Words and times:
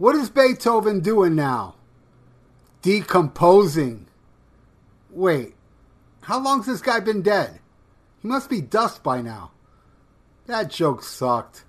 What 0.00 0.16
is 0.16 0.30
Beethoven 0.30 1.00
doing 1.00 1.34
now? 1.34 1.74
Decomposing. 2.80 4.06
Wait, 5.10 5.54
how 6.22 6.40
long's 6.40 6.64
this 6.64 6.80
guy 6.80 7.00
been 7.00 7.20
dead? 7.20 7.60
He 8.22 8.26
must 8.26 8.48
be 8.48 8.62
dust 8.62 9.02
by 9.02 9.20
now. 9.20 9.50
That 10.46 10.70
joke 10.70 11.02
sucked. 11.02 11.64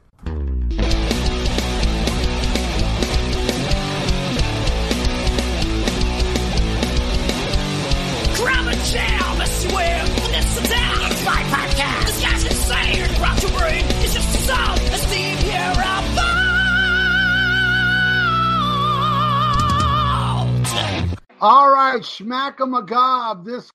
All 21.42 21.72
right, 21.72 22.02
Schmacka 22.02 22.60
Magob. 22.60 23.44
This 23.46 23.70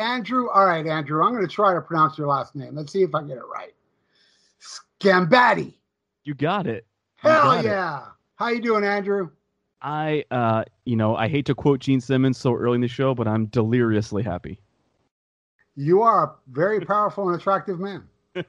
Andrew. 0.00 0.48
All 0.50 0.66
right, 0.66 0.84
Andrew. 0.86 1.22
I'm 1.24 1.32
going 1.32 1.46
to 1.46 1.52
try 1.52 1.72
to 1.72 1.80
pronounce 1.80 2.18
your 2.18 2.26
last 2.26 2.54
name. 2.56 2.74
Let's 2.74 2.92
see 2.92 3.02
if 3.02 3.14
I 3.14 3.22
get 3.22 3.36
it 3.36 3.42
right. 3.52 3.72
Sgambati. 5.00 5.74
You 6.24 6.34
got 6.34 6.66
it. 6.66 6.84
You 7.22 7.30
Hell 7.30 7.42
got 7.44 7.64
it. 7.64 7.68
yeah. 7.68 8.02
How 8.36 8.48
you 8.48 8.60
doing, 8.60 8.82
Andrew? 8.84 9.30
I, 9.80 10.24
uh, 10.30 10.64
you 10.84 10.96
know, 10.96 11.14
I 11.14 11.28
hate 11.28 11.46
to 11.46 11.54
quote 11.54 11.78
Gene 11.80 12.00
Simmons 12.00 12.38
so 12.38 12.54
early 12.54 12.74
in 12.76 12.80
the 12.80 12.88
show, 12.88 13.14
but 13.14 13.28
I'm 13.28 13.46
deliriously 13.46 14.22
happy. 14.22 14.58
You 15.76 16.02
are 16.02 16.24
a 16.24 16.32
very 16.50 16.80
powerful 16.80 17.28
and 17.28 17.38
attractive 17.40 17.78
man. 17.80 18.04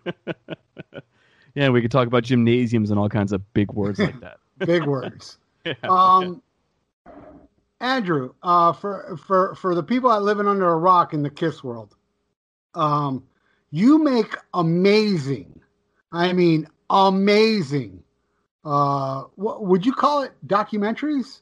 Yeah, 1.55 1.69
we 1.69 1.81
could 1.81 1.89
talk 1.91 2.05
about 2.05 2.23
gymnasiums 2.23 2.89
and 2.91 2.99
all 2.99 3.07
kinds 3.07 3.31
of 3.31 3.53
big 3.53 3.71
words 3.71 3.97
like 3.97 4.19
that. 4.19 4.39
Big 4.59 4.83
words. 4.83 5.37
Um, 5.83 6.41
Andrew, 7.85 8.33
uh, 8.41 8.73
for 8.73 9.15
for 9.25 9.53
for 9.53 9.75
the 9.75 9.83
people 9.83 10.09
that 10.09 10.21
living 10.21 10.47
under 10.47 10.67
a 10.67 10.75
rock 10.75 11.13
in 11.13 11.21
the 11.21 11.29
Kiss 11.29 11.63
world, 11.63 11.95
um, 12.73 13.23
you 13.69 14.03
make 14.03 14.35
amazing. 14.55 15.61
I 16.11 16.33
mean, 16.33 16.67
amazing. 16.89 18.01
Uh, 18.63 19.25
what 19.35 19.65
would 19.65 19.85
you 19.85 19.93
call 19.93 20.23
it? 20.23 20.31
Documentaries? 20.47 21.41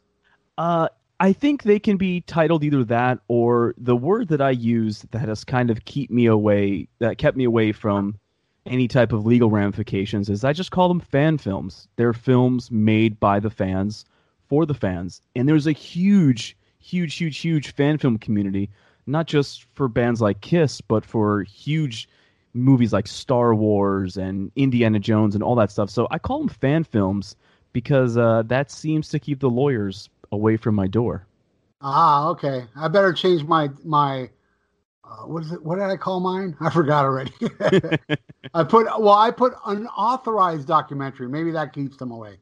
Uh, 0.57 0.89
I 1.21 1.31
think 1.31 1.63
they 1.63 1.79
can 1.79 1.95
be 1.95 2.21
titled 2.21 2.65
either 2.65 2.83
that 2.83 3.19
or 3.29 3.73
the 3.77 3.95
word 3.95 4.27
that 4.27 4.41
I 4.41 4.49
use 4.49 5.05
that 5.11 5.29
has 5.29 5.45
kind 5.45 5.71
of 5.71 5.85
keep 5.85 6.11
me 6.11 6.25
away, 6.25 6.89
that 6.99 7.17
kept 7.17 7.37
me 7.37 7.45
away 7.45 7.71
from 7.71 8.19
any 8.65 8.89
type 8.89 9.13
of 9.13 9.25
legal 9.25 9.49
ramifications 9.49 10.29
is 10.29 10.43
I 10.43 10.51
just 10.51 10.71
call 10.71 10.89
them 10.89 10.99
fan 10.99 11.37
films. 11.37 11.87
They're 11.95 12.13
films 12.13 12.69
made 12.69 13.19
by 13.19 13.39
the 13.39 13.49
fans 13.49 14.03
for 14.47 14.65
the 14.65 14.73
fans. 14.73 15.21
And 15.35 15.47
there's 15.47 15.67
a 15.67 15.71
huge, 15.71 16.57
huge, 16.79 17.15
huge, 17.15 17.39
huge 17.39 17.73
fan 17.73 17.97
film 17.97 18.17
community, 18.17 18.69
not 19.07 19.27
just 19.27 19.65
for 19.73 19.87
bands 19.87 20.21
like 20.21 20.41
Kiss, 20.41 20.81
but 20.81 21.05
for 21.05 21.43
huge 21.43 22.07
movies 22.53 22.93
like 22.93 23.07
Star 23.07 23.55
Wars 23.55 24.17
and 24.17 24.51
Indiana 24.55 24.99
Jones 24.99 25.35
and 25.35 25.43
all 25.43 25.55
that 25.55 25.71
stuff. 25.71 25.89
So 25.89 26.07
I 26.11 26.19
call 26.19 26.39
them 26.39 26.49
fan 26.49 26.83
films 26.83 27.35
because 27.73 28.17
uh, 28.17 28.43
that 28.45 28.71
seems 28.71 29.09
to 29.09 29.19
keep 29.19 29.39
the 29.39 29.49
lawyers 29.49 30.09
away 30.31 30.57
from 30.57 30.75
my 30.75 30.87
door. 30.87 31.25
Ah, 31.81 32.29
okay. 32.29 32.65
I 32.75 32.87
better 32.87 33.11
change 33.11 33.43
my 33.43 33.69
my. 33.83 34.29
Uh, 35.03 35.27
what 35.27 35.43
is 35.43 35.51
it? 35.51 35.61
What 35.63 35.75
did 35.75 35.85
I 35.85 35.97
call 35.97 36.21
mine? 36.21 36.55
I 36.61 36.69
forgot 36.69 37.03
already. 37.03 37.33
I 38.53 38.63
put 38.63 38.85
well, 38.99 39.15
I 39.15 39.31
put 39.31 39.53
unauthorized 39.65 40.67
documentary. 40.67 41.27
Maybe 41.27 41.51
that 41.51 41.73
keeps 41.73 41.97
them 41.97 42.11
away. 42.11 42.37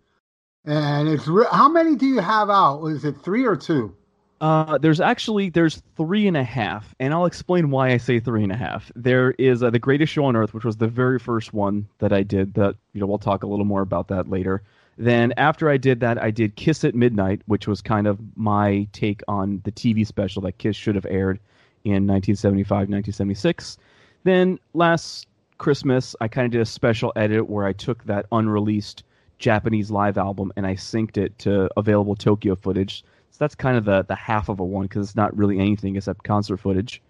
And 0.65 1.09
it's 1.09 1.27
re- 1.27 1.47
how 1.51 1.69
many 1.69 1.95
do 1.95 2.05
you 2.05 2.19
have 2.19 2.49
out? 2.49 2.85
Is 2.85 3.03
it 3.03 3.17
three 3.23 3.45
or 3.45 3.55
two? 3.55 3.95
Uh, 4.41 4.77
there's 4.77 4.99
actually 4.99 5.49
there's 5.49 5.81
three 5.95 6.27
and 6.27 6.35
a 6.35 6.43
half, 6.43 6.95
and 6.99 7.13
I'll 7.13 7.25
explain 7.25 7.69
why 7.69 7.91
I 7.91 7.97
say 7.97 8.19
three 8.19 8.43
and 8.43 8.51
a 8.51 8.57
half. 8.57 8.91
There 8.95 9.31
is 9.37 9.61
uh, 9.61 9.69
the 9.69 9.79
Greatest 9.79 10.13
Show 10.13 10.25
on 10.25 10.35
Earth, 10.35 10.53
which 10.53 10.63
was 10.63 10.77
the 10.77 10.87
very 10.87 11.19
first 11.19 11.53
one 11.53 11.87
that 11.99 12.11
I 12.11 12.23
did. 12.23 12.55
That 12.55 12.75
you 12.93 13.01
know 13.01 13.05
we'll 13.05 13.19
talk 13.19 13.43
a 13.43 13.47
little 13.47 13.65
more 13.65 13.81
about 13.81 14.07
that 14.07 14.29
later. 14.29 14.63
Then 14.97 15.33
after 15.37 15.69
I 15.69 15.77
did 15.77 15.99
that, 16.01 16.21
I 16.21 16.31
did 16.31 16.55
Kiss 16.55 16.83
at 16.83 16.95
Midnight, 16.95 17.41
which 17.45 17.67
was 17.67 17.81
kind 17.81 18.07
of 18.07 18.19
my 18.35 18.87
take 18.93 19.21
on 19.27 19.61
the 19.63 19.71
TV 19.71 20.05
special 20.05 20.41
that 20.43 20.57
Kiss 20.57 20.75
should 20.75 20.95
have 20.95 21.05
aired 21.05 21.39
in 21.83 22.05
1975, 22.07 22.69
1976. 22.69 23.77
Then 24.23 24.59
last 24.73 25.27
Christmas, 25.57 26.15
I 26.21 26.27
kind 26.27 26.45
of 26.45 26.51
did 26.51 26.61
a 26.61 26.65
special 26.65 27.13
edit 27.15 27.49
where 27.49 27.65
I 27.65 27.73
took 27.73 28.03
that 28.05 28.25
unreleased 28.31 29.03
Japanese 29.41 29.91
live 29.91 30.17
album 30.17 30.53
and 30.55 30.65
I 30.65 30.75
synced 30.75 31.17
it 31.17 31.37
to 31.39 31.69
available 31.75 32.15
Tokyo 32.15 32.55
footage. 32.55 33.03
So 33.31 33.37
that's 33.39 33.55
kind 33.55 33.77
of 33.77 33.83
the, 33.85 34.03
the 34.03 34.15
half 34.15 34.47
of 34.47 34.59
a 34.59 34.63
one 34.63 34.85
because 34.85 35.07
it's 35.07 35.15
not 35.15 35.35
really 35.37 35.59
anything 35.59 35.97
except 35.97 36.23
concert 36.23 36.57
footage. 36.57 37.01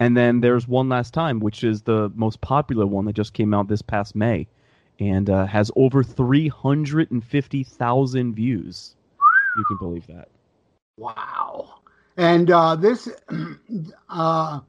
And 0.00 0.16
then 0.16 0.40
there's 0.40 0.68
One 0.68 0.88
Last 0.88 1.12
Time, 1.12 1.40
which 1.40 1.64
is 1.64 1.82
the 1.82 2.12
most 2.14 2.40
popular 2.40 2.86
one 2.86 3.04
that 3.06 3.14
just 3.14 3.32
came 3.32 3.52
out 3.52 3.66
this 3.66 3.82
past 3.82 4.14
May 4.14 4.46
and 5.00 5.28
uh, 5.28 5.46
has 5.46 5.72
over 5.74 6.04
350,000 6.04 8.34
views. 8.34 8.94
You 9.56 9.64
can 9.64 9.76
believe 9.78 10.06
that. 10.06 10.28
Wow. 10.96 11.80
And 12.16 12.48
uh, 12.50 12.76
this, 12.76 13.08
uh, 14.08 14.60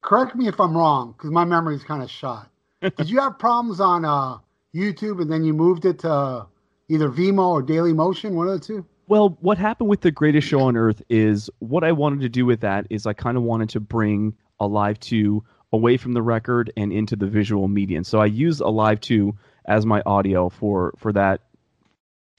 correct 0.00 0.34
me 0.36 0.48
if 0.48 0.58
I'm 0.60 0.76
wrong, 0.76 1.12
because 1.12 1.30
my 1.30 1.44
memory 1.44 1.76
is 1.76 1.84
kind 1.84 2.02
of 2.02 2.10
shot. 2.10 2.48
Did 2.80 3.10
you 3.10 3.20
have 3.20 3.38
problems 3.38 3.80
on 3.80 4.04
uh, 4.04 4.38
YouTube 4.74 5.20
and 5.20 5.30
then 5.30 5.44
you 5.44 5.52
moved 5.52 5.84
it 5.84 6.00
to 6.00 6.46
either 6.92 7.08
Vimeo 7.08 7.48
or 7.48 7.62
Daily 7.62 7.92
Motion, 7.92 8.34
one 8.34 8.48
of 8.48 8.60
the 8.60 8.66
two? 8.66 8.86
Well, 9.08 9.36
what 9.40 9.58
happened 9.58 9.88
with 9.88 10.00
the 10.00 10.10
greatest 10.10 10.46
show 10.46 10.60
on 10.60 10.76
earth 10.76 11.02
is 11.08 11.50
what 11.58 11.84
I 11.84 11.92
wanted 11.92 12.20
to 12.20 12.28
do 12.28 12.46
with 12.46 12.60
that 12.60 12.86
is 12.90 13.06
I 13.06 13.12
kind 13.12 13.36
of 13.36 13.42
wanted 13.42 13.70
to 13.70 13.80
bring 13.80 14.34
Alive 14.60 14.98
2 15.00 15.42
away 15.72 15.96
from 15.96 16.12
the 16.12 16.22
record 16.22 16.72
and 16.76 16.92
into 16.92 17.16
the 17.16 17.26
visual 17.26 17.66
medium. 17.66 18.04
So 18.04 18.20
I 18.20 18.26
used 18.26 18.60
Alive 18.60 19.00
2 19.00 19.34
as 19.64 19.86
my 19.86 20.02
audio 20.06 20.48
for 20.48 20.94
for 20.98 21.12
that 21.12 21.40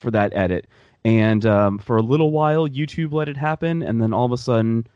for 0.00 0.10
that 0.10 0.32
edit. 0.34 0.66
And 1.04 1.44
um, 1.44 1.78
for 1.78 1.96
a 1.96 2.02
little 2.02 2.30
while, 2.30 2.66
YouTube 2.68 3.12
let 3.12 3.28
it 3.28 3.36
happen, 3.36 3.82
and 3.82 4.00
then 4.00 4.14
all 4.14 4.24
of 4.24 4.32
a 4.32 4.38
sudden, 4.38 4.86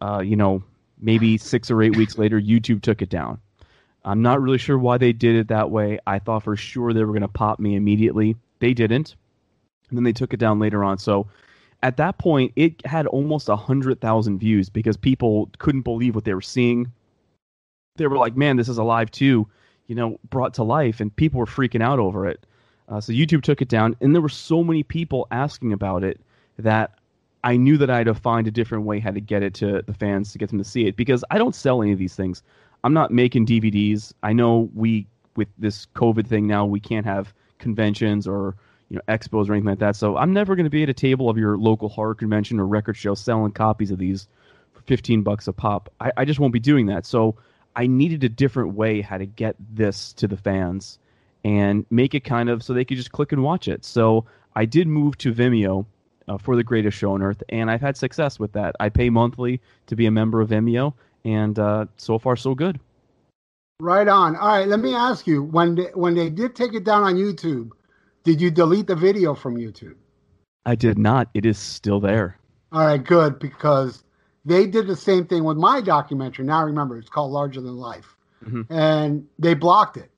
uh, 0.00 0.20
you 0.24 0.34
know, 0.34 0.64
maybe 1.00 1.38
six 1.38 1.70
or 1.70 1.82
eight 1.82 1.96
weeks 1.96 2.18
later, 2.18 2.40
YouTube 2.40 2.82
took 2.82 3.00
it 3.00 3.08
down. 3.08 3.40
I'm 4.04 4.22
not 4.22 4.42
really 4.42 4.58
sure 4.58 4.76
why 4.76 4.98
they 4.98 5.12
did 5.12 5.36
it 5.36 5.48
that 5.48 5.70
way. 5.70 6.00
I 6.04 6.18
thought 6.18 6.42
for 6.42 6.56
sure 6.56 6.92
they 6.92 7.04
were 7.04 7.12
going 7.12 7.22
to 7.22 7.28
pop 7.28 7.60
me 7.60 7.76
immediately. 7.76 8.36
They 8.62 8.72
didn't. 8.74 9.16
And 9.88 9.98
then 9.98 10.04
they 10.04 10.12
took 10.12 10.32
it 10.32 10.36
down 10.36 10.60
later 10.60 10.84
on. 10.84 10.96
So 10.96 11.26
at 11.82 11.96
that 11.96 12.18
point, 12.18 12.52
it 12.54 12.86
had 12.86 13.08
almost 13.08 13.48
100,000 13.48 14.38
views 14.38 14.70
because 14.70 14.96
people 14.96 15.50
couldn't 15.58 15.82
believe 15.82 16.14
what 16.14 16.24
they 16.24 16.32
were 16.32 16.40
seeing. 16.40 16.92
They 17.96 18.06
were 18.06 18.16
like, 18.16 18.36
man, 18.36 18.56
this 18.56 18.68
is 18.68 18.78
Alive 18.78 19.10
2, 19.10 19.48
you 19.88 19.94
know, 19.96 20.16
brought 20.30 20.54
to 20.54 20.62
life. 20.62 21.00
And 21.00 21.14
people 21.16 21.40
were 21.40 21.46
freaking 21.46 21.82
out 21.82 21.98
over 21.98 22.24
it. 22.24 22.46
Uh, 22.88 23.00
so 23.00 23.12
YouTube 23.12 23.42
took 23.42 23.60
it 23.60 23.68
down. 23.68 23.96
And 24.00 24.14
there 24.14 24.22
were 24.22 24.28
so 24.28 24.62
many 24.62 24.84
people 24.84 25.26
asking 25.32 25.72
about 25.72 26.04
it 26.04 26.20
that 26.56 26.92
I 27.42 27.56
knew 27.56 27.76
that 27.78 27.90
I 27.90 27.98
had 27.98 28.06
to 28.06 28.14
find 28.14 28.46
a 28.46 28.52
different 28.52 28.84
way 28.84 29.00
how 29.00 29.10
to 29.10 29.20
get 29.20 29.42
it 29.42 29.54
to 29.54 29.82
the 29.82 29.92
fans 29.92 30.30
to 30.30 30.38
get 30.38 30.50
them 30.50 30.58
to 30.58 30.64
see 30.64 30.86
it 30.86 30.94
because 30.94 31.24
I 31.32 31.38
don't 31.38 31.56
sell 31.56 31.82
any 31.82 31.90
of 31.90 31.98
these 31.98 32.14
things. 32.14 32.44
I'm 32.84 32.94
not 32.94 33.10
making 33.10 33.46
DVDs. 33.46 34.12
I 34.22 34.32
know 34.32 34.70
we 34.72 35.08
with 35.34 35.48
this 35.58 35.86
COVID 35.96 36.28
thing 36.28 36.46
now 36.46 36.64
we 36.64 36.78
can't 36.78 37.06
have 37.06 37.34
conventions 37.62 38.28
or 38.28 38.54
you 38.90 38.96
know 38.96 39.02
expos 39.08 39.48
or 39.48 39.54
anything 39.54 39.70
like 39.70 39.78
that. 39.78 39.96
So 39.96 40.18
I'm 40.18 40.34
never 40.34 40.54
going 40.54 40.64
to 40.64 40.70
be 40.70 40.82
at 40.82 40.90
a 40.90 40.94
table 40.94 41.30
of 41.30 41.38
your 41.38 41.56
local 41.56 41.88
horror 41.88 42.14
convention 42.14 42.60
or 42.60 42.66
record 42.66 42.96
show 42.96 43.14
selling 43.14 43.52
copies 43.52 43.90
of 43.90 43.98
these 43.98 44.28
for 44.74 44.82
15 44.82 45.22
bucks 45.22 45.48
a 45.48 45.52
pop. 45.52 45.90
I, 46.00 46.12
I 46.18 46.24
just 46.26 46.38
won't 46.38 46.52
be 46.52 46.60
doing 46.60 46.86
that. 46.86 47.06
So 47.06 47.36
I 47.74 47.86
needed 47.86 48.22
a 48.24 48.28
different 48.28 48.74
way 48.74 49.00
how 49.00 49.16
to 49.16 49.24
get 49.24 49.56
this 49.58 50.12
to 50.14 50.28
the 50.28 50.36
fans 50.36 50.98
and 51.44 51.86
make 51.90 52.14
it 52.14 52.24
kind 52.24 52.50
of 52.50 52.62
so 52.62 52.72
they 52.72 52.84
could 52.84 52.98
just 52.98 53.12
click 53.12 53.32
and 53.32 53.42
watch 53.42 53.66
it. 53.66 53.84
So 53.84 54.26
I 54.54 54.66
did 54.66 54.86
move 54.86 55.16
to 55.18 55.32
Vimeo 55.32 55.86
uh, 56.28 56.38
for 56.38 56.56
the 56.56 56.62
greatest 56.62 56.98
show 56.98 57.12
on 57.12 57.22
earth, 57.22 57.42
and 57.48 57.70
I've 57.70 57.80
had 57.80 57.96
success 57.96 58.38
with 58.38 58.52
that. 58.52 58.76
I 58.78 58.90
pay 58.90 59.10
monthly 59.10 59.60
to 59.86 59.96
be 59.96 60.06
a 60.06 60.10
member 60.10 60.40
of 60.40 60.50
Vimeo, 60.50 60.94
and 61.24 61.58
uh, 61.58 61.86
so 61.96 62.18
far 62.18 62.36
so 62.36 62.54
good. 62.54 62.78
Right 63.82 64.06
on. 64.06 64.36
All 64.36 64.46
right, 64.46 64.68
let 64.68 64.78
me 64.78 64.94
ask 64.94 65.26
you 65.26 65.42
when 65.42 65.74
they, 65.74 65.90
when 65.94 66.14
they 66.14 66.30
did 66.30 66.54
take 66.54 66.72
it 66.72 66.84
down 66.84 67.02
on 67.02 67.16
YouTube, 67.16 67.72
did 68.22 68.40
you 68.40 68.48
delete 68.48 68.86
the 68.86 68.94
video 68.94 69.34
from 69.34 69.56
YouTube? 69.56 69.96
I 70.64 70.76
did 70.76 70.98
not. 70.98 71.28
It 71.34 71.44
is 71.44 71.58
still 71.58 71.98
there. 71.98 72.38
All 72.70 72.86
right, 72.86 73.02
good 73.02 73.40
because 73.40 74.04
they 74.44 74.68
did 74.68 74.86
the 74.86 74.94
same 74.94 75.26
thing 75.26 75.42
with 75.42 75.56
my 75.56 75.80
documentary. 75.80 76.44
Now 76.44 76.64
remember, 76.64 76.96
it's 76.96 77.08
called 77.08 77.32
Larger 77.32 77.60
Than 77.60 77.76
Life, 77.76 78.16
Mhm. 78.44 78.66
and 78.70 79.26
they 79.40 79.54
blocked 79.54 79.96
it. 79.96 80.12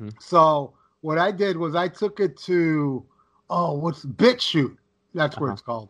Mhm. 0.00 0.12
So 0.20 0.74
what 1.00 1.18
I 1.18 1.32
did 1.32 1.56
was 1.56 1.74
I 1.74 1.88
took 1.88 2.20
it 2.20 2.36
to 2.46 3.04
oh, 3.50 3.72
what's 3.72 4.04
BitChute? 4.04 4.76
That's 5.14 5.36
where 5.40 5.48
Uh-huh. 5.48 5.54
it's 5.54 5.62
called. 5.62 5.88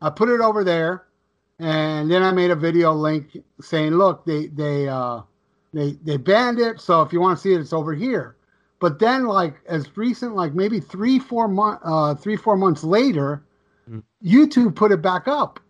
I 0.00 0.08
put 0.08 0.30
it 0.30 0.40
over 0.40 0.64
there, 0.64 1.04
and 1.58 2.10
then 2.10 2.22
I 2.22 2.32
made 2.32 2.50
a 2.50 2.56
video 2.56 2.94
link 2.94 3.36
saying, 3.60 3.92
"Look, 3.92 4.24
they 4.24 4.46
they 4.46 4.88
uh, 4.88 5.20
they 5.76 5.92
they 6.04 6.16
banned 6.18 6.60
it. 6.60 6.80
So 6.80 7.02
if 7.02 7.12
you 7.12 7.20
want 7.20 7.38
to 7.38 7.42
see 7.42 7.54
it, 7.54 7.60
it's 7.60 7.74
over 7.74 7.94
here." 7.94 8.36
But 8.80 8.98
then, 9.00 9.26
like 9.26 9.56
as 9.68 9.96
recent, 9.96 10.36
like 10.36 10.54
maybe 10.54 10.80
three 10.80 11.18
four 11.20 11.48
month 11.48 11.80
uh, 11.84 12.14
three 12.16 12.36
four 12.36 12.56
months 12.56 12.84
later, 12.84 13.44
Mhm. 13.88 14.02
YouTube 14.24 14.74
put 14.76 14.92
it 14.92 15.02
back 15.02 15.28
up, 15.28 15.60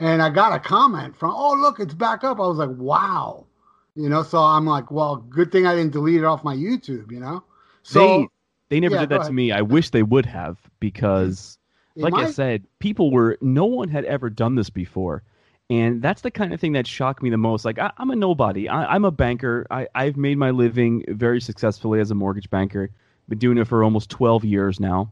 and 0.00 0.22
I 0.22 0.30
got 0.30 0.54
a 0.54 0.60
comment 0.60 1.16
from, 1.16 1.32
"Oh, 1.34 1.54
look, 1.54 1.80
it's 1.80 1.94
back 1.94 2.24
up." 2.24 2.38
I 2.38 2.46
was 2.46 2.58
like, 2.58 2.70
"Wow." 2.76 3.46
You 3.94 4.08
know, 4.08 4.22
so 4.22 4.38
I'm 4.38 4.66
like, 4.66 4.90
well, 4.90 5.16
good 5.16 5.52
thing 5.52 5.66
I 5.66 5.74
didn't 5.76 5.92
delete 5.92 6.18
it 6.20 6.24
off 6.24 6.44
my 6.44 6.56
YouTube, 6.56 7.12
you 7.12 7.20
know? 7.20 7.44
So 7.82 8.26
they 8.26 8.30
they 8.68 8.80
never 8.80 8.96
yeah, 8.96 8.98
did 8.98 9.10
that 9.10 9.22
to 9.24 9.32
ahead. 9.32 9.34
me. 9.34 9.52
I 9.52 9.62
wish 9.62 9.90
they 9.90 10.02
would 10.02 10.26
have 10.26 10.58
because 10.80 11.58
it 11.96 12.02
like 12.02 12.18
I 12.18 12.24
said, 12.26 12.64
people 12.78 13.10
were 13.10 13.38
no 13.40 13.66
one 13.66 13.88
had 13.88 14.04
ever 14.06 14.30
done 14.30 14.54
this 14.54 14.70
before. 14.70 15.22
And 15.72 16.02
that's 16.02 16.20
the 16.20 16.30
kind 16.30 16.52
of 16.52 16.60
thing 16.60 16.72
that 16.72 16.86
shocked 16.86 17.22
me 17.22 17.30
the 17.30 17.38
most. 17.38 17.64
Like 17.64 17.78
I, 17.78 17.90
I'm 17.96 18.10
a 18.10 18.16
nobody. 18.16 18.68
I, 18.68 18.94
I'm 18.94 19.06
a 19.06 19.10
banker. 19.10 19.66
I, 19.70 19.88
I've 19.94 20.18
made 20.18 20.36
my 20.36 20.50
living 20.50 21.02
very 21.08 21.40
successfully 21.40 21.98
as 21.98 22.10
a 22.10 22.14
mortgage 22.14 22.50
banker. 22.50 22.90
Been 23.30 23.38
doing 23.38 23.56
it 23.56 23.66
for 23.66 23.82
almost 23.82 24.10
12 24.10 24.44
years 24.44 24.78
now, 24.78 25.10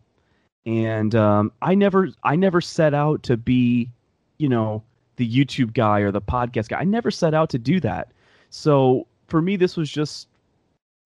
and 0.67 1.15
um, 1.15 1.51
I 1.63 1.75
never, 1.75 2.11
I 2.25 2.37
never 2.37 2.61
set 2.61 2.93
out 2.93 3.23
to 3.23 3.39
be, 3.39 3.89
you 4.37 4.51
know, 4.51 4.83
the 5.17 5.27
YouTube 5.27 5.73
guy 5.73 6.01
or 6.01 6.11
the 6.11 6.21
podcast 6.21 6.69
guy. 6.69 6.81
I 6.81 6.85
never 6.85 7.11
set 7.11 7.33
out 7.33 7.49
to 7.51 7.59
do 7.59 7.81
that. 7.81 8.13
So 8.51 9.07
for 9.29 9.41
me, 9.41 9.57
this 9.57 9.79
was 9.79 9.89
just 9.89 10.29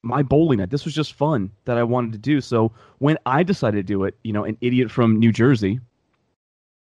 my 0.03 0.25
bowling 0.25 0.59
night. 0.59 0.71
This 0.71 0.85
was 0.85 0.95
just 0.95 1.13
fun 1.13 1.53
that 1.67 1.79
I 1.79 1.85
wanted 1.85 2.11
to 2.13 2.19
do. 2.19 2.41
So 2.41 2.73
when 2.99 3.19
I 3.25 3.45
decided 3.45 3.77
to 3.77 3.93
do 3.93 4.03
it, 4.03 4.17
you 4.25 4.33
know, 4.33 4.43
an 4.43 4.57
idiot 4.61 4.91
from 4.91 5.21
New 5.21 5.31
Jersey, 5.31 5.79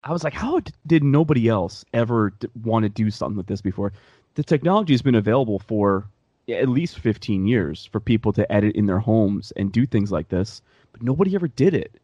I 0.07 0.13
was 0.13 0.23
like, 0.23 0.35
how 0.35 0.61
did 0.87 1.03
nobody 1.03 1.49
else 1.49 1.85
ever 1.93 2.31
d- 2.39 2.49
want 2.63 2.85
to 2.85 2.89
do 2.89 3.11
something 3.11 3.39
like 3.39 3.47
this 3.47 3.61
before? 3.61 3.93
The 4.37 4.45
technology 4.45 4.93
has 4.93 5.03
been 5.03 5.17
available 5.17 5.59
for 5.59 6.07
at 6.49 6.69
least 6.69 7.01
15 7.01 7.45
years 7.45 7.87
for 7.87 7.99
people 7.99 8.33
to 8.35 8.51
edit 8.53 8.77
in 8.77 8.87
their 8.87 9.01
homes 9.01 9.53
and 9.57 9.73
do 9.73 9.85
things 9.85 10.13
like 10.13 10.29
this, 10.29 10.63
but 10.93 11.03
nobody 11.03 11.35
ever 11.35 11.49
did 11.49 11.75
it. 11.75 12.01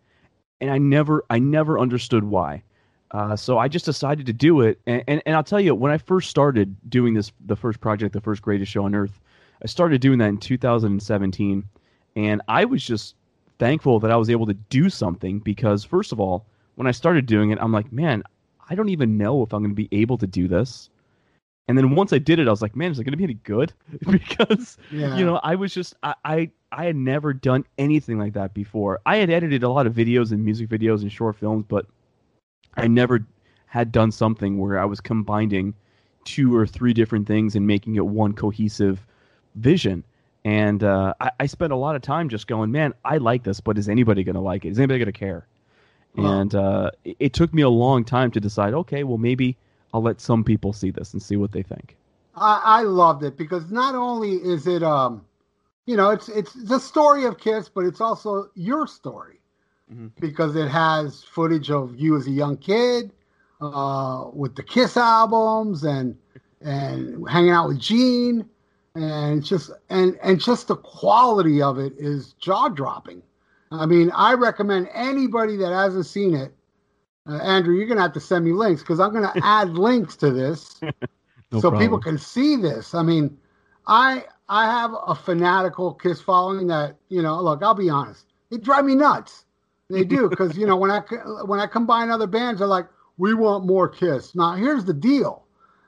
And 0.61 0.69
I 0.69 0.79
never, 0.79 1.25
I 1.31 1.39
never 1.39 1.79
understood 1.79 2.25
why. 2.25 2.65
Uh, 3.13 3.37
so 3.37 3.59
I 3.59 3.69
just 3.69 3.85
decided 3.85 4.27
to 4.27 4.33
do 4.33 4.63
it. 4.63 4.81
And, 4.85 5.05
and, 5.07 5.23
and 5.25 5.37
I'll 5.37 5.45
tell 5.45 5.61
you, 5.61 5.73
when 5.73 5.93
I 5.93 5.99
first 5.99 6.29
started 6.29 6.75
doing 6.91 7.15
this, 7.15 7.31
the 7.47 7.57
first 7.57 7.81
project, 7.81 8.15
the 8.15 8.21
first 8.21 8.43
greatest 8.43 8.73
show 8.73 8.85
on 8.85 8.97
earth, 8.97 9.21
I 9.63 9.69
started 9.69 10.01
doing 10.01 10.19
that 10.19 10.29
in 10.29 10.39
2017. 10.39 11.63
And 12.17 12.43
I 12.49 12.65
was 12.65 12.83
just 12.85 13.15
thankful 13.61 14.01
that 14.01 14.11
I 14.11 14.17
was 14.17 14.29
able 14.29 14.47
to 14.47 14.55
do 14.55 14.91
something 14.91 15.39
because, 15.39 15.85
first 15.85 16.11
of 16.11 16.19
all, 16.19 16.47
when 16.75 16.87
I 16.87 16.91
started 16.91 17.27
doing 17.27 17.51
it, 17.51 17.59
I'm 17.61 17.73
like, 17.73 17.93
man, 17.93 18.23
I 18.69 18.75
don't 18.75 18.89
even 18.89 19.19
know 19.19 19.43
if 19.43 19.53
I'm 19.53 19.63
going 19.63 19.75
to 19.75 19.75
be 19.75 19.89
able 19.93 20.19
to 20.19 20.27
do 20.27 20.49
this. 20.49 20.89
And 21.69 21.79
then 21.79 21.95
once 21.95 22.13
I 22.13 22.19
did 22.19 22.39
it, 22.39 22.49
I 22.49 22.51
was 22.51 22.63
like, 22.63 22.75
man, 22.75 22.91
is 22.91 22.99
it 22.99 23.05
going 23.05 23.13
to 23.13 23.17
be 23.17 23.25
any 23.25 23.35
good? 23.35 23.73
because 24.11 24.79
yeah. 24.91 25.17
you 25.17 25.25
know, 25.25 25.37
I 25.43 25.55
was 25.55 25.73
just 25.73 25.95
I, 26.03 26.15
I 26.25 26.51
I 26.73 26.85
had 26.85 26.97
never 26.97 27.33
done 27.33 27.65
anything 27.79 28.19
like 28.19 28.33
that 28.33 28.55
before. 28.55 29.01
I 29.07 29.17
had 29.17 29.31
edited 29.31 29.63
a 29.63 29.69
lot 29.69 29.87
of 29.87 29.95
videos 29.95 30.33
and 30.33 30.45
music 30.45 30.69
videos 30.69 31.03
and 31.03 31.13
short 31.13 31.37
films, 31.37 31.65
but 31.69 31.87
I 32.75 32.89
never 32.89 33.25
had 33.67 33.93
done 33.93 34.11
something 34.11 34.59
where 34.59 34.79
I 34.79 34.85
was 34.85 35.01
combining 35.01 35.75
two 36.25 36.55
or 36.55 36.67
three 36.67 36.93
different 36.93 37.27
things 37.27 37.55
and 37.55 37.67
making 37.67 37.97
it 37.97 38.07
one 38.07 38.33
cohesive 38.33 39.07
vision. 39.55 40.05
And 40.45 40.83
uh, 40.83 41.15
I, 41.21 41.31
I 41.41 41.47
spent 41.47 41.73
a 41.73 41.77
lot 41.77 41.95
of 41.95 42.03
time 42.03 42.29
just 42.29 42.47
going, 42.47 42.73
man, 42.73 42.95
I 43.05 43.19
like 43.19 43.45
this, 43.45 43.61
but 43.61 43.79
is 43.79 43.89
anybody 43.89 44.25
going 44.25 44.35
to 44.35 44.41
like 44.41 44.65
it? 44.65 44.71
Is 44.71 44.79
anybody 44.79 44.99
going 44.99 45.13
to 45.13 45.19
care? 45.19 45.47
And 46.17 46.55
uh, 46.55 46.91
it, 47.05 47.33
took 47.33 47.55
me 47.55 47.63
a 47.63 47.69
long 47.71 48.05
time 48.05 48.31
to 48.33 48.41
decide, 48.41 48.75
okay, 48.75 49.03
well, 49.03 49.19
maybe 49.19 49.57
I'll 49.95 50.03
let 50.03 50.21
some 50.21 50.45
people 50.45 50.73
see 50.73 50.91
this 50.91 51.13
and 51.13 51.23
see 51.23 51.37
what 51.37 51.53
they 51.53 51.63
think. 51.63 51.97
I, 52.37 52.61
I 52.65 52.83
loved 52.83 53.23
it 53.25 53.37
because 53.37 53.71
not 53.71 53.95
only 53.95 54.33
is 54.33 54.67
it 54.67 54.83
um 54.83 55.25
you 55.85 55.97
know 55.97 56.11
it's 56.11 56.29
it's 56.31 56.55
the 56.55 56.79
story 56.79 57.25
of 57.25 57.39
Kiss, 57.39 57.69
but 57.69 57.85
it's 57.85 58.01
also 58.01 58.49
your 58.55 58.87
story 58.87 59.39
Mhm. 59.93 60.11
because 60.21 60.57
it 60.57 60.69
has 60.69 61.23
footage 61.25 61.71
of 61.71 61.99
you 61.99 62.17
as 62.17 62.27
a 62.27 62.31
young 62.31 62.57
kid 62.57 63.13
uh, 63.61 64.27
with 64.33 64.55
the 64.55 64.63
Kiss 64.63 64.97
albums 64.97 65.85
and 65.85 66.17
and 66.63 67.29
hanging 67.29 67.51
out 67.51 67.69
with 67.69 67.79
Gene 67.79 68.49
and 68.95 69.45
just 69.45 69.71
and 69.91 70.19
and 70.23 70.41
just 70.41 70.69
the 70.69 70.77
quality 70.77 71.61
of 71.61 71.79
it 71.79 71.93
is 71.99 72.35
jaw 72.35 72.69
dropping. 72.69 73.23
I 73.73 73.87
mean, 73.87 74.11
I 74.15 74.35
recommend 74.35 74.89
anybody 74.93 75.57
that 75.57 75.73
hasn't 75.73 76.07
seen 76.07 76.35
it. 76.35 76.55
Uh, 77.27 77.37
Andrew, 77.37 77.75
you're 77.75 77.87
gonna 77.87 78.03
have 78.03 78.13
to 78.15 78.21
send 78.21 78.45
me 78.45 78.53
links 78.53 78.83
because 78.83 79.01
I'm 79.01 79.13
gonna 79.13 79.33
add 79.43 79.71
links 79.71 80.17
to 80.17 80.31
this 80.31 80.81
No 81.53 81.61
so 81.61 81.71
problem. 81.71 81.83
people 81.83 82.01
can 82.01 82.19
see 82.19 82.57
this. 82.57 82.95
I 82.95 83.03
mean, 83.03 83.37
I 83.87 84.25
I 84.49 84.65
have 84.65 84.95
a 85.07 85.15
fanatical 85.15 85.93
Kiss 85.95 86.21
following 86.21 86.67
that 86.69 86.97
you 87.09 87.23
know. 87.23 87.41
Look, 87.41 87.63
I'll 87.63 87.75
be 87.75 87.91
honest, 87.91 88.27
they 88.51 88.57
drive 88.57 88.87
me 88.87 88.95
nuts. 88.95 89.45
They 89.91 90.05
do 90.05 90.31
because 90.31 90.57
you 90.57 90.67
know 90.67 90.77
when 90.77 90.91
I 90.91 91.01
when 91.45 91.61
I 91.61 91.67
combine 91.67 92.11
other 92.11 92.27
bands, 92.27 92.61
they're 92.61 92.69
like, 92.69 92.87
we 93.19 93.35
want 93.35 93.67
more 93.67 93.87
Kiss. 93.87 94.35
Now 94.35 94.55
here's 94.55 94.87
the 94.87 94.95
deal, 94.95 95.45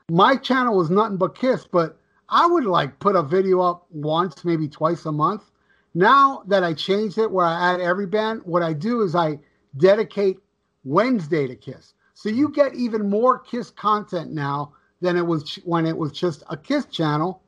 my 0.09 0.35
channel 0.35 0.77
was 0.77 0.91
nothing 0.91 1.17
but 1.17 1.35
Kiss, 1.35 1.65
but 1.65 1.97
I 2.29 2.45
would 2.45 2.65
like 2.65 2.99
put 2.99 3.15
a 3.15 3.23
video 3.23 3.61
up 3.61 3.87
once, 3.89 4.45
maybe 4.45 4.67
twice 4.67 5.05
a 5.05 5.11
month. 5.11 5.49
Now 5.95 6.43
that 6.47 6.63
I 6.63 6.73
changed 6.73 7.17
it 7.17 7.31
where 7.31 7.45
I 7.45 7.73
add 7.73 7.81
every 7.81 8.05
band, 8.05 8.41
what 8.43 8.61
I 8.61 8.73
do 8.73 9.01
is 9.01 9.15
I 9.15 9.39
dedicate 9.77 10.39
Wednesday 10.83 11.47
to 11.47 11.55
Kiss. 11.55 11.93
So 12.13 12.29
you 12.29 12.49
get 12.49 12.75
even 12.75 13.09
more 13.09 13.39
Kiss 13.39 13.71
content 13.71 14.31
now 14.31 14.73
than 15.01 15.17
it 15.17 15.25
was 15.25 15.55
when 15.63 15.85
it 15.85 15.97
was 15.97 16.11
just 16.11 16.43
a 16.49 16.57
Kiss 16.57 16.85
channel, 16.87 17.41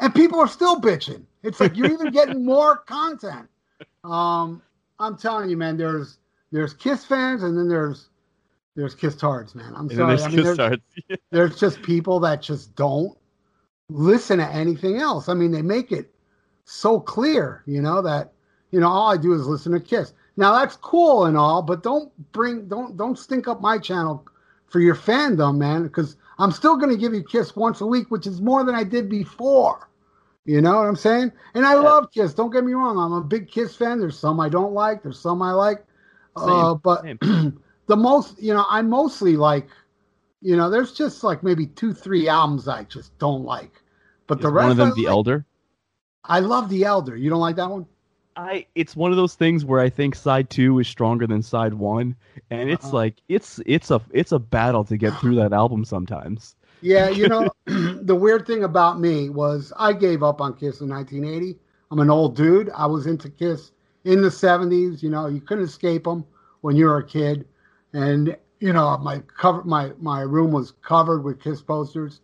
and 0.00 0.14
people 0.14 0.38
are 0.38 0.48
still 0.48 0.80
bitching. 0.80 1.24
It's 1.42 1.60
like 1.60 1.76
you're 1.76 1.90
even 1.90 2.10
getting 2.10 2.44
more 2.46 2.78
content. 2.78 3.48
Um, 4.04 4.62
I'm 5.00 5.16
telling 5.16 5.50
you, 5.50 5.56
man. 5.56 5.76
There's 5.76 6.18
there's 6.52 6.74
Kiss 6.74 7.04
fans, 7.04 7.42
and 7.42 7.58
then 7.58 7.68
there's 7.68 8.10
there's 8.76 8.94
Kiss 8.94 9.16
tards, 9.16 9.54
man. 9.56 9.74
I'm 9.76 9.90
And 9.90 9.98
sorry. 9.98 10.10
there's 10.10 10.22
I 10.22 10.28
mean, 10.28 10.42
there's, 10.42 10.60
there's 11.32 11.58
just 11.58 11.82
people 11.82 12.20
that 12.20 12.42
just 12.42 12.76
don't 12.76 13.18
listen 13.90 14.38
to 14.38 14.46
anything 14.48 14.98
else. 14.98 15.28
I 15.28 15.34
mean, 15.34 15.52
they 15.52 15.62
make 15.62 15.92
it 15.92 16.12
so 16.70 17.00
clear, 17.00 17.62
you 17.66 17.80
know, 17.80 18.02
that 18.02 18.32
you 18.70 18.80
know 18.80 18.88
all 18.88 19.10
I 19.10 19.16
do 19.16 19.32
is 19.32 19.46
listen 19.46 19.72
to 19.72 19.80
Kiss. 19.80 20.12
Now 20.36 20.52
that's 20.52 20.76
cool 20.76 21.24
and 21.24 21.36
all, 21.36 21.62
but 21.62 21.82
don't 21.82 22.12
bring 22.32 22.68
don't 22.68 22.96
don't 22.96 23.18
stink 23.18 23.48
up 23.48 23.60
my 23.60 23.78
channel 23.78 24.26
for 24.66 24.80
your 24.80 24.94
fandom, 24.94 25.56
man, 25.56 25.84
because 25.84 26.16
I'm 26.38 26.52
still 26.52 26.76
going 26.76 26.90
to 26.90 26.96
give 26.96 27.14
you 27.14 27.22
Kiss 27.22 27.56
once 27.56 27.80
a 27.80 27.86
week, 27.86 28.10
which 28.10 28.26
is 28.26 28.42
more 28.42 28.64
than 28.64 28.74
I 28.74 28.84
did 28.84 29.08
before. 29.08 29.88
You 30.44 30.60
know 30.60 30.76
what 30.76 30.86
I'm 30.86 30.96
saying? 30.96 31.32
And 31.54 31.64
I 31.66 31.74
love 31.74 32.12
Kiss. 32.12 32.34
Don't 32.34 32.52
get 32.52 32.64
me 32.64 32.74
wrong. 32.74 32.98
I'm 32.98 33.12
a 33.12 33.22
big 33.22 33.50
Kiss 33.50 33.74
fan. 33.74 33.98
There's 33.98 34.18
some 34.18 34.38
I 34.38 34.50
don't 34.50 34.74
like. 34.74 35.02
There's 35.02 35.18
some 35.18 35.40
I 35.40 35.52
like. 35.52 35.84
uh, 36.36 36.74
but 36.74 37.02
the 37.20 37.96
most, 37.96 38.40
you 38.42 38.52
know, 38.54 38.64
I 38.68 38.82
mostly 38.82 39.36
like, 39.36 39.68
you 40.42 40.56
know, 40.56 40.68
there's 40.70 40.92
just 40.92 41.24
like 41.24 41.42
maybe 41.42 41.66
two, 41.66 41.94
three 41.94 42.28
albums 42.28 42.68
I 42.68 42.84
just 42.84 43.18
don't 43.18 43.44
like. 43.44 43.72
But 44.26 44.38
Is 44.38 44.42
the 44.42 44.50
rest, 44.50 44.64
one 44.64 44.70
of 44.70 44.76
them 44.76 44.88
I 44.88 44.92
the 44.92 45.04
like. 45.04 45.12
elder. 45.12 45.46
I 46.28 46.40
love 46.40 46.68
the 46.68 46.84
Elder. 46.84 47.16
You 47.16 47.30
don't 47.30 47.40
like 47.40 47.56
that 47.56 47.70
one? 47.70 47.86
I 48.36 48.66
it's 48.74 48.96
one 48.96 49.10
of 49.10 49.16
those 49.16 49.34
things 49.34 49.64
where 49.64 49.80
I 49.80 49.90
think 49.90 50.14
side 50.14 50.50
two 50.50 50.78
is 50.78 50.88
stronger 50.88 51.26
than 51.26 51.42
side 51.42 51.74
one, 51.74 52.16
and 52.50 52.70
it's 52.70 52.86
Uh-uh. 52.86 52.92
like 52.92 53.22
it's 53.28 53.60
it's 53.66 53.90
a 53.90 54.00
it's 54.12 54.32
a 54.32 54.38
battle 54.38 54.84
to 54.84 54.96
get 54.96 55.16
through 55.18 55.36
that 55.36 55.52
album 55.52 55.84
sometimes. 55.84 56.56
Yeah, 56.80 57.08
you 57.10 57.28
know, 57.28 57.48
the 57.66 58.14
weird 58.14 58.46
thing 58.46 58.64
about 58.64 59.00
me 59.00 59.28
was 59.30 59.72
I 59.76 59.92
gave 59.92 60.22
up 60.22 60.40
on 60.40 60.54
Kiss 60.54 60.80
in 60.80 60.88
1980. 60.88 61.58
I'm 61.90 61.98
an 62.00 62.10
old 62.10 62.36
dude. 62.36 62.70
I 62.74 62.86
was 62.86 63.06
into 63.06 63.28
Kiss 63.30 63.72
in 64.04 64.22
the 64.22 64.30
70s. 64.30 65.02
You 65.02 65.10
know, 65.10 65.26
you 65.26 65.40
couldn't 65.40 65.64
escape 65.64 66.04
them 66.04 66.24
when 66.60 66.76
you 66.76 66.86
were 66.86 66.98
a 66.98 67.06
kid, 67.06 67.46
and 67.92 68.36
you 68.60 68.72
know, 68.72 68.96
my 68.98 69.20
cover, 69.20 69.62
my 69.64 69.92
my 69.98 70.20
room 70.22 70.52
was 70.52 70.72
covered 70.82 71.24
with 71.24 71.40
Kiss 71.42 71.62
posters. 71.62 72.20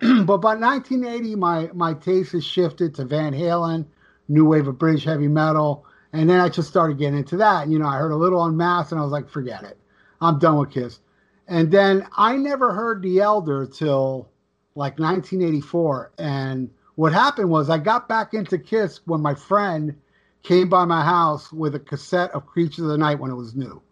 but 0.24 0.38
by 0.38 0.54
1980, 0.54 1.34
my 1.36 1.70
my 1.74 1.94
taste 1.94 2.32
has 2.32 2.44
shifted 2.44 2.94
to 2.94 3.04
Van 3.04 3.32
Halen, 3.32 3.86
new 4.28 4.44
wave 4.44 4.68
of 4.68 4.78
British 4.78 5.04
heavy 5.04 5.28
metal, 5.28 5.86
and 6.12 6.30
then 6.30 6.40
I 6.40 6.48
just 6.48 6.68
started 6.68 6.98
getting 6.98 7.18
into 7.18 7.36
that. 7.38 7.68
You 7.68 7.78
know, 7.78 7.86
I 7.86 7.98
heard 7.98 8.12
a 8.12 8.16
little 8.16 8.44
Unmasked, 8.44 8.92
and 8.92 9.00
I 9.00 9.04
was 9.04 9.12
like, 9.12 9.28
forget 9.28 9.64
it, 9.64 9.78
I'm 10.20 10.38
done 10.38 10.58
with 10.58 10.70
Kiss. 10.70 11.00
And 11.48 11.70
then 11.70 12.06
I 12.16 12.36
never 12.36 12.72
heard 12.72 13.02
The 13.02 13.20
Elder 13.20 13.66
till 13.66 14.28
like 14.74 14.98
1984. 14.98 16.12
And 16.18 16.70
what 16.94 17.12
happened 17.12 17.50
was 17.50 17.70
I 17.70 17.78
got 17.78 18.08
back 18.08 18.34
into 18.34 18.58
Kiss 18.58 19.00
when 19.06 19.22
my 19.22 19.34
friend 19.34 19.96
came 20.42 20.68
by 20.68 20.84
my 20.84 21.02
house 21.02 21.52
with 21.52 21.74
a 21.74 21.80
cassette 21.80 22.30
of 22.32 22.46
Creatures 22.46 22.84
of 22.84 22.90
the 22.90 22.98
Night 22.98 23.18
when 23.18 23.30
it 23.30 23.34
was 23.34 23.56
new. 23.56 23.82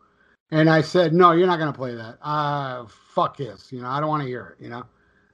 And 0.51 0.71
I 0.71 0.83
said, 0.83 1.13
no, 1.13 1.33
you're 1.33 1.47
not 1.47 1.59
going 1.59 1.73
to 1.73 1.77
play 1.77 1.95
that. 1.95 2.19
Uh, 2.23 2.87
fuck 3.15 3.39
Kiss. 3.39 3.73
You 3.73 3.81
know, 3.81 3.89
I 3.89 4.01
don't 4.01 4.09
want 4.09 4.23
to 4.23 4.29
hear 4.29 4.57
it, 4.59 4.63
you 4.63 4.71
know. 4.71 4.85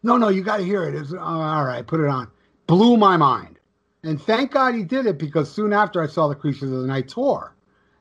No, 0.02 0.16
no, 0.16 0.28
you 0.28 0.42
got 0.42 0.58
to 0.58 0.64
hear 0.64 0.84
it. 0.84 0.94
It's, 0.94 1.12
oh, 1.12 1.18
all 1.18 1.64
right, 1.64 1.86
put 1.86 2.00
it 2.00 2.08
on. 2.08 2.30
Blew 2.66 2.96
my 2.96 3.16
mind. 3.16 3.58
And 4.04 4.20
thank 4.20 4.50
God 4.50 4.74
he 4.74 4.82
did 4.82 5.06
it 5.06 5.18
because 5.18 5.50
soon 5.50 5.72
after 5.72 6.02
I 6.02 6.06
saw 6.08 6.28
the 6.28 6.34
Creatures 6.34 6.72
of 6.72 6.80
the 6.80 6.86
Night 6.86 7.08
tour. 7.08 7.54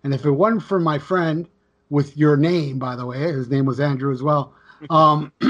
And 0.04 0.14
if 0.14 0.26
it 0.26 0.32
wasn't 0.32 0.64
for 0.64 0.80
my 0.80 0.98
friend 0.98 1.48
with 1.92 2.18
your 2.18 2.38
name, 2.38 2.80
by 2.80 2.96
the 2.96 3.06
way, 3.06 3.20
his 3.20 3.50
name 3.50 3.66
was 3.66 3.80
Andrew 3.80 4.12
as 4.12 4.24
well, 4.24 4.54
um, 4.90 5.32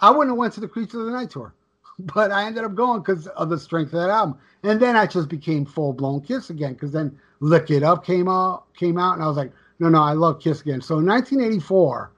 I 0.00 0.10
wouldn't 0.10 0.30
have 0.30 0.38
went 0.38 0.54
to 0.54 0.60
the 0.60 0.68
Creatures 0.68 1.00
of 1.00 1.06
the 1.06 1.12
Night 1.12 1.30
tour. 1.30 1.54
But 2.00 2.30
I 2.30 2.44
ended 2.44 2.62
up 2.62 2.76
going 2.76 3.00
because 3.00 3.26
of 3.26 3.50
the 3.50 3.58
strength 3.58 3.92
of 3.92 3.98
that 3.98 4.08
album. 4.08 4.38
And 4.62 4.78
then 4.78 4.94
I 4.94 5.04
just 5.04 5.28
became 5.28 5.66
full 5.66 5.92
blown 5.92 6.20
Kiss 6.20 6.48
again 6.48 6.74
because 6.74 6.92
then 6.92 7.18
Lick 7.40 7.72
It 7.72 7.82
Up 7.82 8.06
came 8.06 8.28
out, 8.28 8.72
came 8.74 8.98
out, 8.98 9.14
and 9.14 9.22
I 9.24 9.26
was 9.26 9.36
like, 9.36 9.50
no, 9.80 9.88
no, 9.88 10.00
I 10.00 10.12
love 10.12 10.40
Kiss 10.40 10.60
again. 10.60 10.80
So 10.80 10.98
in 11.00 11.06
1984, 11.06 12.12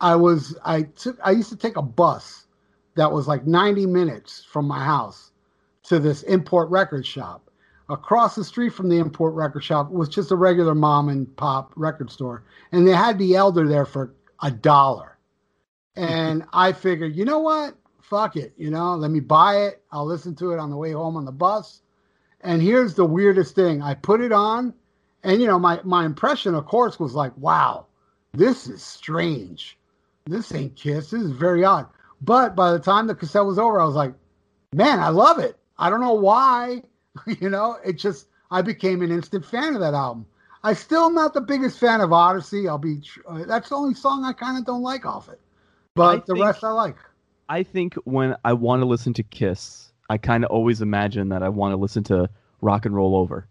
I 0.00 0.16
was 0.16 0.56
I 0.64 0.82
took 0.82 1.18
I 1.22 1.32
used 1.32 1.50
to 1.50 1.56
take 1.56 1.76
a 1.76 1.82
bus 1.82 2.46
that 2.98 3.12
was 3.12 3.28
like 3.28 3.46
90 3.46 3.86
minutes 3.86 4.44
from 4.50 4.66
my 4.66 4.84
house 4.84 5.30
to 5.84 6.00
this 6.00 6.24
import 6.24 6.68
record 6.68 7.06
shop. 7.06 7.48
Across 7.88 8.34
the 8.34 8.42
street 8.42 8.70
from 8.70 8.88
the 8.88 8.98
import 8.98 9.34
record 9.34 9.62
shop 9.62 9.92
was 9.92 10.08
just 10.08 10.32
a 10.32 10.36
regular 10.36 10.74
mom 10.74 11.08
and 11.08 11.34
pop 11.36 11.72
record 11.76 12.10
store, 12.10 12.42
and 12.72 12.86
they 12.86 12.92
had 12.92 13.16
the 13.16 13.36
Elder 13.36 13.68
there 13.68 13.86
for 13.86 14.14
a 14.42 14.50
dollar. 14.50 15.16
And 15.94 16.44
I 16.52 16.72
figured, 16.72 17.14
you 17.14 17.24
know 17.24 17.38
what? 17.38 17.76
Fuck 18.00 18.34
it. 18.34 18.52
You 18.56 18.70
know, 18.70 18.96
let 18.96 19.12
me 19.12 19.20
buy 19.20 19.66
it. 19.66 19.80
I'll 19.92 20.04
listen 20.04 20.34
to 20.34 20.50
it 20.50 20.58
on 20.58 20.70
the 20.70 20.76
way 20.76 20.90
home 20.90 21.16
on 21.16 21.24
the 21.24 21.30
bus. 21.30 21.82
And 22.40 22.60
here's 22.60 22.94
the 22.94 23.04
weirdest 23.04 23.54
thing: 23.54 23.80
I 23.80 23.94
put 23.94 24.20
it 24.20 24.32
on, 24.32 24.74
and 25.22 25.40
you 25.40 25.46
know, 25.46 25.60
my 25.60 25.80
my 25.84 26.04
impression, 26.04 26.56
of 26.56 26.66
course, 26.66 26.98
was 26.98 27.14
like, 27.14 27.36
wow, 27.36 27.86
this 28.32 28.66
is 28.66 28.82
strange. 28.82 29.78
This 30.26 30.52
ain't 30.52 30.74
Kiss. 30.74 31.10
This 31.10 31.22
is 31.22 31.30
very 31.30 31.64
odd. 31.64 31.86
But 32.20 32.56
by 32.56 32.72
the 32.72 32.78
time 32.78 33.06
the 33.06 33.14
cassette 33.14 33.44
was 33.44 33.58
over, 33.58 33.80
I 33.80 33.84
was 33.84 33.94
like, 33.94 34.12
man, 34.72 35.00
I 35.00 35.08
love 35.08 35.38
it. 35.38 35.56
I 35.78 35.88
don't 35.90 36.00
know 36.00 36.14
why. 36.14 36.82
you 37.40 37.48
know, 37.50 37.78
it 37.84 37.94
just 37.94 38.26
I 38.50 38.62
became 38.62 39.02
an 39.02 39.10
instant 39.10 39.44
fan 39.44 39.74
of 39.74 39.80
that 39.80 39.94
album. 39.94 40.26
I 40.64 40.72
still 40.74 41.04
am 41.04 41.14
not 41.14 41.34
the 41.34 41.40
biggest 41.40 41.78
fan 41.78 42.00
of 42.00 42.12
Odyssey. 42.12 42.68
I'll 42.68 42.78
be 42.78 43.00
uh, 43.28 43.44
that's 43.44 43.68
the 43.68 43.76
only 43.76 43.94
song 43.94 44.24
I 44.24 44.32
kind 44.32 44.58
of 44.58 44.64
don't 44.64 44.82
like 44.82 45.06
off 45.06 45.28
it, 45.28 45.40
but 45.94 46.02
I 46.02 46.16
the 46.26 46.34
think- 46.34 46.44
rest 46.44 46.64
I 46.64 46.70
like. 46.70 46.96
I 47.50 47.62
think 47.62 47.94
when 48.04 48.36
I 48.44 48.52
want 48.52 48.82
to 48.82 48.86
listen 48.86 49.14
to 49.14 49.22
Kiss, 49.22 49.90
I 50.10 50.18
kind 50.18 50.44
of 50.44 50.50
always 50.50 50.82
imagine 50.82 51.30
that 51.30 51.42
I 51.42 51.48
want 51.48 51.72
to 51.72 51.76
listen 51.78 52.04
to 52.04 52.28
Rock 52.60 52.84
and 52.84 52.94
Roll 52.94 53.16
Over, 53.16 53.46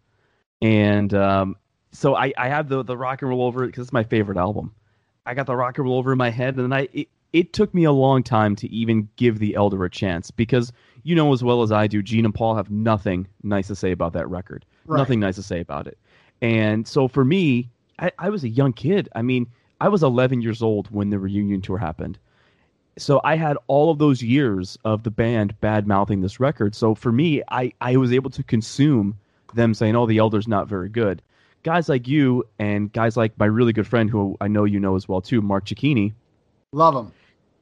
and 0.62 1.14
um, 1.16 1.56
so 1.92 2.16
I, 2.16 2.32
I 2.38 2.50
have 2.50 2.70
the 2.70 2.84
the 2.84 2.96
Rock 2.98 3.22
and 3.22 3.30
Roll 3.30 3.44
Over 3.44 3.66
because 3.66 3.84
it's 3.84 3.94
my 3.94 4.04
favorite 4.04 4.38
album. 4.38 4.74
I 5.26 5.34
got 5.34 5.48
the 5.48 5.56
Rock 5.56 5.78
and 5.78 5.86
Roll 5.86 5.98
Over 5.98 6.12
in 6.12 6.18
my 6.18 6.30
head, 6.30 6.58
and 6.58 6.72
then 6.72 6.74
I 6.74 6.88
it, 6.94 7.08
it 7.34 7.54
took 7.54 7.74
me 7.74 7.84
a 7.84 7.92
long 7.92 8.24
time 8.24 8.56
to 8.58 8.70
even 8.70 9.10
give 9.16 9.40
the 9.40 9.56
Elder 9.56 9.84
a 9.86 9.90
chance 9.90 10.32
because 10.32 10.72
you 11.04 11.16
know 11.16 11.34
as 11.34 11.44
well 11.44 11.62
as 11.62 11.72
I 11.72 11.88
do, 11.88 12.02
Gene 12.02 12.26
and 12.26 12.34
Paul 12.34 12.56
have 12.56 12.72
nothing 12.72 13.28
nice 13.44 13.68
to 13.68 13.76
say 13.76 13.92
about 13.92 14.14
that 14.14 14.30
record. 14.30 14.66
Right. 14.86 14.98
Nothing 14.98 15.20
nice 15.20 15.36
to 15.36 15.44
say 15.44 15.60
about 15.60 15.88
it. 15.88 15.98
And 16.42 16.88
so 16.88 17.08
for 17.08 17.26
me, 17.26 17.70
I, 18.00 18.12
I 18.20 18.30
was 18.30 18.44
a 18.44 18.50
young 18.50 18.74
kid. 18.74 19.10
I 19.16 19.22
mean, 19.22 19.48
I 19.82 19.90
was 19.90 20.04
11 20.04 20.42
years 20.42 20.62
old 20.62 20.88
when 20.92 21.10
the 21.10 21.20
reunion 21.20 21.62
tour 21.62 21.78
happened 21.78 22.18
so 22.98 23.22
I 23.24 23.36
had 23.36 23.58
all 23.68 23.92
of 23.92 24.00
those 24.00 24.22
years 24.22 24.78
of 24.84 25.04
the 25.04 25.12
band 25.12 25.60
bad 25.62 25.88
mouthing 25.88 26.22
this 26.22 26.40
record. 26.40 26.76
So 26.76 26.96
for 26.96 27.12
me, 27.12 27.42
I, 27.50 27.72
I 27.80 27.98
was 27.98 28.12
able 28.12 28.32
to 28.32 28.44
consume 28.44 29.18
them 29.54 29.74
saying, 29.74 29.96
"Oh, 29.96 30.06
the 30.06 30.18
Elder's 30.18 30.48
not 30.48 30.68
very 30.68 30.90
good." 30.90 31.22
Guys 31.64 31.90
like 31.90 32.08
you 32.08 32.44
and 32.60 32.92
guys 32.92 33.18
like 33.18 33.38
my 33.38 33.46
really 33.46 33.74
good 33.74 33.88
friend, 33.88 34.10
who 34.10 34.38
I 34.42 34.48
know 34.48 34.64
you 34.64 34.80
know 34.80 34.96
as 34.96 35.08
well 35.08 35.22
too, 35.22 35.42
Mark 35.42 35.66
Cicchini, 35.66 36.14
Love 36.74 36.96
him. 36.96 37.14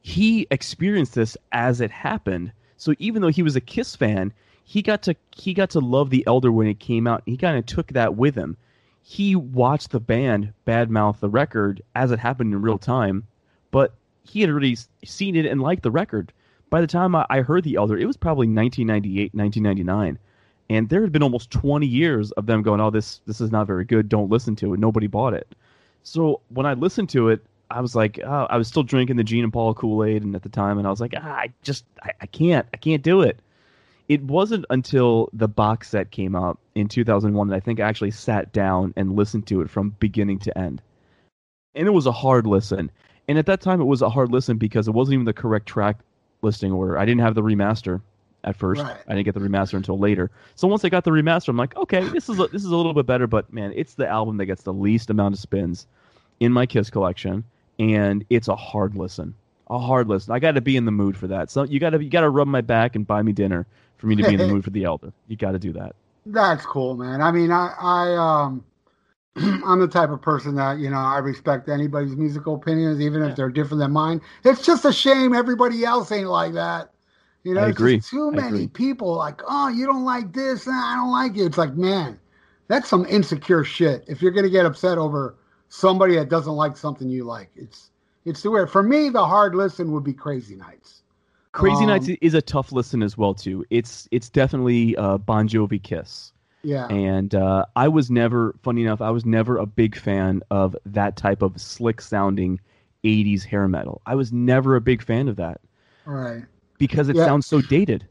he 0.02 0.46
experienced 0.50 1.14
this 1.14 1.36
as 1.52 1.80
it 1.80 1.90
happened. 1.90 2.52
So 2.76 2.94
even 2.98 3.22
though 3.22 3.28
he 3.28 3.42
was 3.42 3.56
a 3.56 3.60
Kiss 3.60 3.96
fan, 3.96 4.32
he 4.64 4.82
got 4.82 5.02
to 5.04 5.14
he 5.34 5.54
got 5.54 5.70
to 5.70 5.80
love 5.80 6.10
the 6.10 6.26
Elder 6.26 6.50
when 6.52 6.66
it 6.66 6.80
came 6.80 7.06
out. 7.06 7.22
He 7.26 7.36
kind 7.36 7.56
of 7.56 7.66
took 7.66 7.88
that 7.88 8.16
with 8.16 8.34
him. 8.34 8.56
He 9.02 9.36
watched 9.36 9.90
the 9.92 10.00
band 10.00 10.52
badmouth 10.66 11.20
the 11.20 11.28
record 11.28 11.82
as 11.94 12.10
it 12.10 12.18
happened 12.18 12.52
in 12.52 12.60
real 12.60 12.78
time, 12.78 13.24
but 13.70 13.94
he 14.24 14.40
had 14.40 14.50
already 14.50 14.76
seen 15.04 15.36
it 15.36 15.46
and 15.46 15.62
liked 15.62 15.84
the 15.84 15.90
record. 15.92 16.32
By 16.68 16.80
the 16.80 16.88
time 16.88 17.14
I, 17.14 17.42
heard 17.42 17.62
the 17.62 17.76
Elder, 17.76 17.96
it 17.96 18.06
was 18.06 18.16
probably 18.16 18.48
1998, 18.48 19.32
1999, 19.32 20.18
and 20.68 20.88
there 20.88 21.02
had 21.02 21.12
been 21.12 21.22
almost 21.22 21.52
20 21.52 21.86
years 21.86 22.32
of 22.32 22.46
them 22.46 22.62
going, 22.62 22.80
"Oh, 22.80 22.90
this 22.90 23.20
this 23.26 23.40
is 23.40 23.52
not 23.52 23.68
very 23.68 23.84
good. 23.84 24.08
Don't 24.08 24.30
listen 24.30 24.56
to 24.56 24.74
it." 24.74 24.80
Nobody 24.80 25.06
bought 25.06 25.34
it. 25.34 25.54
So 26.02 26.40
when 26.48 26.66
I 26.66 26.74
listened 26.74 27.08
to 27.10 27.28
it, 27.28 27.44
I 27.70 27.80
was 27.80 27.94
like, 27.94 28.20
oh, 28.24 28.46
I 28.48 28.56
was 28.56 28.68
still 28.68 28.82
drinking 28.82 29.16
the 29.16 29.24
Gene 29.24 29.44
and 29.44 29.52
Paul 29.52 29.74
Kool 29.74 30.04
Aid, 30.04 30.22
and 30.22 30.34
at 30.34 30.42
the 30.42 30.48
time, 30.48 30.78
and 30.78 30.86
I 30.86 30.90
was 30.90 31.00
like, 31.00 31.14
ah, 31.16 31.34
I 31.34 31.52
just, 31.62 31.84
I, 32.02 32.12
I 32.20 32.26
can't, 32.26 32.66
I 32.72 32.76
can't 32.76 33.02
do 33.02 33.22
it. 33.22 33.40
It 34.08 34.22
wasn't 34.22 34.64
until 34.70 35.28
the 35.32 35.48
box 35.48 35.88
set 35.88 36.12
came 36.12 36.36
out 36.36 36.58
in 36.76 36.86
2001 36.86 37.48
that 37.48 37.56
I 37.56 37.60
think 37.60 37.80
I 37.80 37.88
actually 37.88 38.12
sat 38.12 38.52
down 38.52 38.94
and 38.96 39.16
listened 39.16 39.48
to 39.48 39.60
it 39.62 39.70
from 39.70 39.90
beginning 39.98 40.38
to 40.40 40.56
end, 40.56 40.80
and 41.74 41.86
it 41.86 41.92
was 41.92 42.06
a 42.06 42.12
hard 42.12 42.46
listen. 42.46 42.90
And 43.28 43.38
at 43.38 43.46
that 43.46 43.60
time, 43.60 43.80
it 43.80 43.86
was 43.86 44.02
a 44.02 44.08
hard 44.08 44.30
listen 44.30 44.56
because 44.56 44.86
it 44.86 44.92
wasn't 44.92 45.14
even 45.14 45.24
the 45.24 45.32
correct 45.32 45.66
track 45.66 45.98
listing 46.42 46.70
order. 46.70 46.96
I 46.96 47.04
didn't 47.04 47.22
have 47.22 47.34
the 47.34 47.42
remaster 47.42 48.00
at 48.44 48.56
first. 48.56 48.82
Right. 48.82 48.96
I 49.08 49.14
didn't 49.14 49.24
get 49.24 49.34
the 49.34 49.40
remaster 49.40 49.74
until 49.74 49.98
later. 49.98 50.30
So 50.54 50.68
once 50.68 50.84
I 50.84 50.88
got 50.88 51.04
the 51.04 51.10
remaster, 51.10 51.48
I'm 51.48 51.56
like, 51.56 51.76
okay, 51.76 52.06
this 52.08 52.28
is 52.28 52.38
a, 52.38 52.46
this 52.46 52.64
is 52.64 52.70
a 52.70 52.76
little 52.76 52.94
bit 52.94 53.06
better. 53.06 53.26
But 53.26 53.52
man, 53.52 53.72
it's 53.74 53.94
the 53.94 54.06
album 54.06 54.36
that 54.36 54.46
gets 54.46 54.62
the 54.62 54.72
least 54.72 55.10
amount 55.10 55.34
of 55.34 55.40
spins 55.40 55.86
in 56.40 56.52
my 56.52 56.66
Kiss 56.66 56.88
collection, 56.88 57.44
and 57.78 58.24
it's 58.30 58.48
a 58.48 58.56
hard 58.56 58.94
listen. 58.96 59.34
A 59.68 59.78
hard 59.78 60.08
listen. 60.08 60.32
I 60.32 60.38
got 60.38 60.52
to 60.52 60.60
be 60.60 60.76
in 60.76 60.84
the 60.84 60.92
mood 60.92 61.16
for 61.16 61.26
that. 61.28 61.50
So 61.50 61.64
you 61.64 61.80
got 61.80 61.90
to 61.90 62.02
you 62.02 62.10
got 62.10 62.20
to 62.22 62.30
rub 62.30 62.48
my 62.48 62.60
back 62.60 62.96
and 62.96 63.06
buy 63.06 63.22
me 63.22 63.32
dinner 63.32 63.66
for 63.98 64.06
me 64.06 64.16
to 64.16 64.24
be 64.24 64.34
in 64.34 64.40
the 64.40 64.46
mood 64.46 64.64
for 64.64 64.70
the 64.70 64.84
Elder. 64.84 65.12
You 65.28 65.36
got 65.36 65.52
to 65.52 65.58
do 65.58 65.72
that. 65.74 65.96
That's 66.26 66.66
cool, 66.66 66.96
man. 66.96 67.22
I 67.22 67.30
mean, 67.30 67.52
I, 67.52 67.74
I, 67.80 68.16
um, 68.16 68.64
I'm 69.36 69.80
the 69.80 69.88
type 69.88 70.10
of 70.10 70.22
person 70.22 70.56
that 70.56 70.78
you 70.78 70.90
know 70.90 70.98
I 70.98 71.18
respect 71.18 71.68
anybody's 71.68 72.16
musical 72.16 72.56
opinions, 72.56 73.00
even 73.00 73.22
Yeah. 73.22 73.30
if 73.30 73.36
they're 73.36 73.50
different 73.50 73.80
than 73.80 73.92
mine. 73.92 74.20
It's 74.44 74.64
just 74.64 74.84
a 74.84 74.92
shame 74.92 75.34
everybody 75.34 75.84
else 75.84 76.12
ain't 76.12 76.28
like 76.28 76.54
that. 76.54 76.92
You 77.44 77.54
know, 77.54 77.62
I 77.62 77.68
agree. 77.68 78.02
too 78.02 78.32
I 78.32 78.36
many 78.36 78.40
agree. 78.40 78.68
people 78.68 79.14
like, 79.16 79.40
oh, 79.48 79.68
you 79.68 79.86
don't 79.86 80.04
like 80.04 80.32
this, 80.32 80.66
and 80.66 80.76
I 80.76 80.96
don't 80.96 81.12
like 81.12 81.36
it. 81.36 81.46
It's 81.46 81.58
like, 81.58 81.74
man, 81.74 82.18
that's 82.68 82.88
some 82.88 83.06
insecure 83.06 83.64
shit. 83.64 84.04
If 84.08 84.22
you're 84.22 84.32
gonna 84.32 84.50
get 84.50 84.66
upset 84.66 84.98
over 84.98 85.36
somebody 85.68 86.16
that 86.16 86.28
doesn't 86.28 86.52
like 86.54 86.76
something 86.76 87.08
you 87.10 87.24
like, 87.24 87.50
it's 87.56 87.90
it's 88.24 88.42
the 88.42 88.50
weird. 88.50 88.70
For 88.70 88.82
me, 88.82 89.08
the 89.10 89.24
hard 89.26 89.54
listen 89.54 89.92
would 89.92 90.04
be 90.04 90.12
Crazy 90.14 90.56
Nights. 90.56 91.02
Crazy 91.52 91.86
Um, 91.86 92.08
Nights 92.08 92.08
is 92.20 92.34
a 92.34 92.42
tough 92.42 92.70
listen 92.72 93.02
as 93.02 93.16
well 93.16 93.34
too. 93.34 93.64
It's 93.70 94.08
it's 94.10 94.28
definitely 94.28 94.96
uh, 94.96 95.18
Bon 95.18 95.48
Jovi 95.48 95.82
Kiss. 95.82 96.32
Yeah, 96.62 96.90
And 96.90 97.34
uh, 97.34 97.66
I 97.76 97.88
was 97.88 98.10
never, 98.10 98.56
funny 98.62 98.82
enough, 98.82 99.00
I 99.02 99.10
was 99.10 99.26
never 99.26 99.58
a 99.58 99.66
big 99.66 99.96
fan 99.96 100.42
of 100.50 100.76
that 100.86 101.16
type 101.16 101.42
of 101.42 101.60
slick 101.60 102.00
sounding 102.00 102.60
80s 103.04 103.44
hair 103.44 103.68
metal. 103.68 104.02
I 104.06 104.16
was 104.16 104.32
never 104.32 104.76
a 104.76 104.80
big 104.82 105.02
fan 105.02 105.28
of 105.28 105.36
that 105.36 105.60
right. 106.04 106.46
because 106.78 107.08
it 107.08 107.18
Yeah. 107.18 107.18
sounds 107.18 107.46
so 107.46 107.60
dated. 107.60 108.08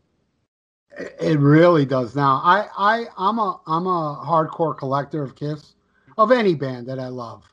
It 0.97 1.15
it 1.19 1.39
really 1.39 1.85
does. 1.85 2.15
Now, 2.15 2.41
I, 2.43 2.67
I, 2.77 3.05
I'm 3.17 3.37
a, 3.39 3.59
I'm 3.67 3.85
a 3.87 4.23
hardcore 4.25 4.77
collector 4.77 5.23
of 5.23 5.35
Kiss, 5.35 5.75
of 6.17 6.31
any 6.31 6.55
band 6.55 6.87
that 6.87 6.99
I 6.99 7.07
love, 7.07 7.43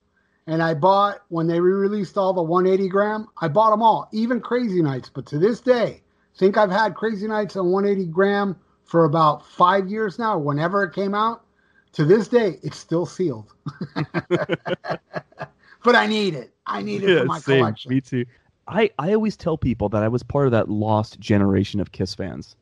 and 0.47 0.62
I 0.62 0.75
bought 0.75 1.23
when 1.28 1.47
they 1.47 1.61
re-released 1.61 2.16
all 2.16 2.33
the 2.33 2.42
180 2.42 2.88
gram. 2.88 3.26
I 3.40 3.49
bought 3.49 3.71
them 3.71 3.83
all, 3.83 4.09
even 4.12 4.40
Crazy 4.40 4.83
Nights. 4.83 5.11
But 5.12 5.26
to 5.26 5.38
this 5.38 5.61
day, 5.61 6.02
think 6.37 6.57
I've 6.57 6.71
had 6.71 6.95
Crazy 6.95 7.28
Nights 7.28 7.57
on 7.57 7.71
180 7.71 8.11
gram 8.11 8.57
for 8.85 9.04
about 9.04 9.47
five 9.47 9.88
years 9.88 10.19
now. 10.19 10.38
Whenever 10.38 10.83
it 10.85 10.95
came 10.95 11.14
out, 11.14 11.45
to 11.92 12.04
this 12.04 12.28
day, 12.28 12.59
it's 12.62 12.78
still 12.78 13.07
sealed. 13.07 13.52
but 14.28 15.95
I 15.95 16.07
need 16.07 16.35
it. 16.35 16.52
I 16.66 16.83
need 16.83 17.02
it 17.02 17.21
for 17.21 17.26
my 17.26 17.38
same. 17.38 17.59
collection. 17.59 17.90
Me 17.90 18.00
too. 18.00 18.25
I, 18.69 18.90
I 18.99 19.12
always 19.12 19.37
tell 19.37 19.59
people 19.59 19.88
that 19.90 20.02
I 20.02 20.09
was 20.09 20.23
part 20.23 20.47
of 20.47 20.52
that 20.52 20.69
lost 20.69 21.21
generation 21.21 21.81
of 21.81 21.92
Kiss 21.92 22.14
fans. 22.14 22.57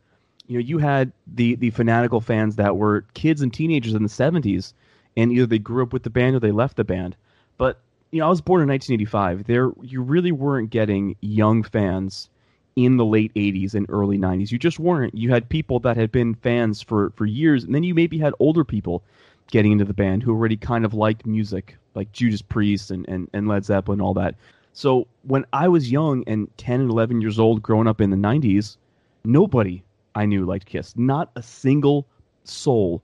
You 0.47 0.59
know, 0.59 0.65
you 0.65 0.79
had 0.79 1.13
the 1.29 1.55
the 1.57 1.71
fanatical 1.71 2.21
fans 2.21 2.57
that 2.57 2.77
were 2.77 3.05
kids 3.15 3.41
and 3.41 3.53
teenagers 3.53 3.95
in 3.95 4.03
the 4.03 4.09
'70s, 4.09 4.73
and 5.17 5.33
either 5.33 5.47
they 5.47 5.59
grew 5.59 5.83
up 5.83 5.93
with 5.93 6.03
the 6.03 6.11
band 6.11 6.37
or 6.37 6.41
they 6.41 6.53
left 6.53 6.77
the 6.77 6.85
band. 6.85 7.17
But 7.59 7.81
you 8.11 8.21
know, 8.21 8.27
I 8.27 8.31
was 8.31 8.41
born 8.41 8.63
in 8.63 8.69
1985. 8.69 9.45
There, 9.45 9.71
you 9.83 10.03
really 10.03 10.33
weren't 10.33 10.71
getting 10.71 11.17
young 11.21 11.63
fans 11.63 12.29
in 12.77 12.97
the 12.97 13.05
late 13.05 13.33
80s 13.35 13.75
and 13.75 13.87
early 13.89 14.19
90s. 14.19 14.51
You 14.51 14.59
just 14.59 14.79
weren't. 14.79 15.15
You 15.15 15.31
had 15.31 15.49
people 15.49 15.81
that 15.81 15.97
had 15.97 16.11
been 16.11 16.35
fans 16.35 16.83
for 16.83 17.11
for 17.17 17.27
years, 17.27 17.65
and 17.65 17.75
then 17.75 17.83
you 17.83 17.95
maybe 17.95 18.19
had 18.19 18.35
older 18.39 18.65
people 18.65 19.03
getting 19.51 19.73
into 19.73 19.85
the 19.85 19.95
band 19.95 20.23
who 20.23 20.33
already 20.33 20.57
kind 20.57 20.85
of 20.85 20.95
liked 20.95 21.27
music, 21.27 21.77
like 21.95 22.13
Judas 22.13 22.43
Priest 22.43 22.91
and, 22.91 23.07
and, 23.09 23.29
and 23.33 23.49
Led 23.49 23.65
Zeppelin 23.65 23.97
and 23.97 24.03
all 24.03 24.15
that. 24.15 24.37
So 24.73 25.07
when 25.23 25.45
I 25.53 25.69
was 25.69 25.91
young 25.91 26.25
and 26.27 26.49
10 26.57 26.81
and 26.81 26.91
11 26.91 27.21
years 27.21 27.39
old, 27.39 27.63
growing 27.63 27.89
up 27.89 28.01
in 28.01 28.11
the 28.11 28.17
90s, 28.17 28.77
nobody 29.25 29.83
I 30.15 30.27
knew 30.27 30.45
liked 30.45 30.67
Kiss. 30.67 30.97
Not 30.97 31.31
a 31.35 31.43
single 31.43 32.07
soul. 32.45 33.03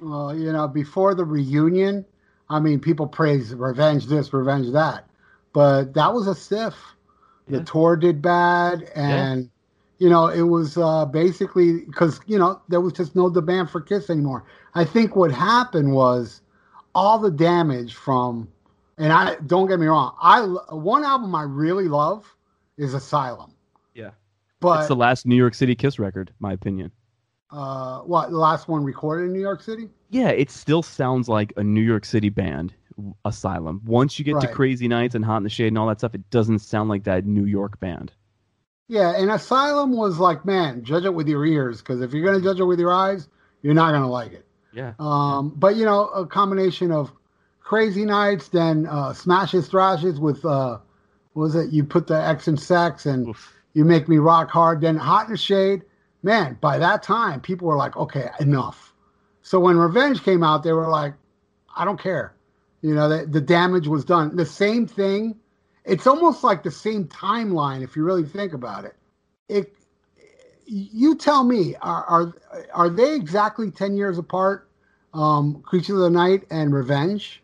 Well, 0.00 0.36
you 0.36 0.52
know, 0.52 0.68
before 0.68 1.14
the 1.14 1.24
reunion, 1.24 2.04
I 2.48 2.60
mean, 2.60 2.80
people 2.80 3.06
praise 3.06 3.52
revenge 3.54 4.06
this, 4.06 4.32
revenge 4.32 4.72
that. 4.72 5.04
but 5.52 5.94
that 5.94 6.12
was 6.12 6.26
a 6.28 6.34
stiff. 6.34 6.74
The 7.48 7.64
tour 7.64 7.96
did 7.96 8.20
bad, 8.20 8.90
and 8.94 9.48
you 9.98 10.10
know 10.10 10.26
it 10.26 10.42
was 10.42 10.76
uh, 10.76 11.06
basically 11.06 11.80
because 11.86 12.20
you 12.26 12.38
know 12.38 12.60
there 12.68 12.80
was 12.80 12.92
just 12.92 13.16
no 13.16 13.30
demand 13.30 13.70
for 13.70 13.80
Kiss 13.80 14.10
anymore. 14.10 14.44
I 14.74 14.84
think 14.84 15.16
what 15.16 15.32
happened 15.32 15.94
was 15.94 16.42
all 16.94 17.18
the 17.18 17.30
damage 17.30 17.94
from, 17.94 18.48
and 18.98 19.12
I 19.12 19.36
don't 19.46 19.66
get 19.66 19.80
me 19.80 19.86
wrong, 19.86 20.14
I 20.20 20.42
one 20.74 21.04
album 21.04 21.34
I 21.34 21.44
really 21.44 21.88
love 21.88 22.26
is 22.76 22.92
Asylum. 22.92 23.54
Yeah. 23.94 24.10
but 24.60 24.80
it's 24.80 24.88
the 24.88 24.96
last 24.96 25.24
New 25.24 25.36
York 25.36 25.54
City 25.54 25.74
Kiss 25.74 25.98
record, 25.98 26.32
my 26.40 26.52
opinion. 26.52 26.92
Uh, 27.50 28.00
what 28.00 28.30
the 28.30 28.36
last 28.36 28.68
one 28.68 28.84
recorded 28.84 29.24
in 29.24 29.32
New 29.32 29.40
York 29.40 29.62
City? 29.62 29.88
Yeah, 30.10 30.28
it 30.28 30.50
still 30.50 30.82
sounds 30.82 31.28
like 31.28 31.52
a 31.56 31.62
New 31.62 31.82
York 31.82 32.04
City 32.04 32.28
band, 32.28 32.74
Asylum. 33.24 33.82
Once 33.84 34.18
you 34.18 34.24
get 34.24 34.40
to 34.40 34.48
Crazy 34.48 34.88
Nights 34.88 35.14
and 35.14 35.24
Hot 35.24 35.38
in 35.38 35.42
the 35.42 35.50
Shade 35.50 35.68
and 35.68 35.78
all 35.78 35.86
that 35.88 35.98
stuff, 35.98 36.14
it 36.14 36.30
doesn't 36.30 36.60
sound 36.60 36.88
like 36.88 37.04
that 37.04 37.26
New 37.26 37.44
York 37.44 37.78
band. 37.80 38.12
Yeah, 38.88 39.14
and 39.16 39.30
Asylum 39.30 39.92
was 39.92 40.18
like, 40.18 40.46
man, 40.46 40.82
judge 40.82 41.04
it 41.04 41.12
with 41.12 41.28
your 41.28 41.44
ears 41.44 41.78
because 41.78 42.00
if 42.00 42.12
you're 42.12 42.24
gonna 42.24 42.42
judge 42.42 42.58
it 42.58 42.64
with 42.64 42.80
your 42.80 42.92
eyes, 42.92 43.28
you're 43.62 43.74
not 43.74 43.92
gonna 43.92 44.08
like 44.08 44.32
it. 44.32 44.46
Yeah. 44.72 44.94
Um, 44.98 45.52
but 45.56 45.76
you 45.76 45.84
know, 45.84 46.08
a 46.08 46.26
combination 46.26 46.90
of 46.90 47.12
Crazy 47.60 48.06
Nights, 48.06 48.48
then 48.48 48.86
uh, 48.86 49.12
Smashes 49.12 49.68
Thrashes 49.68 50.18
with 50.18 50.42
uh, 50.44 50.78
what 51.34 51.42
was 51.42 51.54
it? 51.54 51.70
You 51.70 51.84
put 51.84 52.06
the 52.06 52.20
X 52.20 52.48
in 52.48 52.56
sex 52.56 53.04
and 53.04 53.28
Oof. 53.28 53.54
you 53.74 53.84
make 53.84 54.08
me 54.08 54.16
rock 54.16 54.50
hard. 54.50 54.80
Then 54.80 54.96
Hot 54.96 55.26
in 55.26 55.32
the 55.32 55.38
Shade, 55.38 55.82
man. 56.22 56.58
By 56.60 56.78
that 56.78 57.02
time, 57.02 57.40
people 57.40 57.68
were 57.68 57.76
like, 57.76 57.96
okay, 57.96 58.28
enough. 58.40 58.92
So 59.42 59.60
when 59.60 59.76
Revenge 59.78 60.22
came 60.22 60.42
out, 60.42 60.62
they 60.62 60.72
were 60.72 60.88
like, 60.88 61.14
I 61.74 61.84
don't 61.84 62.00
care. 62.00 62.34
You 62.82 62.94
know, 62.94 63.08
the, 63.08 63.26
the 63.26 63.40
damage 63.40 63.88
was 63.88 64.04
done. 64.04 64.36
The 64.36 64.46
same 64.46 64.86
thing. 64.86 65.36
It's 65.84 66.06
almost 66.06 66.44
like 66.44 66.62
the 66.62 66.70
same 66.70 67.06
timeline 67.06 67.82
if 67.82 67.96
you 67.96 68.04
really 68.04 68.24
think 68.24 68.52
about 68.52 68.84
it. 68.84 68.94
It. 69.48 69.74
You 70.70 71.14
tell 71.16 71.44
me, 71.44 71.76
are 71.80 72.04
are, 72.04 72.34
are 72.74 72.90
they 72.90 73.14
exactly 73.14 73.70
ten 73.70 73.96
years 73.96 74.18
apart? 74.18 74.68
Um, 75.14 75.62
Creatures 75.62 75.94
of 75.94 76.00
the 76.00 76.10
Night 76.10 76.44
and 76.50 76.74
Revenge. 76.74 77.42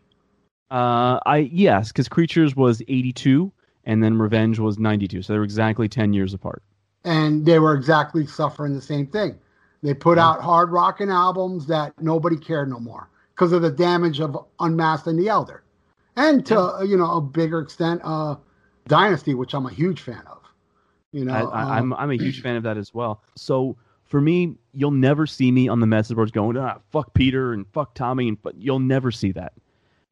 Uh, 0.69 1.19
I 1.25 1.49
yes, 1.51 1.87
because 1.87 2.07
Creatures 2.07 2.55
was 2.55 2.83
eighty-two, 2.87 3.51
and 3.83 4.03
then 4.03 4.19
Revenge 4.19 4.59
was 4.59 4.77
ninety-two, 4.77 5.23
so 5.23 5.33
they 5.33 5.39
were 5.39 5.43
exactly 5.43 5.89
ten 5.89 6.13
years 6.13 6.35
apart. 6.35 6.61
And 7.05 7.45
they 7.45 7.59
were 7.59 7.75
exactly 7.75 8.27
suffering 8.27 8.73
the 8.73 8.81
same 8.81 9.07
thing. 9.07 9.37
They 9.81 9.93
put 9.93 10.17
out 10.17 10.41
hard 10.41 10.71
rocking 10.71 11.09
albums 11.09 11.67
that 11.67 11.93
nobody 12.01 12.37
cared 12.37 12.69
no 12.69 12.79
more 12.79 13.09
because 13.33 13.51
of 13.51 13.61
the 13.61 13.69
damage 13.69 14.19
of 14.19 14.45
Unmasked 14.59 15.07
and 15.07 15.19
the 15.19 15.29
Elder, 15.29 15.63
and 16.15 16.45
to 16.47 16.59
uh, 16.59 16.81
you 16.81 16.97
know 16.97 17.17
a 17.17 17.21
bigger 17.21 17.59
extent, 17.59 18.01
uh, 18.03 18.35
Dynasty, 18.87 19.35
which 19.35 19.53
I'm 19.53 19.65
a 19.65 19.71
huge 19.71 20.01
fan 20.01 20.23
of. 20.27 20.41
You 21.11 21.25
know, 21.25 21.33
I, 21.33 21.41
I, 21.41 21.61
um, 21.79 21.93
I'm 21.93 21.93
I'm 21.93 22.11
a 22.11 22.17
huge 22.17 22.41
fan 22.41 22.55
of 22.55 22.63
that 22.63 22.77
as 22.77 22.93
well. 22.93 23.21
So 23.35 23.77
for 24.05 24.19
me, 24.19 24.55
you'll 24.73 24.91
never 24.91 25.27
see 25.27 25.51
me 25.51 25.67
on 25.67 25.79
the 25.79 25.87
message 25.87 26.15
boards 26.15 26.31
going, 26.31 26.57
ah, 26.57 26.79
fuck 26.91 27.13
Peter 27.13 27.53
and 27.53 27.65
fuck 27.73 27.93
Tommy, 27.93 28.27
and 28.27 28.41
but 28.41 28.55
you'll 28.57 28.79
never 28.79 29.11
see 29.11 29.31
that 29.33 29.53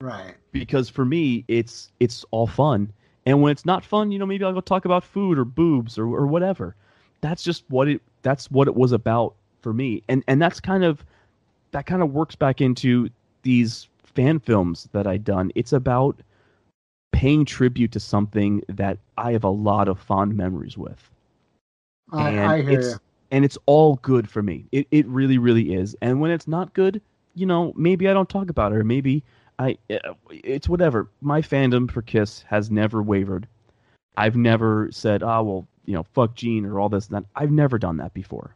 right. 0.01 0.35
because 0.51 0.89
for 0.89 1.05
me, 1.05 1.45
it's 1.47 1.91
it's 1.99 2.25
all 2.31 2.47
fun. 2.47 2.91
And 3.25 3.41
when 3.41 3.51
it's 3.51 3.65
not 3.65 3.85
fun, 3.85 4.11
you 4.11 4.19
know, 4.19 4.25
maybe 4.25 4.43
I'll 4.43 4.53
go 4.53 4.61
talk 4.61 4.85
about 4.85 5.03
food 5.03 5.37
or 5.37 5.45
boobs 5.45 5.97
or, 5.97 6.05
or 6.05 6.27
whatever. 6.27 6.75
That's 7.23 7.41
just 7.41 7.63
what 7.69 7.87
it 7.87 8.01
that's 8.21 8.51
what 8.51 8.67
it 8.67 8.75
was 8.75 8.91
about 8.91 9.33
for 9.61 9.73
me. 9.73 10.03
And 10.09 10.23
and 10.27 10.41
that's 10.41 10.59
kind 10.59 10.83
of 10.83 11.03
that 11.71 11.85
kind 11.85 12.03
of 12.03 12.13
works 12.13 12.35
back 12.35 12.59
into 12.61 13.09
these 13.43 13.87
fan 14.03 14.39
films 14.39 14.89
that 14.91 15.07
I've 15.07 15.23
done. 15.23 15.51
It's 15.55 15.71
about 15.73 16.19
paying 17.13 17.45
tribute 17.45 17.93
to 17.93 17.99
something 17.99 18.61
that 18.67 18.97
I 19.17 19.31
have 19.31 19.45
a 19.45 19.49
lot 19.49 19.87
of 19.87 19.99
fond 19.99 20.35
memories 20.35 20.77
with. 20.77 21.09
I, 22.11 22.29
and 22.29 22.39
I 22.51 22.61
hear 22.61 22.71
it's 22.71 22.87
you. 22.87 22.99
and 23.31 23.45
it's 23.45 23.57
all 23.67 23.95
good 24.01 24.29
for 24.29 24.43
me. 24.43 24.65
It 24.73 24.87
it 24.91 25.07
really 25.07 25.37
really 25.37 25.73
is. 25.73 25.95
And 26.01 26.19
when 26.19 26.29
it's 26.29 26.47
not 26.47 26.73
good, 26.73 27.01
you 27.35 27.45
know, 27.45 27.71
maybe 27.77 28.09
I 28.09 28.13
don't 28.13 28.29
talk 28.29 28.49
about 28.49 28.73
it, 28.73 28.75
or 28.75 28.83
maybe 28.83 29.23
I 29.59 29.77
uh, 29.89 30.13
it's 30.29 30.67
whatever. 30.67 31.07
My 31.21 31.41
fandom 31.41 31.89
for 31.89 32.01
Kiss 32.01 32.43
has 32.49 32.69
never 32.69 33.01
wavered. 33.01 33.47
I've 34.17 34.35
never 34.35 34.89
said, 34.91 35.23
"Ah, 35.23 35.41
well, 35.41 35.65
you 35.85 35.95
know, 35.95 36.03
fuck 36.13 36.35
Gene" 36.35 36.65
or 36.65 36.79
all 36.79 36.89
this 36.89 37.07
and 37.07 37.17
that. 37.17 37.25
I've 37.35 37.51
never 37.51 37.77
done 37.77 37.97
that 37.97 38.13
before. 38.13 38.55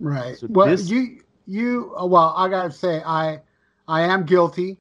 Right. 0.00 0.36
So 0.38 0.46
well, 0.50 0.68
this- 0.68 0.88
you 0.88 1.20
you 1.46 1.94
well, 2.00 2.34
I 2.36 2.48
gotta 2.48 2.70
say, 2.70 3.02
I 3.04 3.40
I 3.86 4.02
am 4.02 4.24
guilty 4.24 4.78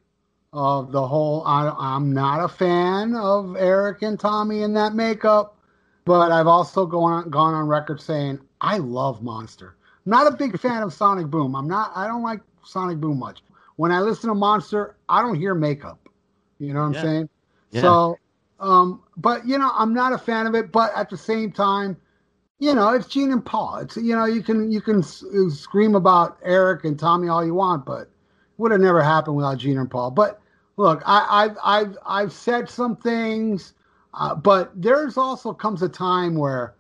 of 0.53 0.91
the 0.91 1.05
whole. 1.07 1.43
I, 1.45 1.73
I'm 1.77 2.13
not 2.13 2.43
a 2.43 2.47
fan 2.47 3.15
of 3.15 3.55
Eric 3.57 4.01
and 4.01 4.19
Tommy 4.19 4.61
in 4.63 4.73
that 4.73 4.93
makeup, 4.93 5.57
but 6.05 6.31
I've 6.31 6.47
also 6.47 6.85
gone 6.85 7.11
on, 7.13 7.29
gone 7.29 7.53
on 7.53 7.67
record 7.67 8.01
saying 8.01 8.39
I 8.61 8.77
love 8.77 9.21
Monster. 9.21 9.75
I'm 10.05 10.11
not 10.11 10.31
a 10.31 10.35
big 10.35 10.59
fan 10.59 10.83
of 10.83 10.93
Sonic 10.93 11.27
Boom. 11.27 11.55
I'm 11.55 11.67
not. 11.67 11.91
I 11.95 12.07
don't 12.07 12.23
like 12.23 12.41
Sonic 12.63 12.99
Boom 12.99 13.19
much. 13.19 13.43
When 13.75 13.91
I 13.91 14.01
listen 14.01 14.29
to 14.29 14.35
Monster, 14.35 14.95
I 15.07 15.21
don't 15.21 15.35
hear 15.35 15.53
makeup. 15.53 16.09
You 16.59 16.73
know 16.73 16.79
what 16.81 16.87
I'm 16.87 16.93
saying? 16.95 17.29
Yeah. 17.71 17.81
So, 17.81 18.19
um, 18.59 19.03
but 19.17 19.45
you 19.47 19.57
know, 19.57 19.71
I'm 19.73 19.93
not 19.93 20.13
a 20.13 20.17
fan 20.17 20.47
of 20.47 20.55
it. 20.55 20.71
But 20.71 20.91
at 20.95 21.09
the 21.09 21.17
same 21.17 21.51
time, 21.51 21.97
you 22.59 22.73
know, 22.73 22.89
it's 22.93 23.07
Gene 23.07 23.31
and 23.31 23.45
Paul. 23.45 23.77
It's 23.77 23.97
you 23.97 24.15
know, 24.15 24.25
you 24.25 24.41
can 24.41 24.71
you 24.71 24.81
can 24.81 24.99
s- 24.99 25.23
scream 25.49 25.95
about 25.95 26.37
Eric 26.43 26.85
and 26.85 26.97
Tommy 26.97 27.27
all 27.27 27.45
you 27.45 27.53
want, 27.53 27.85
but 27.85 28.01
it 28.01 28.09
would 28.57 28.71
have 28.71 28.81
never 28.81 29.01
happened 29.01 29.35
without 29.35 29.57
Gene 29.57 29.77
and 29.77 29.89
Paul. 29.89 30.11
But 30.11 30.39
look, 30.77 31.01
I, 31.05 31.25
I've 31.29 31.57
I've 31.63 31.97
I've 32.05 32.33
said 32.33 32.69
some 32.69 32.95
things, 32.95 33.73
uh, 34.13 34.35
but 34.35 34.71
there's 34.79 35.17
also 35.17 35.53
comes 35.53 35.81
a 35.81 35.89
time 35.89 36.35
where 36.35 36.75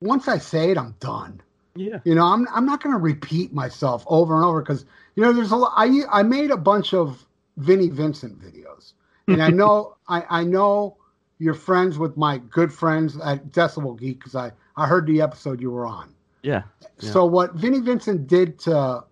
once 0.00 0.28
I 0.28 0.38
say 0.38 0.70
it, 0.70 0.78
I'm 0.78 0.94
done. 1.00 1.42
Yeah. 1.74 2.00
You 2.04 2.14
know, 2.14 2.24
I'm 2.26 2.46
I'm 2.54 2.66
not 2.66 2.82
going 2.82 2.94
to 2.94 3.00
repeat 3.00 3.52
myself 3.52 4.04
over 4.06 4.34
and 4.36 4.44
over 4.44 4.60
because 4.62 4.84
you 5.14 5.22
know 5.22 5.32
there's 5.32 5.52
a 5.52 5.56
lot. 5.56 5.72
I 5.76 6.02
I 6.10 6.22
made 6.22 6.50
a 6.50 6.56
bunch 6.56 6.94
of 6.94 7.26
Vinnie 7.58 7.90
Vincent 7.90 8.40
videos, 8.40 8.92
and 9.28 9.42
I 9.42 9.50
know 9.50 9.96
I 10.08 10.24
I 10.28 10.44
know 10.44 10.96
you're 11.40 11.54
friends 11.54 11.98
with 11.98 12.16
my 12.16 12.38
good 12.38 12.72
friends 12.72 13.18
at 13.18 13.50
Decibel 13.50 13.98
Geek 13.98 14.20
because 14.20 14.36
I 14.36 14.52
I 14.76 14.86
heard 14.86 15.06
the 15.06 15.20
episode 15.20 15.60
you 15.60 15.70
were 15.70 15.86
on. 15.86 16.14
Yeah. 16.42 16.62
Yeah. 17.00 17.10
So 17.10 17.24
what 17.24 17.54
Vinnie 17.54 17.80
Vincent 17.80 18.28
did 18.28 18.58
to 18.60 19.04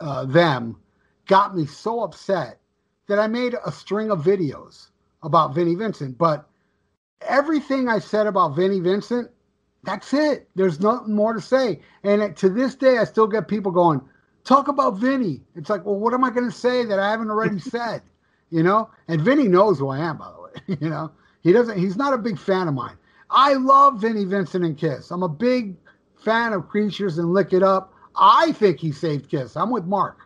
uh, 0.00 0.24
them 0.26 0.76
got 1.26 1.56
me 1.56 1.66
so 1.66 2.02
upset 2.02 2.60
that 3.06 3.18
I 3.18 3.26
made 3.26 3.54
a 3.64 3.72
string 3.72 4.10
of 4.10 4.20
videos 4.20 4.88
about 5.22 5.54
Vinnie 5.54 5.74
Vincent. 5.74 6.16
But 6.18 6.48
everything 7.22 7.88
I 7.88 7.98
said 7.98 8.26
about 8.26 8.56
Vinnie 8.56 8.80
Vincent, 8.80 9.30
that's 9.82 10.12
it. 10.14 10.48
There's 10.54 10.80
nothing 10.80 11.14
more 11.14 11.34
to 11.34 11.40
say. 11.40 11.80
And 12.02 12.22
it, 12.22 12.36
to 12.38 12.48
this 12.48 12.74
day, 12.74 12.98
I 12.98 13.04
still 13.04 13.26
get 13.26 13.48
people 13.48 13.72
going, 13.72 14.00
talk 14.44 14.68
about 14.68 14.98
Vinnie. 14.98 15.42
It's 15.54 15.70
like, 15.70 15.84
well, 15.84 15.98
what 15.98 16.14
am 16.14 16.24
I 16.24 16.30
going 16.30 16.50
to 16.50 16.56
say 16.56 16.84
that 16.84 16.98
I 16.98 17.10
haven't 17.10 17.30
already 17.30 17.58
said? 17.70 18.02
You 18.50 18.62
know? 18.62 18.90
And 19.08 19.20
Vinnie 19.20 19.48
knows 19.48 19.78
who 19.78 19.88
I 19.88 19.98
am, 19.98 20.18
by 20.18 20.30
the 20.30 20.42
way. 20.42 20.78
you 20.80 20.88
know? 20.88 21.10
He 21.44 21.52
doesn't, 21.52 21.78
he's 21.78 21.96
not 21.96 22.14
a 22.14 22.18
big 22.18 22.38
fan 22.38 22.66
of 22.66 22.74
mine. 22.74 22.96
I 23.30 23.52
love 23.52 24.00
Vinnie 24.00 24.24
Vincent 24.24 24.64
and 24.64 24.76
Kiss. 24.76 25.10
I'm 25.10 25.22
a 25.22 25.28
big 25.28 25.76
fan 26.16 26.54
of 26.54 26.68
Creatures 26.68 27.18
and 27.18 27.32
Lick 27.32 27.52
It 27.52 27.62
Up. 27.62 27.92
I 28.16 28.52
think 28.52 28.80
he 28.80 28.90
saved 28.90 29.30
Kiss. 29.30 29.56
I'm 29.56 29.70
with 29.70 29.84
Mark, 29.84 30.20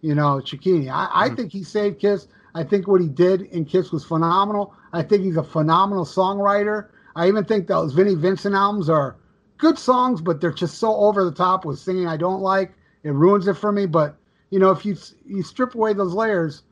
you 0.00 0.14
know, 0.14 0.40
Cicchini. 0.44 0.90
I, 0.90 1.08
I 1.12 1.28
hmm. 1.28 1.36
think 1.36 1.52
he 1.52 1.62
saved 1.62 2.00
Kiss. 2.00 2.26
I 2.54 2.64
think 2.64 2.88
what 2.88 3.00
he 3.00 3.08
did 3.08 3.42
in 3.42 3.66
Kiss 3.66 3.92
was 3.92 4.04
phenomenal. 4.04 4.74
I 4.92 5.02
think 5.02 5.22
he's 5.22 5.36
a 5.36 5.42
phenomenal 5.42 6.04
songwriter. 6.04 6.88
I 7.16 7.28
even 7.28 7.44
think 7.44 7.66
those 7.66 7.92
Vinnie 7.92 8.14
Vincent 8.14 8.54
albums 8.54 8.88
are 8.88 9.16
good 9.58 9.78
songs, 9.78 10.22
but 10.22 10.40
they're 10.40 10.52
just 10.52 10.78
so 10.78 10.96
over 10.96 11.24
the 11.24 11.32
top 11.32 11.64
with 11.64 11.78
singing 11.78 12.06
I 12.06 12.16
don't 12.16 12.40
like. 12.40 12.72
It 13.02 13.12
ruins 13.12 13.46
it 13.46 13.54
for 13.54 13.72
me. 13.72 13.84
But 13.86 14.16
you 14.50 14.58
know, 14.58 14.70
if 14.70 14.86
you 14.86 14.96
you 15.26 15.42
strip 15.42 15.74
away 15.74 15.92
those 15.92 16.14
layers, 16.14 16.62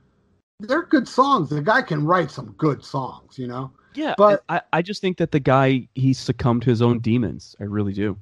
they're 0.60 0.84
good 0.84 1.08
songs. 1.08 1.50
The 1.50 1.60
guy 1.60 1.82
can 1.82 2.06
write 2.06 2.30
some 2.30 2.54
good 2.56 2.82
songs. 2.82 3.38
You 3.38 3.48
know. 3.48 3.72
Yeah. 3.94 4.14
But- 4.16 4.44
I, 4.48 4.62
I 4.72 4.82
just 4.82 5.00
think 5.00 5.18
that 5.18 5.32
the 5.32 5.40
guy 5.40 5.88
he 5.94 6.12
succumbed 6.12 6.62
to 6.62 6.70
his 6.70 6.82
own 6.82 7.00
demons. 7.00 7.56
I 7.60 7.64
really 7.64 7.92
do. 7.92 8.16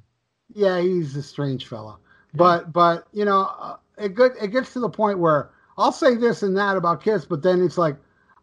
Yeah, 0.53 0.81
he's 0.81 1.15
a 1.15 1.23
strange 1.23 1.67
fella. 1.67 1.97
But 2.33 2.71
but 2.73 3.07
you 3.11 3.25
know, 3.25 3.49
uh, 3.59 3.77
it 3.97 4.15
good 4.15 4.33
it 4.41 4.49
gets 4.49 4.73
to 4.73 4.79
the 4.79 4.89
point 4.89 5.19
where 5.19 5.51
I'll 5.77 5.91
say 5.91 6.15
this 6.15 6.43
and 6.43 6.55
that 6.57 6.77
about 6.77 7.03
Kiss, 7.03 7.25
but 7.25 7.41
then 7.41 7.63
it's 7.63 7.77
like 7.77 7.95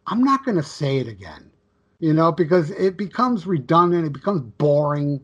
I'm 0.07 0.23
not 0.23 0.45
going 0.45 0.57
to 0.57 0.63
say 0.63 0.99
it 0.99 1.09
again. 1.09 1.51
You 1.99 2.13
know, 2.13 2.31
because 2.31 2.71
it 2.73 2.97
becomes 2.99 3.47
redundant, 3.47 4.07
it 4.07 4.13
becomes 4.13 4.43
boring. 4.59 5.21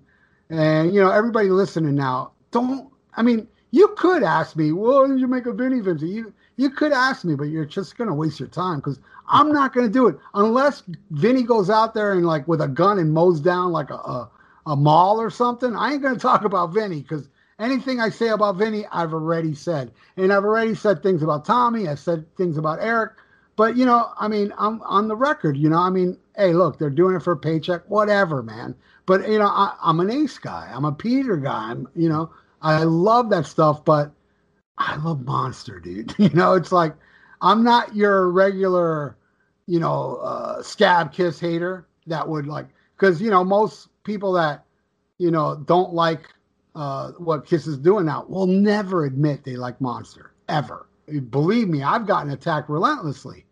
And 0.49 0.95
you 0.95 1.01
know, 1.01 1.11
everybody 1.11 1.51
listening 1.51 1.95
now, 1.95 2.33
don't 2.51 2.91
I 3.17 3.23
mean, 3.23 3.49
you 3.73 3.89
could 3.97 4.23
ask 4.23 4.57
me, 4.57 4.73
well, 4.73 5.07
did 5.07 5.21
you 5.21 5.29
make 5.29 5.47
a 5.47 5.53
Vinnie 5.53 5.81
Vincent? 5.81 6.11
You 6.11 6.33
you 6.63 6.71
could 6.71 6.93
ask 6.93 7.25
me, 7.25 7.35
but 7.35 7.49
you're 7.49 7.65
just 7.65 7.99
gonna 7.99 8.15
waste 8.15 8.39
your 8.39 8.49
time 8.49 8.79
because 8.79 9.01
I'm 9.29 9.53
not 9.53 9.75
gonna 9.75 9.89
do 9.89 10.07
it 10.07 10.17
unless 10.35 10.85
Vinnie 11.11 11.43
goes 11.43 11.69
out 11.69 11.93
there 11.93 12.13
and 12.13 12.25
like 12.25 12.47
with 12.47 12.61
a 12.61 12.69
gun 12.69 12.99
and 12.99 13.13
mows 13.13 13.41
down 13.41 13.73
like 13.73 13.91
a 13.91 13.97
a, 13.97 14.31
a 14.67 14.77
mall 14.77 15.21
or 15.21 15.29
something. 15.29 15.75
I 15.75 15.93
ain't 15.93 16.03
gonna 16.03 16.19
talk 16.19 16.45
about 16.45 16.73
Vinnie 16.73 17.03
because 17.03 17.29
anything 17.59 18.01
I 18.01 18.11
say 18.11 18.29
about 18.29 18.57
Vinnie, 18.57 18.87
I've 18.93 19.13
already 19.13 19.55
said, 19.55 19.93
and 20.17 20.33
I've 20.33 20.45
already 20.45 20.75
said 20.75 21.03
things 21.03 21.23
about 21.23 21.45
Tommy. 21.45 21.89
I've 21.89 21.99
said 21.99 22.25
things 22.37 22.57
about 22.57 22.79
Eric, 22.81 23.13
but 23.57 23.77
you 23.77 23.85
know, 23.85 24.11
I 24.19 24.29
mean, 24.29 24.53
I'm 24.57 24.81
on 24.83 25.09
the 25.09 25.17
record. 25.17 25.57
You 25.57 25.69
know, 25.69 25.79
I 25.79 25.91
mean, 25.91 26.17
hey, 26.37 26.53
look, 26.53 26.79
they're 26.79 26.91
doing 26.91 27.17
it 27.17 27.23
for 27.23 27.33
a 27.33 27.37
paycheck, 27.37 27.83
whatever, 27.89 28.43
man. 28.43 28.77
But 29.07 29.29
you 29.29 29.39
know, 29.39 29.49
I, 29.49 29.75
I'm 29.83 29.99
an 30.01 30.11
Ace 30.11 30.39
guy. 30.39 30.71
I'm 30.73 30.85
a 30.85 30.93
Peter 30.93 31.37
guy. 31.37 31.71
I'm, 31.73 31.89
you 31.97 32.09
know, 32.09 32.31
I 32.63 32.85
love 32.85 33.31
that 33.31 33.47
stuff, 33.47 33.85
but 33.85 34.13
I 34.79 34.97
love 34.97 35.25
Monster, 35.25 35.81
dude. 35.81 36.15
You 36.19 36.31
know, 36.31 36.55
it's 36.55 36.73
like 36.73 36.95
I'm 37.41 37.63
not 37.65 37.95
your 37.95 38.31
regular, 38.31 39.17
you 39.67 39.81
know, 39.81 40.17
uh, 40.17 40.63
scab 40.63 41.13
kiss 41.13 41.39
hater 41.39 41.87
that 42.07 42.29
would 42.29 42.47
like 42.47 42.69
because 42.97 43.21
you 43.21 43.31
know 43.31 43.45
most 43.45 43.89
people 44.05 44.33
that 44.33 44.65
you 45.19 45.31
know 45.31 45.57
don't 45.67 45.93
like 45.93 46.29
uh, 46.75 47.13
what 47.13 47.47
Kiss 47.47 47.67
is 47.67 47.79
doing 47.79 48.07
now 48.07 48.25
will 48.29 48.47
never 48.47 49.05
admit 49.05 49.45
they 49.45 49.57
like 49.57 49.81
Monster 49.81 50.33
ever. 50.49 50.87
Believe 51.31 51.69
me, 51.69 51.83
I've 51.83 52.07
gotten 52.07 52.33
attacked 52.33 52.71
relentlessly, 52.71 53.45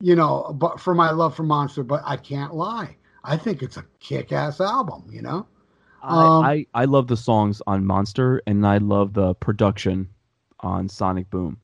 you 0.00 0.14
know, 0.14 0.54
but 0.54 0.78
for 0.78 0.94
my 0.94 1.10
love 1.10 1.34
for 1.34 1.42
Monster. 1.42 1.82
But 1.82 2.02
I 2.04 2.16
can't 2.16 2.54
lie. 2.54 2.96
I 3.24 3.36
think 3.36 3.62
it's 3.62 3.76
a 3.76 3.84
kick-ass 4.00 4.60
album. 4.60 5.04
You 5.10 5.22
know. 5.22 5.46
Um, 6.02 6.44
I, 6.44 6.66
I 6.74 6.82
I 6.82 6.84
love 6.84 7.08
the 7.08 7.16
songs 7.16 7.62
on 7.66 7.84
Monster, 7.84 8.42
and 8.46 8.66
I 8.66 8.78
love 8.78 9.14
the 9.14 9.34
production 9.34 10.08
on 10.62 10.88
Sonic 10.88 11.28
Boom. 11.30 11.58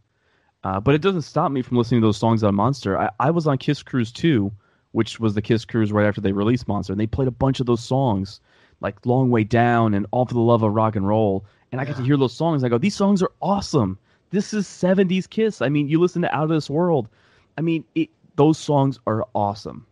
Uh, 0.65 0.81
but 0.81 0.95
it 0.95 1.03
doesn't 1.03 1.23
stop 1.23 1.53
me 1.53 1.63
from 1.63 1.77
listening 1.77 2.01
to 2.01 2.07
those 2.07 2.17
songs 2.17 2.43
on 2.43 2.55
Monster. 2.55 2.99
I, 2.99 3.11
I 3.21 3.31
was 3.31 3.47
on 3.47 3.59
Kiss 3.59 3.83
Cruise 3.83 4.11
2, 4.13 4.51
which 4.93 5.21
was 5.21 5.35
the 5.35 5.43
Kiss 5.43 5.65
Cruise 5.65 5.93
right 5.93 6.07
after 6.07 6.21
they 6.21 6.33
released 6.33 6.67
Monster, 6.69 6.93
and 6.93 7.01
they 7.01 7.07
played 7.07 7.29
a 7.29 7.33
bunch 7.33 7.61
of 7.61 7.67
those 7.67 7.83
songs, 7.83 8.41
like 8.81 9.07
Long 9.07 9.31
Way 9.31 9.45
Down 9.45 9.95
and 9.95 10.07
All 10.11 10.27
for 10.27 10.35
the 10.35 10.41
Love 10.41 10.63
of 10.63 10.73
Rock 10.75 10.97
and 10.97 11.07
Roll. 11.07 11.45
And 11.71 11.81
I 11.81 11.85
got 11.85 11.97
to 11.97 12.03
hear 12.03 12.17
those 12.17 12.35
songs. 12.35 12.65
I 12.65 12.69
go, 12.69 12.79
these 12.79 12.97
songs 12.97 13.23
are 13.23 13.31
awesome. 13.41 13.99
This 14.31 14.53
is 14.53 14.67
70s 14.67 15.29
Kiss. 15.29 15.63
I 15.63 15.69
mean, 15.69 15.89
you 15.89 16.01
listen 16.01 16.23
to 16.23 16.35
Out 16.35 16.45
of 16.45 16.51
This 16.51 16.69
World. 16.69 17.09
I 17.57 17.61
mean, 17.61 17.85
it, 17.95 18.11
those 18.37 18.59
songs 18.59 18.99
are 19.07 19.27
awesome. 19.35 19.87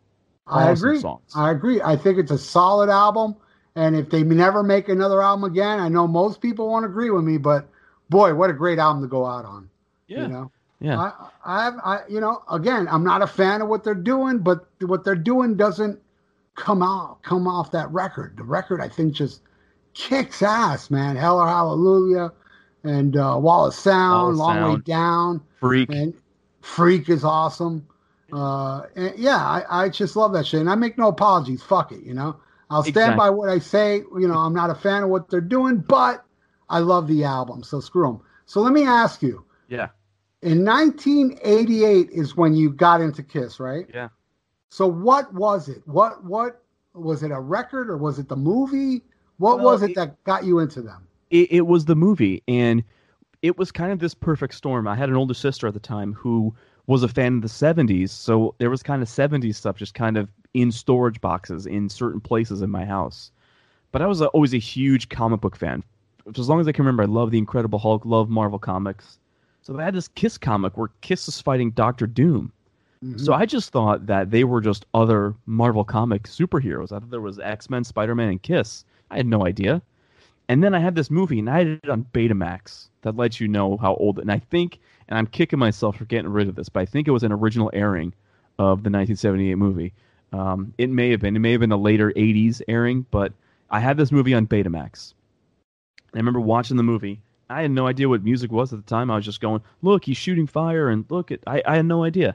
I 0.46 0.70
Awesome 0.70 0.88
agree. 0.88 1.00
Songs. 1.00 1.32
I 1.34 1.50
agree. 1.50 1.80
I 1.82 1.96
think 1.96 2.18
it's 2.18 2.30
a 2.30 2.38
solid 2.38 2.88
album. 2.88 3.36
And 3.74 3.94
if 3.96 4.10
they 4.10 4.22
never 4.22 4.62
make 4.62 4.88
another 4.88 5.20
album 5.22 5.44
again, 5.44 5.80
I 5.80 5.88
know 5.88 6.06
most 6.06 6.40
people 6.40 6.68
won't 6.68 6.86
agree 6.86 7.10
with 7.10 7.24
me, 7.24 7.36
but 7.36 7.68
boy, 8.08 8.34
what 8.34 8.50
a 8.50 8.52
great 8.52 8.78
album 8.78 9.02
to 9.02 9.08
go 9.08 9.24
out 9.26 9.44
on. 9.44 9.68
yeah. 10.08 10.22
You 10.22 10.28
know, 10.28 10.50
yeah. 10.80 10.98
I, 11.00 11.12
I, 11.44 11.68
I, 11.84 12.00
you 12.08 12.20
know, 12.20 12.42
again, 12.50 12.86
I'm 12.90 13.02
not 13.04 13.22
a 13.22 13.26
fan 13.26 13.62
of 13.62 13.68
what 13.68 13.82
they're 13.84 13.94
doing, 13.94 14.38
but 14.38 14.66
what 14.80 15.04
they're 15.04 15.14
doing 15.14 15.56
doesn't 15.56 15.98
come 16.54 16.82
out, 16.82 17.22
come 17.22 17.46
off 17.46 17.70
that 17.72 17.90
record. 17.90 18.36
The 18.36 18.44
record, 18.44 18.80
I 18.80 18.88
think, 18.88 19.14
just 19.14 19.42
kicks 19.94 20.42
ass, 20.42 20.90
man. 20.90 21.16
Hell 21.16 21.40
or 21.40 21.46
Hallelujah, 21.48 22.32
and 22.84 23.16
uh, 23.16 23.38
Wall 23.40 23.66
of 23.66 23.74
Sound, 23.74 24.38
Wall 24.38 24.50
of 24.50 24.56
Long 24.60 24.74
Way 24.74 24.80
Down, 24.84 25.40
Freak. 25.60 25.88
and 25.90 26.12
Freak 26.60 27.08
is 27.08 27.24
awesome. 27.24 27.86
Uh, 28.32 28.82
and 28.96 29.14
yeah, 29.18 29.36
I, 29.38 29.84
I 29.84 29.88
just 29.88 30.16
love 30.16 30.32
that 30.34 30.46
shit, 30.46 30.60
and 30.60 30.68
I 30.68 30.74
make 30.74 30.98
no 30.98 31.08
apologies. 31.08 31.62
Fuck 31.62 31.92
it, 31.92 32.02
you 32.02 32.12
know. 32.12 32.36
I'll 32.68 32.82
stand 32.82 32.96
Exactly. 32.96 33.16
by 33.18 33.30
what 33.30 33.48
I 33.48 33.60
say. 33.60 33.98
You 34.18 34.26
know, 34.28 34.36
I'm 34.38 34.52
not 34.52 34.68
a 34.70 34.74
fan 34.74 35.04
of 35.04 35.08
what 35.08 35.30
they're 35.30 35.40
doing, 35.40 35.78
but 35.78 36.24
I 36.68 36.78
love 36.80 37.06
the 37.08 37.24
album, 37.24 37.62
so 37.62 37.80
screw 37.80 38.06
them. 38.06 38.20
So 38.46 38.60
let 38.60 38.72
me 38.72 38.84
ask 38.84 39.22
you. 39.22 39.44
yeah. 39.68 39.88
In 40.42 40.64
1988 40.64 42.10
is 42.10 42.36
when 42.36 42.54
you 42.54 42.70
got 42.70 43.00
into 43.00 43.22
Kiss, 43.22 43.58
right? 43.58 43.86
Yeah. 43.92 44.08
So 44.68 44.86
what 44.86 45.32
was 45.34 45.68
it? 45.68 45.82
What 45.86 46.24
what 46.24 46.62
was 46.94 47.22
it? 47.22 47.30
A 47.30 47.40
record 47.40 47.88
or 47.90 47.96
was 47.96 48.18
it 48.18 48.28
the 48.28 48.36
movie? 48.36 49.02
What 49.38 49.56
Well, 49.58 49.66
was 49.66 49.82
it, 49.82 49.90
it- 49.90 49.96
that 49.96 50.22
got 50.24 50.44
you 50.44 50.58
into 50.60 50.82
them? 50.82 51.06
it, 51.30 51.50
it 51.50 51.66
was 51.66 51.84
the 51.86 51.96
movie 51.96 52.42
and 52.46 52.84
it 53.42 53.58
was 53.58 53.72
kind 53.72 53.90
of 53.90 53.98
this 53.98 54.14
perfect 54.14 54.54
storm 54.54 54.86
i 54.86 54.94
had 54.94 55.08
an 55.08 55.16
older 55.16 55.34
sister 55.34 55.66
at 55.66 55.74
the 55.74 55.80
time 55.80 56.12
who 56.12 56.54
was 56.86 57.02
a 57.02 57.08
fan 57.08 57.34
of 57.36 57.42
the 57.42 57.48
70s 57.48 58.10
so 58.10 58.54
there 58.58 58.70
was 58.70 58.80
kind 58.80 59.02
of 59.02 59.08
70s 59.08 59.56
stuff 59.56 59.76
just 59.76 59.92
kind 59.94 60.16
of 60.16 60.28
in 60.54 60.70
storage 60.70 61.20
boxes 61.20 61.66
in 61.66 61.88
certain 61.88 62.20
places 62.20 62.62
in 62.62 62.70
my 62.70 62.84
house 62.84 63.32
but 63.90 64.00
i 64.02 64.06
was 64.06 64.20
a, 64.20 64.26
always 64.28 64.54
a 64.54 64.58
huge 64.58 65.08
comic 65.08 65.40
book 65.40 65.56
fan 65.56 65.82
as 66.36 66.48
long 66.48 66.60
as 66.60 66.68
i 66.68 66.72
can 66.72 66.84
remember 66.84 67.02
i 67.02 67.06
love 67.06 67.30
the 67.30 67.38
incredible 67.38 67.78
hulk 67.78 68.04
love 68.04 68.28
marvel 68.28 68.58
comics 68.58 69.18
so 69.62 69.78
i 69.78 69.82
had 69.84 69.94
this 69.94 70.08
kiss 70.08 70.36
comic 70.38 70.76
where 70.76 70.88
kiss 71.00 71.28
is 71.28 71.40
fighting 71.40 71.70
dr 71.72 72.06
doom 72.08 72.52
Mhm. 73.04 73.20
so 73.20 73.34
i 73.34 73.44
just 73.44 73.70
thought 73.72 74.06
that 74.06 74.30
they 74.30 74.44
were 74.44 74.60
just 74.62 74.86
other 74.94 75.34
marvel 75.44 75.84
comic 75.84 76.22
superheroes 76.24 76.92
i 76.92 76.98
thought 76.98 77.10
there 77.10 77.20
was 77.20 77.38
x-men 77.38 77.84
spider-man 77.84 78.30
and 78.30 78.42
kiss 78.42 78.84
i 79.10 79.16
had 79.16 79.26
no 79.26 79.46
idea 79.46 79.82
and 80.48 80.62
then 80.62 80.76
I 80.76 80.78
had 80.78 80.94
this 80.94 81.10
movie, 81.10 81.40
and 81.40 81.50
I 81.50 81.58
had 81.58 81.66
it 81.66 81.88
on 81.90 82.06
Betamax. 82.12 82.86
That 83.02 83.16
lets 83.16 83.40
you 83.40 83.48
know 83.48 83.76
how 83.78 83.94
old. 83.96 84.20
And 84.20 84.30
I 84.30 84.38
think, 84.38 84.78
and 85.08 85.18
I'm 85.18 85.26
kicking 85.26 85.58
myself 85.58 85.96
for 85.96 86.04
getting 86.04 86.30
rid 86.30 86.48
of 86.48 86.54
this, 86.54 86.68
but 86.68 86.78
I 86.78 86.86
think 86.86 87.08
it 87.08 87.10
was 87.10 87.24
an 87.24 87.32
original 87.32 87.68
airing 87.72 88.12
of 88.60 88.84
the 88.84 88.90
1978 88.90 89.56
movie. 89.56 89.92
Um, 90.32 90.72
it 90.78 90.88
may 90.88 91.10
have 91.10 91.18
been. 91.20 91.34
It 91.34 91.40
may 91.40 91.50
have 91.50 91.60
been 91.62 91.72
a 91.72 91.76
later 91.76 92.12
80s 92.14 92.62
airing, 92.68 93.06
but 93.10 93.32
I 93.70 93.80
had 93.80 93.96
this 93.96 94.12
movie 94.12 94.34
on 94.34 94.46
Betamax. 94.46 95.14
I 96.16 96.20
remember 96.20 96.40
watching 96.40 96.76
the 96.76 96.82
movie. 96.82 97.20
I 97.48 97.62
had 97.62 97.70
no 97.70 97.86
idea 97.86 98.08
what 98.08 98.24
music 98.24 98.50
was 98.50 98.72
at 98.72 98.78
the 98.78 98.88
time. 98.90 99.10
I 99.10 99.16
was 99.16 99.24
just 99.24 99.40
going, 99.40 99.62
"Look, 99.82 100.04
he's 100.04 100.16
shooting 100.16 100.46
fire," 100.46 100.88
and 100.88 101.04
look, 101.10 101.30
at 101.30 101.40
I, 101.46 101.62
I 101.66 101.76
had 101.76 101.86
no 101.86 102.04
idea. 102.04 102.34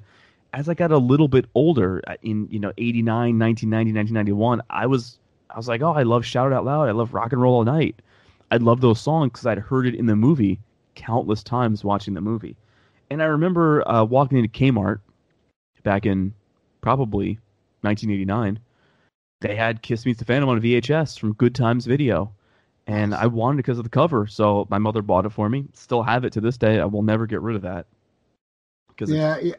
As 0.54 0.70
I 0.70 0.74
got 0.74 0.91
a 0.91 0.98
little 0.98 1.28
bit 1.28 1.46
older, 1.56 2.02
in 2.22 2.48
you 2.50 2.60
know 2.60 2.74
89, 2.78 3.38
1990, 3.39 3.94
1991, 3.94 4.62
I 4.70 4.86
was 4.86 5.20
I 5.54 5.58
was 5.58 5.67
like, 5.67 5.82
oh, 5.82 5.91
I 5.91 6.04
love 6.04 6.26
Shout 6.26 6.52
It 6.52 6.56
Out 6.56 6.65
Loud. 6.65 6.88
I 6.88 6.91
love 6.91 7.13
Rock 7.13 7.34
and 7.34 7.41
Roll 7.41 7.56
All 7.56 7.63
Night. 7.63 8.02
I 8.52 8.58
love 8.58 8.82
those 8.82 9.00
songs 9.00 9.32
because 9.32 9.46
I'd 9.46 9.60
heard 9.60 9.86
it 9.88 9.96
in 9.96 10.06
the 10.06 10.15
movie 10.15 10.60
countless 10.96 11.44
times 11.44 11.84
watching 11.84 12.13
the 12.13 12.22
movie. 12.22 12.58
And 13.10 13.22
I 13.22 13.26
remember 13.26 13.88
uh, 13.88 14.04
walking 14.04 14.38
into 14.38 14.50
Kmart 14.50 15.00
back 15.84 16.06
in 16.06 16.34
probably 16.82 17.39
1989. 17.82 18.60
They 19.41 19.56
had 19.56 19.82
Kiss 19.82 20.06
Meets 20.06 20.20
the 20.20 20.26
Phantom 20.26 20.50
on 20.50 20.62
VHS 20.62 21.20
from 21.20 21.34
Good 21.34 21.56
Times 21.56 21.86
Video. 21.86 22.32
And 22.88 23.13
I 23.13 23.28
wanted 23.28 23.56
it 23.56 23.58
because 23.58 23.78
of 23.78 23.84
the 23.84 23.89
cover. 23.89 24.28
So 24.28 24.67
my 24.70 24.78
mother 24.78 25.02
bought 25.02 25.26
it 25.26 25.30
for 25.32 25.50
me. 25.50 25.65
Still 25.74 26.04
have 26.04 26.26
it 26.26 26.34
to 26.34 26.41
this 26.41 26.58
day. 26.58 26.80
I 26.80 26.86
will 26.86 27.04
never 27.04 27.26
get 27.28 27.41
rid 27.41 27.56
of 27.56 27.62
that. 27.62 27.86
Because 28.89 29.10
it's 29.12 29.17
Yeah, 29.17 29.38
yeah, 29.39 29.54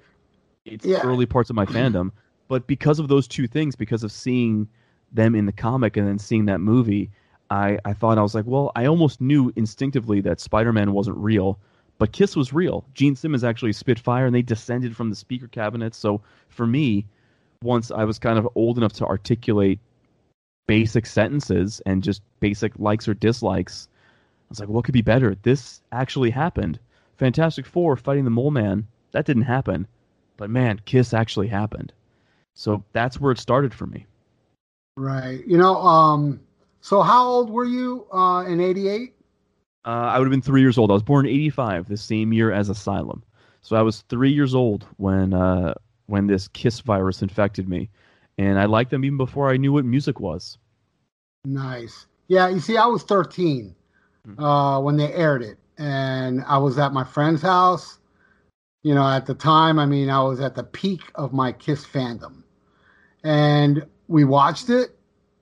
it's 0.64 0.84
Yeah. 0.84 1.00
early 1.02 1.26
parts 1.26 1.48
of 1.50 1.56
my 1.56 1.66
fandom. 1.66 2.10
But 2.48 2.66
because 2.66 2.98
of 2.98 3.08
those 3.08 3.26
two 3.28 3.46
things, 3.46 3.74
because 3.76 4.02
of 4.04 4.12
seeing 4.12 4.68
them 5.12 5.34
in 5.34 5.46
the 5.46 5.52
comic 5.52 5.96
and 5.96 6.06
then 6.06 6.18
seeing 6.18 6.46
that 6.46 6.60
movie, 6.60 7.10
I, 7.50 7.78
I 7.84 7.92
thought 7.92 8.18
I 8.18 8.22
was 8.22 8.34
like, 8.34 8.46
well, 8.46 8.72
I 8.74 8.86
almost 8.86 9.20
knew 9.20 9.52
instinctively 9.56 10.20
that 10.22 10.40
Spider 10.40 10.72
Man 10.72 10.92
wasn't 10.92 11.16
real, 11.18 11.58
but 11.98 12.12
Kiss 12.12 12.34
was 12.34 12.52
real. 12.52 12.84
Gene 12.94 13.14
Simmons 13.14 13.44
actually 13.44 13.72
spit 13.72 13.98
fire 13.98 14.26
and 14.26 14.34
they 14.34 14.42
descended 14.42 14.96
from 14.96 15.10
the 15.10 15.16
speaker 15.16 15.48
cabinet. 15.48 15.94
So 15.94 16.20
for 16.48 16.66
me, 16.66 17.06
once 17.62 17.90
I 17.90 18.04
was 18.04 18.18
kind 18.18 18.38
of 18.38 18.48
old 18.54 18.78
enough 18.78 18.92
to 18.94 19.06
articulate 19.06 19.78
basic 20.66 21.06
sentences 21.06 21.80
and 21.86 22.02
just 22.02 22.22
basic 22.40 22.78
likes 22.78 23.08
or 23.08 23.14
dislikes, 23.14 23.88
I 23.92 24.46
was 24.48 24.60
like, 24.60 24.68
what 24.68 24.84
could 24.84 24.92
be 24.94 25.02
better? 25.02 25.36
This 25.42 25.80
actually 25.92 26.30
happened. 26.30 26.78
Fantastic 27.16 27.66
Four 27.66 27.96
fighting 27.96 28.24
the 28.24 28.30
Mole 28.30 28.50
Man, 28.50 28.86
that 29.12 29.26
didn't 29.26 29.42
happen. 29.42 29.86
But 30.36 30.50
man, 30.50 30.80
Kiss 30.84 31.14
actually 31.14 31.48
happened. 31.48 31.92
So 32.54 32.84
that's 32.92 33.20
where 33.20 33.32
it 33.32 33.38
started 33.38 33.72
for 33.72 33.86
me. 33.86 34.06
right. 34.96 35.46
You 35.46 35.56
know, 35.56 35.76
um, 35.76 36.40
so 36.80 37.02
how 37.02 37.26
old 37.26 37.50
were 37.50 37.64
you 37.64 38.06
uh, 38.12 38.44
in 38.46 38.60
'88? 38.60 39.14
Uh, 39.84 39.88
I 39.88 40.18
would 40.18 40.26
have 40.26 40.30
been 40.30 40.42
three 40.42 40.60
years 40.60 40.78
old. 40.78 40.90
I 40.90 40.94
was 40.94 41.02
born 41.02 41.26
in 41.26 41.32
'85, 41.32 41.88
the 41.88 41.96
same 41.96 42.32
year 42.32 42.52
as 42.52 42.68
Asylum. 42.68 43.22
So 43.62 43.76
I 43.76 43.82
was 43.82 44.02
three 44.02 44.32
years 44.32 44.54
old 44.54 44.86
when 44.96 45.32
uh, 45.32 45.74
when 46.06 46.26
this 46.26 46.48
Kiss 46.48 46.80
virus 46.80 47.22
infected 47.22 47.68
me, 47.68 47.88
and 48.38 48.58
I 48.58 48.66
liked 48.66 48.90
them 48.90 49.04
even 49.04 49.18
before 49.18 49.50
I 49.50 49.56
knew 49.56 49.72
what 49.72 49.84
music 49.84 50.20
was. 50.20 50.58
Nice. 51.44 52.06
Yeah, 52.28 52.48
you 52.48 52.60
see, 52.60 52.76
I 52.76 52.86
was 52.86 53.02
13 53.02 53.74
Hmm. 54.24 54.38
uh, 54.38 54.80
when 54.80 54.96
they 54.96 55.12
aired 55.12 55.42
it, 55.42 55.58
and 55.78 56.44
I 56.46 56.58
was 56.58 56.78
at 56.78 56.92
my 56.92 57.04
friend's 57.04 57.42
house. 57.42 57.98
You 58.84 58.94
know, 58.94 59.06
at 59.06 59.26
the 59.26 59.34
time, 59.34 59.78
I 59.78 59.86
mean, 59.86 60.10
I 60.10 60.22
was 60.22 60.40
at 60.40 60.54
the 60.54 60.62
peak 60.64 61.02
of 61.14 61.32
my 61.32 61.52
Kiss 61.52 61.84
fandom, 61.84 62.44
and 63.24 63.84
we 64.08 64.24
watched 64.24 64.70
it. 64.70 64.96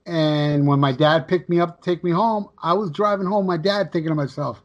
And 0.07 0.65
when 0.67 0.79
my 0.79 0.91
dad 0.91 1.27
picked 1.27 1.49
me 1.49 1.59
up 1.59 1.81
to 1.81 1.85
take 1.89 2.03
me 2.03 2.11
home, 2.11 2.49
I 2.61 2.73
was 2.73 2.89
driving 2.91 3.27
home. 3.27 3.45
My 3.45 3.57
dad 3.57 3.91
thinking 3.91 4.09
to 4.09 4.15
myself, 4.15 4.61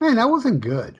"Man, 0.00 0.16
that 0.16 0.30
wasn't 0.30 0.60
good. 0.60 0.98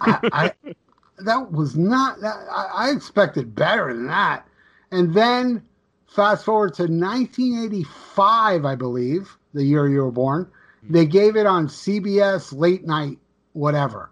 I, 0.00 0.20
I 0.32 0.52
that 1.18 1.52
was 1.52 1.76
not. 1.76 2.20
That, 2.20 2.36
I, 2.50 2.88
I 2.88 2.90
expected 2.90 3.54
better 3.54 3.94
than 3.94 4.06
that." 4.08 4.46
And 4.90 5.14
then 5.14 5.62
fast 6.10 6.44
forward 6.44 6.74
to 6.74 6.82
1985, 6.82 8.64
I 8.64 8.74
believe, 8.74 9.36
the 9.54 9.64
year 9.64 9.88
you 9.88 10.02
were 10.02 10.10
born. 10.10 10.50
They 10.82 11.06
gave 11.06 11.36
it 11.36 11.46
on 11.46 11.68
CBS 11.68 12.52
late 12.56 12.86
night, 12.86 13.18
whatever, 13.52 14.10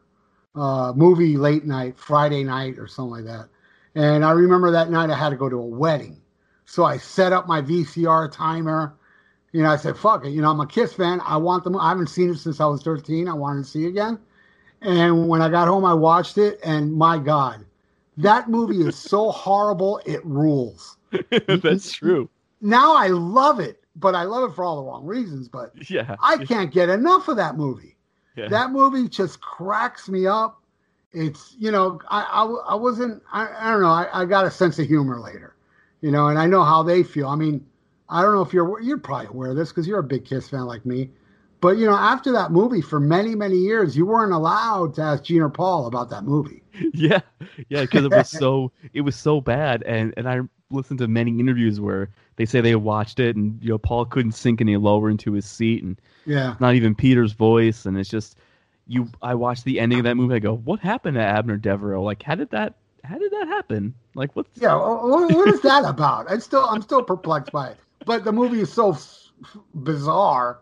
uh, 0.55 0.93
movie 0.95 1.37
late 1.37 1.65
night, 1.65 1.99
Friday 1.99 2.45
night 2.45 2.79
or 2.79 2.87
something 2.87 3.25
like 3.25 3.25
that. 3.25 3.49
And 3.95 4.25
I 4.25 4.33
remember 4.33 4.71
that 4.71 4.91
night 4.91 5.11
I 5.11 5.17
had 5.17 5.31
to 5.31 5.37
go 5.37 5.49
to 5.49 5.57
a 5.57 5.67
wedding. 5.67 6.21
So 6.67 6.85
I 6.85 6.99
set 6.99 7.33
up 7.33 7.49
my 7.49 7.63
VCR 7.63 8.31
timer. 8.31 8.95
You 9.53 9.63
know, 9.63 9.71
I 9.71 9.77
said, 9.77 9.97
fuck 9.97 10.27
it. 10.27 10.31
You 10.31 10.43
know, 10.43 10.51
I'm 10.51 10.61
a 10.61 10.67
Kiss 10.67 10.93
fan. 10.93 11.21
I 11.25 11.39
want 11.39 11.65
them. 11.65 11.77
I 11.77 11.89
haven't 11.89 12.09
seen 12.09 12.31
it 12.31 12.37
since 12.37 12.61
I 12.61 12.67
was 12.67 12.83
13. 12.83 13.29
I 13.29 13.33
wanted 13.33 13.65
to 13.65 13.71
see 13.71 13.87
it 13.87 13.89
again. 13.89 14.19
And 14.83 15.27
when 15.27 15.41
I 15.41 15.49
got 15.49 15.67
home, 15.67 15.87
I 15.87 15.95
watched 15.95 16.37
it. 16.37 16.61
And 16.63 16.93
my 16.93 17.19
God, 17.19 17.65
that 18.19 18.51
movie 18.51 18.83
is 18.83 18.95
so 18.95 19.31
horrible. 19.31 20.01
It 20.05 20.25
rules. 20.25 20.98
That's 21.49 21.93
true. 21.93 22.29
now 22.61 22.95
I 22.97 23.09
love 23.09 23.61
it, 23.61 23.83
but 23.97 24.15
I 24.15 24.25
love 24.25 24.51
it 24.51 24.55
for 24.55 24.65
all 24.65 24.77
the 24.77 24.83
wrong 24.83 25.05
reasons. 25.07 25.49
But 25.49 25.73
Yeah. 25.91 26.17
I 26.23 26.45
can't 26.45 26.73
get 26.73 26.89
enough 26.89 27.29
of 27.29 27.37
that 27.37 27.57
movie. 27.57 27.97
Yeah. 28.37 28.49
That 28.49 28.71
movie 28.71 29.09
just 29.09 29.41
cracks 29.41 30.09
me 30.09 30.27
up. 30.27 30.63
It's 31.13 31.57
you 31.59 31.71
know 31.71 32.01
I 32.09 32.21
I, 32.23 32.73
I 32.73 32.75
wasn't 32.75 33.23
I, 33.33 33.49
I 33.59 33.71
don't 33.71 33.81
know 33.81 33.89
I, 33.89 34.09
I 34.13 34.25
got 34.27 34.45
a 34.45 34.51
sense 34.51 34.79
of 34.79 34.87
humor 34.87 35.19
later, 35.19 35.57
you 36.03 36.11
know, 36.11 36.29
and 36.29 36.39
I 36.39 36.47
know 36.47 36.63
how 36.63 36.83
they 36.83 37.03
feel. 37.03 37.29
I 37.29 37.35
mean, 37.37 37.65
I 38.09 38.23
don't 38.23 38.35
know 38.35 38.43
if 38.43 38.53
you're 38.53 38.81
you're 38.81 38.99
probably 38.99 39.27
aware 39.29 39.51
of 39.51 39.57
this 39.57 39.71
because 39.71 39.87
you're 39.89 39.99
a 40.01 40.05
big 40.05 40.25
Kiss 40.27 40.49
fan 40.51 40.67
like 40.67 40.85
me, 40.85 41.11
but 41.61 41.79
you 41.79 41.87
know 41.87 41.97
after 41.97 42.31
that 42.33 42.53
movie 42.53 42.83
for 42.83 43.01
many 43.01 43.35
many 43.35 43.57
years 43.57 43.97
you 43.97 44.05
weren't 44.07 44.33
allowed 44.33 44.95
to 44.97 45.03
ask 45.03 45.25
Gene 45.25 45.41
or 45.41 45.49
Paul 45.49 45.87
about 45.87 46.11
that 46.11 46.25
movie. 46.25 46.63
yeah 46.93 47.21
yeah 47.71 47.81
because 47.81 48.05
it 48.05 48.13
was 48.13 48.29
so 48.39 48.71
it 48.93 49.01
was 49.01 49.17
so 49.17 49.41
bad 49.41 49.83
and 49.85 50.15
and 50.17 50.29
i 50.29 50.39
listened 50.71 50.99
to 50.99 51.09
many 51.09 51.39
interviews 51.39 51.81
where 51.81 52.11
they 52.37 52.45
say 52.45 52.61
they 52.61 52.75
watched 52.77 53.21
it 53.21 53.37
and 53.37 53.63
you 53.63 53.71
know 53.71 53.79
paul 53.79 54.05
couldn't 54.05 54.33
sink 54.33 54.61
any 54.61 54.77
lower 54.77 55.09
into 55.11 55.33
his 55.33 55.47
seat 55.47 55.83
and 55.83 56.01
Yeah, 56.27 56.57
not 56.61 56.75
even 56.75 56.95
peter's 56.95 57.33
voice 57.33 57.87
and 57.87 57.97
it's 57.99 58.11
just 58.11 58.37
you 58.87 59.09
i 59.23 59.35
watched 59.35 59.65
the 59.65 59.81
ending 59.81 59.99
of 60.01 60.05
that 60.05 60.17
movie 60.17 60.35
i 60.35 60.39
go 60.39 60.57
what 60.57 60.81
happened 60.81 61.15
to 61.15 61.23
abner 61.23 61.57
devereaux 61.57 62.03
like 62.03 62.23
how 62.23 62.35
did 62.35 62.51
that 62.51 62.75
how 63.05 63.17
did 63.19 63.33
that 63.33 63.47
happen 63.49 63.95
like 64.15 64.35
what's 64.37 64.51
yeah. 64.61 64.75
What, 64.75 65.31
what 65.31 65.49
is 65.49 65.61
that 65.63 65.85
about? 65.85 66.31
I'm 66.31 66.41
still 66.41 66.65
I'm 66.65 66.83
still 66.83 67.03
perplexed 67.03 67.53
by 67.53 67.69
it. 67.69 67.77
But 68.05 68.25
the 68.25 68.33
movie 68.33 68.61
is 68.61 68.73
so 68.73 68.93
f- 68.93 69.31
bizarre. 69.75 70.59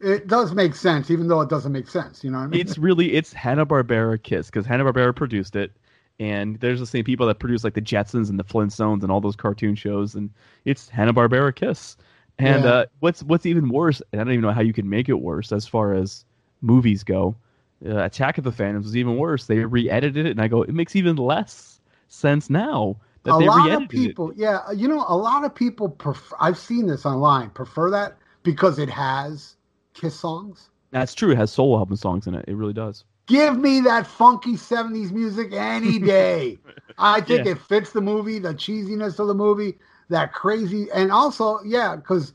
It 0.00 0.28
does 0.28 0.52
make 0.54 0.74
sense, 0.74 1.10
even 1.10 1.26
though 1.26 1.40
it 1.40 1.48
doesn't 1.48 1.72
make 1.72 1.88
sense. 1.88 2.22
You 2.22 2.30
know 2.30 2.38
what 2.38 2.44
I 2.44 2.48
mean? 2.48 2.60
it's 2.60 2.78
really 2.78 3.14
it's 3.14 3.32
Hanna 3.32 3.66
Barbera 3.66 4.22
Kiss 4.22 4.46
because 4.46 4.66
Hanna 4.66 4.84
Barbera 4.84 5.14
produced 5.14 5.56
it, 5.56 5.72
and 6.18 6.56
there's 6.60 6.80
the 6.80 6.86
same 6.86 7.04
people 7.04 7.26
that 7.26 7.38
produce 7.38 7.64
like 7.64 7.74
the 7.74 7.80
Jetsons 7.82 8.28
and 8.30 8.38
the 8.38 8.44
Flintstones 8.44 9.02
and 9.02 9.12
all 9.12 9.20
those 9.20 9.36
cartoon 9.36 9.74
shows, 9.74 10.14
and 10.14 10.30
it's 10.64 10.88
Hanna 10.88 11.12
Barbera 11.14 11.54
Kiss. 11.54 11.96
And 12.38 12.64
Yeah. 12.64 12.70
uh, 12.70 12.86
what's 13.00 13.22
what's 13.24 13.46
even 13.46 13.68
worse, 13.68 14.00
and 14.12 14.20
I 14.20 14.24
don't 14.24 14.32
even 14.32 14.42
know 14.42 14.52
how 14.52 14.60
you 14.60 14.72
can 14.72 14.88
make 14.88 15.08
it 15.08 15.14
worse 15.20 15.52
as 15.52 15.66
far 15.66 15.94
as 15.94 16.24
movies 16.60 17.04
go. 17.04 17.36
Uh, 17.84 17.98
Attack 18.04 18.38
of 18.38 18.44
the 18.44 18.52
Phantoms 18.52 18.86
was 18.86 18.96
even 18.96 19.16
worse. 19.16 19.46
They 19.46 19.58
re-edited 19.64 20.26
it, 20.26 20.30
and 20.30 20.40
I 20.40 20.48
go, 20.48 20.62
it 20.62 20.74
makes 20.74 20.96
even 20.96 21.16
less 21.16 21.80
sense 22.08 22.50
now 22.50 22.96
that 23.24 23.32
a 23.32 23.38
they 23.38 23.46
lot 23.46 23.72
of 23.72 23.88
people, 23.88 24.32
yeah, 24.36 24.70
you 24.72 24.88
know, 24.88 25.04
a 25.08 25.16
lot 25.16 25.44
of 25.44 25.54
people 25.54 25.88
prefer. 25.88 26.36
I've 26.40 26.58
seen 26.58 26.86
this 26.86 27.04
online. 27.06 27.50
Prefer 27.50 27.90
that 27.90 28.18
because 28.42 28.78
it 28.78 28.88
has 28.90 29.56
Kiss 29.94 30.18
songs. 30.18 30.70
That's 30.90 31.14
true. 31.14 31.30
It 31.32 31.36
has 31.38 31.50
solo 31.52 31.78
album 31.78 31.96
songs 31.96 32.26
in 32.26 32.34
it. 32.34 32.44
It 32.48 32.54
really 32.54 32.72
does. 32.72 33.04
Give 33.28 33.56
me 33.58 33.80
that 33.82 34.06
funky 34.06 34.54
'70s 34.56 35.12
music 35.12 35.52
any 35.52 35.98
day. 36.16 36.58
I 36.98 37.20
think 37.20 37.44
Yeah. 37.44 37.52
it 37.52 37.58
fits 37.58 37.92
the 37.92 38.00
movie, 38.00 38.40
the 38.40 38.54
cheesiness 38.54 39.20
of 39.20 39.28
the 39.28 39.34
movie, 39.34 39.78
that 40.08 40.32
crazy, 40.32 40.90
and 40.92 41.12
also, 41.12 41.60
yeah, 41.64 41.94
because 41.94 42.32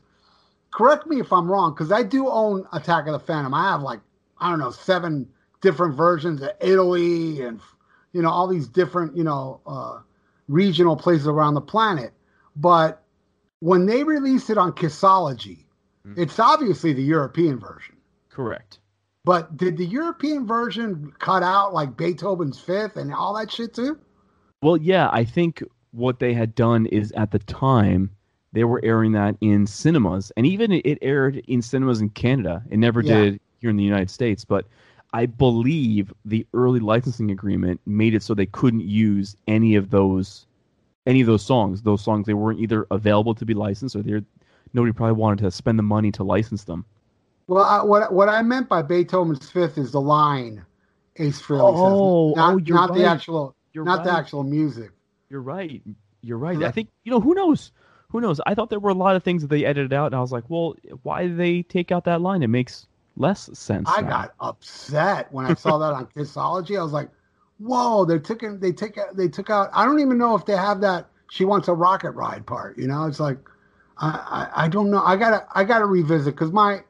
correct 0.70 1.06
me 1.06 1.20
if 1.20 1.32
I'm 1.32 1.50
wrong, 1.50 1.74
because 1.74 1.92
I 1.92 2.02
do 2.02 2.28
own 2.28 2.66
Attack 2.72 3.06
of 3.06 3.12
the 3.12 3.18
Phantom. 3.18 3.52
I 3.52 3.70
have 3.70 3.82
like 3.82 4.00
I 4.38 4.48
don't 4.48 4.58
know 4.58 4.70
seven 4.70 5.28
different 5.60 5.94
versions 5.94 6.42
of 6.42 6.50
Italy 6.60 7.42
and 7.42 7.60
you 8.12 8.22
know 8.22 8.30
all 8.30 8.46
these 8.46 8.68
different 8.68 9.16
you 9.16 9.24
know 9.24 9.60
uh, 9.66 10.00
regional 10.48 10.96
places 10.96 11.26
around 11.26 11.54
the 11.54 11.60
planet. 11.60 12.12
But 12.56 13.02
when 13.60 13.86
they 13.86 14.04
released 14.04 14.48
it 14.50 14.58
on 14.58 14.72
Kissology, 14.72 15.64
Mhm. 16.06 16.18
it's 16.18 16.38
obviously 16.38 16.92
the 16.92 17.02
European 17.02 17.58
version. 17.58 17.96
Correct. 18.30 18.78
But 19.24 19.56
did 19.56 19.76
the 19.76 19.86
European 19.86 20.46
version 20.46 21.12
cut 21.18 21.42
out 21.42 21.72
like 21.72 21.96
Beethoven's 21.96 22.58
Fifth 22.60 22.96
and 22.96 23.12
all 23.12 23.34
that 23.36 23.50
shit 23.50 23.74
too? 23.74 23.98
Well, 24.62 24.76
yeah, 24.76 25.08
I 25.12 25.24
think 25.24 25.62
what 25.92 26.18
they 26.18 26.34
had 26.34 26.54
done 26.54 26.86
is 26.86 27.12
at 27.12 27.30
the 27.30 27.38
time 27.38 28.10
they 28.52 28.64
were 28.64 28.80
airing 28.84 29.12
that 29.12 29.36
in 29.40 29.66
cinemas, 29.66 30.30
and 30.36 30.46
even 30.46 30.72
it- 30.72 30.98
aired 31.02 31.36
in 31.48 31.62
cinemas 31.62 32.00
in 32.00 32.10
Canada. 32.10 32.62
It 32.70 32.78
never 32.78 33.00
Yeah. 33.00 33.14
did 33.14 33.40
here 33.60 33.70
in 33.70 33.76
the 33.76 33.84
United 33.84 34.10
States, 34.10 34.44
but 34.44 34.66
I 35.12 35.26
believe 35.26 36.12
the 36.24 36.46
early 36.54 36.80
licensing 36.80 37.30
agreement 37.30 37.80
made 37.86 38.14
it 38.14 38.22
so 38.22 38.34
they 38.34 38.46
couldn't 38.46 38.82
use 38.82 39.36
any 39.48 39.74
of 39.74 39.90
those 39.90 40.46
any 41.06 41.20
of 41.20 41.26
those 41.26 41.44
songs. 41.44 41.82
Those 41.82 42.02
songs 42.02 42.26
they 42.26 42.32
weren't 42.32 42.60
either 42.60 42.86
available 42.90 43.34
to 43.34 43.44
be 43.44 43.52
licensed 43.52 43.94
or 43.94 44.02
they 44.02 44.22
nobody 44.72 44.92
probably 44.92 45.12
wanted 45.14 45.44
to 45.44 45.50
spend 45.50 45.78
the 45.78 45.82
money 45.82 46.10
to 46.12 46.24
license 46.24 46.64
them. 46.64 46.84
Well, 47.46 47.64
I, 47.64 47.82
what 47.82 48.12
what 48.12 48.28
I 48.28 48.42
meant 48.42 48.68
by 48.68 48.82
Beethoven's 48.82 49.50
Fifth 49.50 49.76
is 49.76 49.92
the 49.92 50.00
line 50.00 50.64
Ace 51.16 51.40
Frehley 51.40 51.74
Oh, 51.74 52.32
says, 52.32 52.36
not, 52.36 52.54
oh, 52.54 52.56
you're 52.58 52.76
not 52.76 52.94
the 52.94 53.04
actual, 53.04 53.54
You're 53.72 53.84
not 53.84 54.04
the 54.04 54.12
actual 54.12 54.42
music. 54.42 54.90
You're 55.28 55.42
right. 55.42 55.82
You're 56.22 56.38
right. 56.38 56.62
I 56.62 56.70
think 56.70 56.88
you 57.04 57.12
know 57.12 57.20
who 57.20 57.34
knows. 57.34 57.72
Who 58.10 58.20
knows? 58.20 58.40
I 58.46 58.54
thought 58.54 58.70
there 58.70 58.78
were 58.78 58.90
a 58.90 58.94
lot 58.94 59.16
of 59.16 59.24
things 59.24 59.42
that 59.42 59.48
they 59.48 59.64
edited 59.64 59.92
out, 59.92 60.06
and 60.06 60.14
I 60.14 60.20
was 60.20 60.30
like, 60.30 60.44
well, 60.48 60.76
why 61.02 61.26
did 61.26 61.36
they 61.36 61.62
take 61.62 61.90
out 61.90 62.04
that 62.04 62.20
line? 62.20 62.42
It 62.42 62.48
makes 62.48 62.86
less 63.16 63.50
sense. 63.58 63.88
I 63.92 64.00
now. 64.02 64.08
got 64.08 64.34
upset 64.40 65.32
when 65.32 65.46
I 65.46 65.54
saw 65.54 65.78
that 65.78 65.92
on 65.92 66.06
Kissology. 66.16 66.78
I 66.78 66.82
was 66.82 66.92
like, 66.92 67.10
"Whoa!" 67.58 68.04
They 68.04 68.18
took 68.18 68.42
it. 68.42 68.60
They 68.60 68.72
took 68.72 68.96
it. 68.96 69.16
They 69.16 69.28
took 69.28 69.50
out. 69.50 69.70
I 69.72 69.84
don't 69.84 70.00
even 70.00 70.18
know 70.18 70.34
if 70.36 70.46
they 70.46 70.56
have 70.56 70.80
that. 70.82 71.08
She 71.30 71.44
wants 71.44 71.68
a 71.68 71.74
rocket 71.74 72.12
ride 72.12 72.46
part. 72.46 72.78
You 72.78 72.86
know, 72.86 73.06
it's 73.06 73.20
like, 73.20 73.38
I 73.98 74.48
I, 74.54 74.64
I 74.64 74.68
don't 74.68 74.90
know. 74.90 75.02
I 75.02 75.16
gotta 75.16 75.46
I 75.52 75.64
gotta 75.64 75.86
revisit 75.86 76.34
because 76.34 76.52
my 76.52 76.82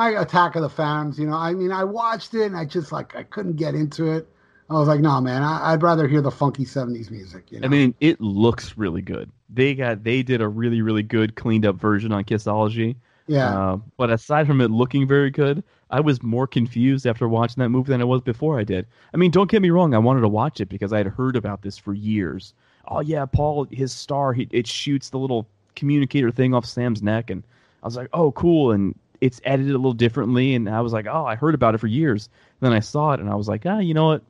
my 0.00 0.18
Attack 0.18 0.56
of 0.56 0.62
the 0.62 0.70
Phantoms. 0.70 1.18
You 1.18 1.26
know, 1.26 1.36
I 1.36 1.52
mean, 1.52 1.70
I 1.70 1.84
watched 1.84 2.32
it 2.32 2.46
and 2.46 2.56
I 2.56 2.64
just 2.64 2.90
like 2.90 3.14
I 3.14 3.22
couldn't 3.22 3.56
get 3.56 3.74
into 3.74 4.10
it. 4.10 4.26
I 4.70 4.74
was 4.74 4.88
like, 4.88 5.00
no, 5.00 5.20
man, 5.20 5.42
I, 5.42 5.72
I'd 5.72 5.82
rather 5.82 6.08
hear 6.08 6.22
the 6.22 6.30
funky 6.30 6.64
'70s 6.64 7.10
music. 7.10 7.52
You 7.52 7.60
know? 7.60 7.66
I 7.66 7.68
mean, 7.68 7.94
it 8.00 8.18
looks 8.20 8.78
really 8.78 9.02
good. 9.02 9.30
They 9.50 9.74
got 9.74 10.02
they 10.02 10.22
did 10.22 10.40
a 10.40 10.48
really 10.48 10.80
really 10.80 11.02
good 11.02 11.34
cleaned 11.34 11.66
up 11.66 11.76
version 11.76 12.12
on 12.12 12.24
Kissology. 12.24 12.96
yeah, 13.26 13.58
Uh, 13.58 13.78
but 13.98 14.10
aside 14.10 14.46
from 14.46 14.62
it 14.62 14.70
looking 14.70 15.06
very 15.06 15.30
good, 15.30 15.62
I 15.90 16.00
was 16.00 16.22
more 16.22 16.46
confused 16.46 17.06
after 17.06 17.28
watching 17.28 17.60
that 17.62 17.68
movie 17.68 17.90
than 17.92 18.00
I 18.00 18.04
was 18.04 18.22
before 18.22 18.58
I 18.58 18.64
did. 18.64 18.86
I 19.12 19.18
mean, 19.18 19.30
don't 19.30 19.50
get 19.50 19.60
me 19.60 19.68
wrong, 19.68 19.92
I 19.92 19.98
wanted 19.98 20.22
to 20.22 20.28
watch 20.28 20.62
it 20.62 20.70
because 20.70 20.94
I 20.94 20.98
had 20.98 21.08
heard 21.08 21.36
about 21.36 21.60
this 21.60 21.76
for 21.76 21.92
years. 21.92 22.54
Oh 22.88 23.00
yeah, 23.00 23.26
Paul, 23.26 23.66
his 23.70 23.92
star, 23.92 24.32
he, 24.32 24.48
it 24.50 24.66
shoots 24.66 25.10
the 25.10 25.18
little 25.18 25.46
communicator 25.76 26.30
thing 26.30 26.54
off 26.54 26.64
Sam's 26.64 27.02
neck, 27.02 27.28
and 27.28 27.42
I 27.82 27.86
was 27.86 27.96
like, 27.96 28.08
oh 28.14 28.32
cool, 28.32 28.70
and 28.70 28.94
it's 29.20 29.40
edited 29.44 29.74
a 29.74 29.78
little 29.78 29.92
differently, 29.92 30.54
and 30.54 30.68
I 30.68 30.80
was 30.80 30.92
like, 30.92 31.06
oh, 31.06 31.26
I 31.26 31.34
heard 31.34 31.54
about 31.54 31.74
it 31.74 31.78
for 31.78 31.86
years. 31.86 32.28
And 32.60 32.70
then 32.70 32.72
I 32.76 32.80
saw 32.80 33.12
it, 33.12 33.20
and 33.20 33.28
I 33.28 33.34
was 33.34 33.48
like, 33.48 33.66
ah, 33.66 33.78
you 33.78 33.94
know 33.94 34.06
what? 34.06 34.22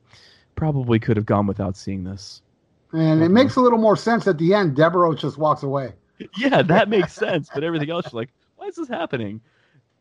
Probably 0.55 0.99
could 0.99 1.17
have 1.17 1.25
gone 1.25 1.47
without 1.47 1.77
seeing 1.77 2.03
this. 2.03 2.41
and 2.91 3.23
it 3.23 3.29
makes 3.29 3.55
a 3.55 3.61
little 3.61 3.79
more 3.79 3.95
sense 3.95 4.27
at 4.27 4.37
the 4.37 4.53
end. 4.53 4.75
Deborah 4.75 5.15
just 5.15 5.37
walks 5.37 5.63
away. 5.63 5.93
yeah, 6.37 6.61
that 6.61 6.89
makes 6.89 7.13
sense. 7.13 7.49
But 7.53 7.63
everything 7.63 7.89
else, 7.89 8.11
you're 8.11 8.21
like, 8.21 8.29
why 8.57 8.67
is 8.67 8.75
this 8.75 8.87
happening? 8.87 9.41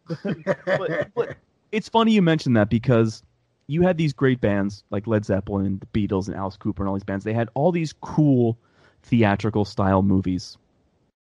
but, 0.66 1.08
but 1.14 1.36
it's 1.72 1.88
funny 1.88 2.12
you 2.12 2.22
mentioned 2.22 2.56
that 2.56 2.68
because 2.68 3.22
you 3.68 3.82
had 3.82 3.96
these 3.96 4.12
great 4.12 4.40
bands 4.40 4.82
like 4.90 5.06
Led 5.06 5.24
Zeppelin 5.24 5.64
and 5.64 5.80
the 5.80 5.86
Beatles 5.86 6.26
and 6.26 6.36
Alice 6.36 6.56
Cooper 6.56 6.82
and 6.82 6.88
all 6.88 6.96
these 6.96 7.04
bands. 7.04 7.24
They 7.24 7.32
had 7.32 7.48
all 7.54 7.70
these 7.70 7.92
cool 7.92 8.58
theatrical 9.04 9.64
style 9.64 10.02
movies 10.02 10.58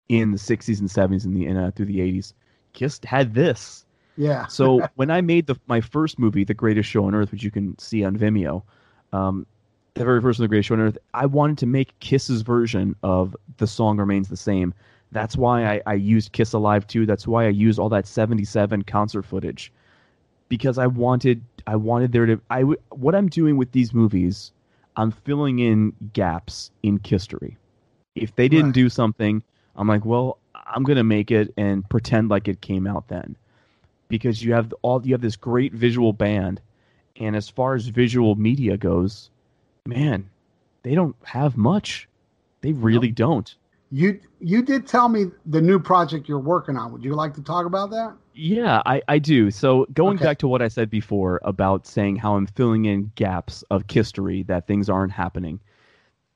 in 0.08 0.32
the 0.32 0.38
60s 0.38 0.78
and 0.78 0.88
70s 0.88 1.24
and 1.24 1.34
the 1.34 1.46
and, 1.46 1.58
uh, 1.58 1.70
through 1.70 1.86
the 1.86 1.98
80s. 1.98 2.34
Kiss 2.76 3.00
had 3.04 3.34
this. 3.34 3.86
Yeah, 4.16 4.48
So 4.48 4.88
when 4.96 5.10
I 5.10 5.22
made 5.22 5.46
the 5.48 5.56
my 5.68 5.80
first 5.82 6.18
movie, 6.18 6.44
The 6.44 6.54
Greatest 6.54 6.88
Show 6.90 7.04
on 7.06 7.14
Earth, 7.14 7.32
which 7.32 7.44
you 7.44 7.52
can 7.52 7.78
see 7.78 8.04
on 8.04 8.16
Vimeo, 8.18 8.64
um, 9.12 9.46
the 9.94 10.04
very 10.04 10.20
first 10.22 10.38
one, 10.40 10.44
The 10.44 10.48
Greatest 10.50 10.68
Show 10.68 10.76
on 10.76 10.82
Earth, 10.82 10.98
I 11.14 11.26
wanted 11.26 11.58
to 11.60 11.66
make 11.66 11.98
Kiss's 12.00 12.42
version 12.42 12.96
of 13.04 13.36
The 13.58 13.66
Song 13.68 13.98
Remains 13.98 14.28
the 14.28 14.36
Same. 14.38 14.74
That's 15.12 15.36
why 15.36 15.64
I, 15.66 15.82
I 15.86 15.94
used 15.94 16.32
Kiss 16.32 16.54
Alive 16.54 16.86
2. 16.86 17.06
That's 17.06 17.28
why 17.28 17.46
I 17.46 17.50
used 17.50 17.78
all 17.80 17.90
that 17.90 18.06
'77 18.06 18.82
concert 18.84 19.24
footage 19.24 19.72
because 20.48 20.78
I 20.78 20.86
wanted 20.86 21.42
I 21.66 21.76
wanted 21.76 22.12
there 22.12 22.26
to 22.26 22.40
I 22.50 22.60
w- 22.60 22.80
what 22.90 23.14
I'm 23.16 23.28
doing 23.28 23.58
with 23.58 23.72
these 23.72 23.94
movies, 23.94 24.52
I'm 24.96 25.10
filling 25.12 25.60
in 25.60 25.94
gaps 26.14 26.70
in 26.82 27.00
history. 27.04 27.58
If 28.16 28.34
they 28.36 28.48
didn't 28.48 28.72
Right. 28.72 28.74
do 28.74 28.88
something, 28.88 29.42
I'm 29.76 29.88
like, 29.88 30.04
well, 30.04 30.38
I'm 30.54 30.84
gonna 30.84 31.04
make 31.04 31.30
it 31.30 31.52
and 31.56 31.88
pretend 31.88 32.28
like 32.30 32.48
it 32.48 32.60
came 32.60 32.86
out 32.86 33.08
then, 33.08 33.36
because 34.08 34.42
you 34.42 34.52
have 34.54 34.74
all 34.82 35.04
you 35.06 35.14
have 35.14 35.20
this 35.22 35.36
great 35.36 35.72
visual 35.74 36.12
band, 36.12 36.60
and 37.16 37.36
as 37.36 37.48
far 37.48 37.74
as 37.74 37.88
visual 37.88 38.34
media 38.36 38.76
goes, 38.76 39.30
man, 39.86 40.30
they 40.82 40.94
don't 40.94 41.16
have 41.24 41.56
much. 41.56 42.08
They 42.62 42.72
really 42.72 43.12
don't. 43.12 43.54
you 43.90 44.20
you 44.40 44.62
did 44.62 44.86
tell 44.86 45.08
me 45.08 45.26
the 45.46 45.60
new 45.60 45.78
project 45.80 46.28
you're 46.28 46.38
working 46.40 46.76
on. 46.76 46.92
Would 46.92 47.04
you 47.04 47.14
like 47.14 47.34
to 47.34 47.42
talk 47.42 47.66
about 47.66 47.90
that? 47.90 48.16
Yeah, 48.34 48.82
I, 48.86 49.02
I 49.08 49.18
do. 49.18 49.50
So 49.50 49.86
going 49.94 50.18
Okay. 50.18 50.24
back 50.26 50.38
to 50.40 50.48
what 50.48 50.60
I 50.62 50.68
said 50.68 50.90
before 50.90 51.40
about 51.42 51.86
saying 51.86 52.16
how 52.16 52.36
I'm 52.36 52.46
filling 52.46 52.84
in 52.84 53.10
gaps 53.14 53.64
of 53.70 53.84
history 53.90 54.42
that 54.44 54.66
things 54.66 54.90
aren't 54.90 55.12
happening. 55.12 55.60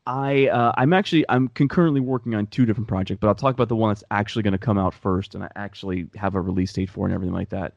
I 0.06 0.48
uh, 0.48 0.72
I'm 0.76 0.92
actually 0.92 1.24
I'm 1.28 1.48
concurrently 1.48 2.00
working 2.00 2.34
on 2.34 2.46
two 2.46 2.64
different 2.64 2.88
projects, 2.88 3.18
but 3.20 3.28
I'll 3.28 3.34
talk 3.34 3.54
about 3.54 3.68
the 3.68 3.76
one 3.76 3.90
that's 3.90 4.04
actually 4.10 4.42
going 4.42 4.52
to 4.52 4.58
come 4.58 4.78
out 4.78 4.94
first, 4.94 5.34
and 5.34 5.44
I 5.44 5.50
actually 5.56 6.08
have 6.16 6.34
a 6.34 6.40
release 6.40 6.72
date 6.72 6.90
for 6.90 7.04
and 7.04 7.14
everything 7.14 7.34
like 7.34 7.50
that. 7.50 7.74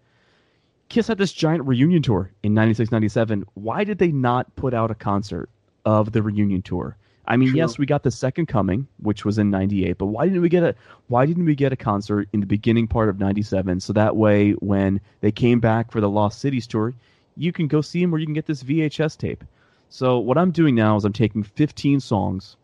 Kiss 0.90 1.08
had 1.08 1.18
this 1.18 1.34
giant 1.34 1.66
reunion 1.66 2.02
tour 2.02 2.32
in 2.44 2.54
96, 2.54 2.92
97. 2.92 3.46
Why 3.56 3.84
did 3.84 3.98
they 3.98 4.12
not 4.12 4.56
put 4.56 4.74
out 4.74 4.92
a 4.92 4.96
concert 4.96 5.50
of 5.86 6.12
the 6.12 6.22
reunion 6.22 6.62
tour? 6.62 6.98
I 7.26 7.38
mean, 7.38 7.50
True. 7.50 7.58
yes, 7.58 7.78
we 7.78 7.86
got 7.86 8.04
the 8.04 8.12
second 8.12 8.48
coming, 8.48 8.88
which 8.98 9.24
was 9.24 9.38
in 9.38 9.50
'98, 9.50 9.98
but 9.98 10.08
why 10.08 10.26
didn't 10.26 10.42
we 10.42 10.50
get 10.50 10.64
a 10.64 10.76
why 11.08 11.26
didn't 11.26 11.46
we 11.46 11.56
get 11.56 11.72
a 11.72 11.78
concert 11.78 12.28
in 12.34 12.40
the 12.40 12.46
beginning 12.46 12.88
part 12.88 13.10
of 13.10 13.20
'97? 13.20 13.80
So 13.80 13.94
that 13.94 14.16
way, 14.16 14.52
when 14.54 15.00
they 15.22 15.32
came 15.32 15.60
back 15.60 15.92
for 15.92 16.02
the 16.02 16.10
Lost 16.10 16.40
Cities 16.40 16.68
tour, 16.68 16.94
you 17.38 17.52
can 17.52 17.68
go 17.68 17.82
see 17.82 18.02
them 18.02 18.14
or 18.14 18.18
you 18.18 18.26
can 18.26 18.34
get 18.34 18.46
this 18.46 18.64
VHS 18.64 19.18
tape. 19.18 19.44
So 19.94 20.18
what 20.18 20.40
I'm 20.40 20.50
doing 20.50 20.74
now 20.74 20.96
is 20.96 21.06
I'm 21.06 21.14
taking 21.14 21.44
15 21.44 22.00
songs, 22.00 22.58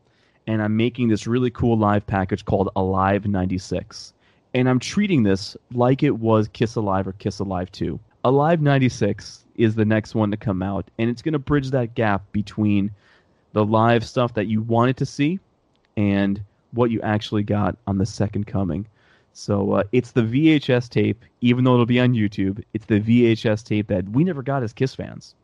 and 0.47 0.63
I'm 0.63 0.75
making 0.75 1.09
this 1.09 1.27
really 1.27 1.51
cool 1.51 1.77
live 1.77 2.07
package 2.07 2.43
called 2.43 2.71
Alive 2.75 3.27
'96, 3.27 4.13
and 4.55 4.67
I'm 4.67 4.79
treating 4.79 5.21
this 5.21 5.55
like 5.71 6.01
it 6.01 6.17
was 6.17 6.47
Kiss 6.47 6.73
Alive 6.73 7.07
or 7.07 7.11
Kiss 7.11 7.37
Alive 7.37 7.71
2. 7.71 7.99
Alive 8.23 8.63
'96 8.63 9.45
is 9.57 9.75
the 9.75 9.85
next 9.85 10.15
one 10.15 10.31
to 10.31 10.37
come 10.37 10.63
out, 10.63 10.89
and 10.97 11.07
it's 11.07 11.21
going 11.21 11.33
to 11.33 11.37
bridge 11.37 11.69
that 11.69 11.93
gap 11.93 12.23
between 12.31 12.89
the 13.53 13.63
live 13.63 14.03
stuff 14.03 14.33
that 14.33 14.47
you 14.47 14.63
wanted 14.63 14.97
to 14.97 15.05
see 15.05 15.39
and 15.97 16.41
what 16.71 16.89
you 16.89 16.99
actually 17.03 17.43
got 17.43 17.77
on 17.85 17.99
the 17.99 18.07
second 18.07 18.47
coming. 18.47 18.87
So 19.33 19.73
uh, 19.73 19.83
it's 19.91 20.13
the 20.13 20.23
VHS 20.23 20.89
tape, 20.89 21.23
even 21.41 21.63
though 21.63 21.75
it'll 21.75 21.85
be 21.85 21.99
on 21.99 22.15
YouTube. 22.15 22.63
It's 22.73 22.87
the 22.87 22.99
VHS 22.99 23.63
tape 23.65 23.85
that 23.89 24.09
we 24.09 24.23
never 24.23 24.41
got 24.41 24.63
as 24.63 24.73
Kiss 24.73 24.95
fans. 24.95 25.35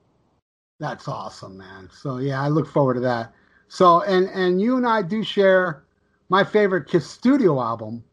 That's 0.79 1.07
awesome, 1.07 1.57
man. 1.57 1.89
So 1.91 2.17
yeah, 2.17 2.41
I 2.41 2.49
look 2.49 2.67
forward 2.67 2.95
to 2.95 2.99
that. 3.01 3.33
So 3.67 4.01
and 4.01 4.27
and 4.29 4.61
you 4.61 4.77
and 4.77 4.85
I 4.85 5.01
do 5.01 5.23
share 5.23 5.83
my 6.29 6.43
favorite 6.43 6.87
Kiss 6.87 7.09
studio 7.09 7.61
album 7.61 8.03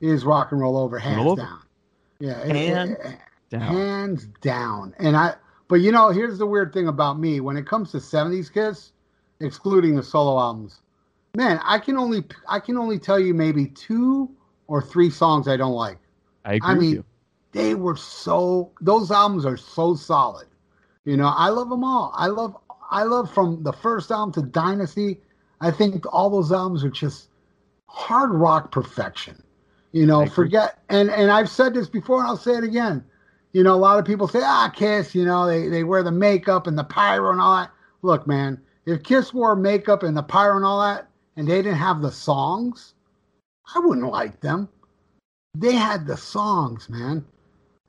is 0.00 0.24
Rock 0.24 0.52
and 0.52 0.60
Roll 0.60 0.76
Over, 0.76 0.98
hands 0.98 1.16
Roll 1.18 1.32
Over. 1.32 1.42
down. 1.42 1.60
Yeah, 2.20 2.44
Hands 2.46 2.90
it- 2.92 3.18
Down. 3.50 3.60
hands 3.62 4.26
down. 4.42 4.94
And 4.98 5.16
I, 5.16 5.34
but 5.68 5.76
you 5.76 5.90
know, 5.92 6.10
here's 6.10 6.36
the 6.38 6.46
weird 6.46 6.72
thing 6.74 6.88
about 6.88 7.18
me 7.18 7.40
when 7.40 7.56
it 7.56 7.66
comes 7.66 7.90
to 7.92 7.98
'70s 7.98 8.52
Kiss, 8.52 8.92
excluding 9.40 9.96
the 9.96 10.02
solo 10.02 10.38
albums. 10.38 10.80
Man, 11.36 11.60
I 11.64 11.78
can 11.78 11.96
only 11.96 12.24
I 12.48 12.58
can 12.60 12.76
only 12.76 12.98
tell 12.98 13.18
you 13.20 13.32
maybe 13.34 13.66
two 13.66 14.30
or 14.66 14.82
three 14.82 15.08
songs 15.10 15.46
I 15.48 15.56
don't 15.56 15.72
like. 15.72 15.98
I 16.44 16.54
agree 16.54 16.68
I 16.68 16.72
with 16.74 16.80
mean, 16.82 16.92
you. 16.96 17.04
they 17.52 17.74
were 17.74 17.96
so 17.96 18.72
those 18.80 19.10
albums 19.10 19.46
are 19.46 19.56
so 19.56 19.94
solid. 19.94 20.47
You 21.08 21.16
know, 21.16 21.32
I 21.34 21.48
love 21.48 21.70
them 21.70 21.84
all. 21.84 22.12
I 22.14 22.26
love 22.26 22.54
I 22.90 23.04
love 23.04 23.32
from 23.32 23.62
the 23.62 23.72
first 23.72 24.10
album 24.10 24.30
to 24.34 24.42
Dynasty. 24.42 25.22
I 25.58 25.70
think 25.70 26.04
all 26.12 26.28
those 26.28 26.52
albums 26.52 26.84
are 26.84 26.90
just 26.90 27.30
hard 27.86 28.30
rock 28.30 28.70
perfection. 28.70 29.42
You 29.92 30.04
know, 30.04 30.26
forget 30.26 30.80
and 30.90 31.10
and 31.10 31.30
I've 31.30 31.48
said 31.48 31.72
this 31.72 31.88
before 31.88 32.18
and 32.18 32.28
I'll 32.28 32.36
say 32.36 32.56
it 32.56 32.62
again. 32.62 33.02
You 33.54 33.62
know, 33.62 33.74
a 33.74 33.80
lot 33.80 33.98
of 33.98 34.04
people 34.04 34.28
say, 34.28 34.40
ah, 34.42 34.68
Kiss, 34.68 35.14
you 35.14 35.24
know, 35.24 35.46
they, 35.46 35.68
they 35.68 35.82
wear 35.82 36.02
the 36.02 36.10
makeup 36.10 36.66
and 36.66 36.76
the 36.76 36.84
pyro 36.84 37.32
and 37.32 37.40
all 37.40 37.56
that. 37.56 37.70
Look, 38.02 38.26
man, 38.26 38.60
if 38.84 39.02
Kiss 39.02 39.32
wore 39.32 39.56
makeup 39.56 40.02
and 40.02 40.14
the 40.14 40.22
pyro 40.22 40.56
and 40.56 40.64
all 40.66 40.82
that, 40.82 41.08
and 41.36 41.48
they 41.48 41.62
didn't 41.62 41.78
have 41.78 42.02
the 42.02 42.12
songs, 42.12 42.92
I 43.74 43.78
wouldn't 43.78 44.12
like 44.12 44.42
them. 44.42 44.68
They 45.54 45.72
had 45.72 46.06
the 46.06 46.18
songs, 46.18 46.90
man. 46.90 47.24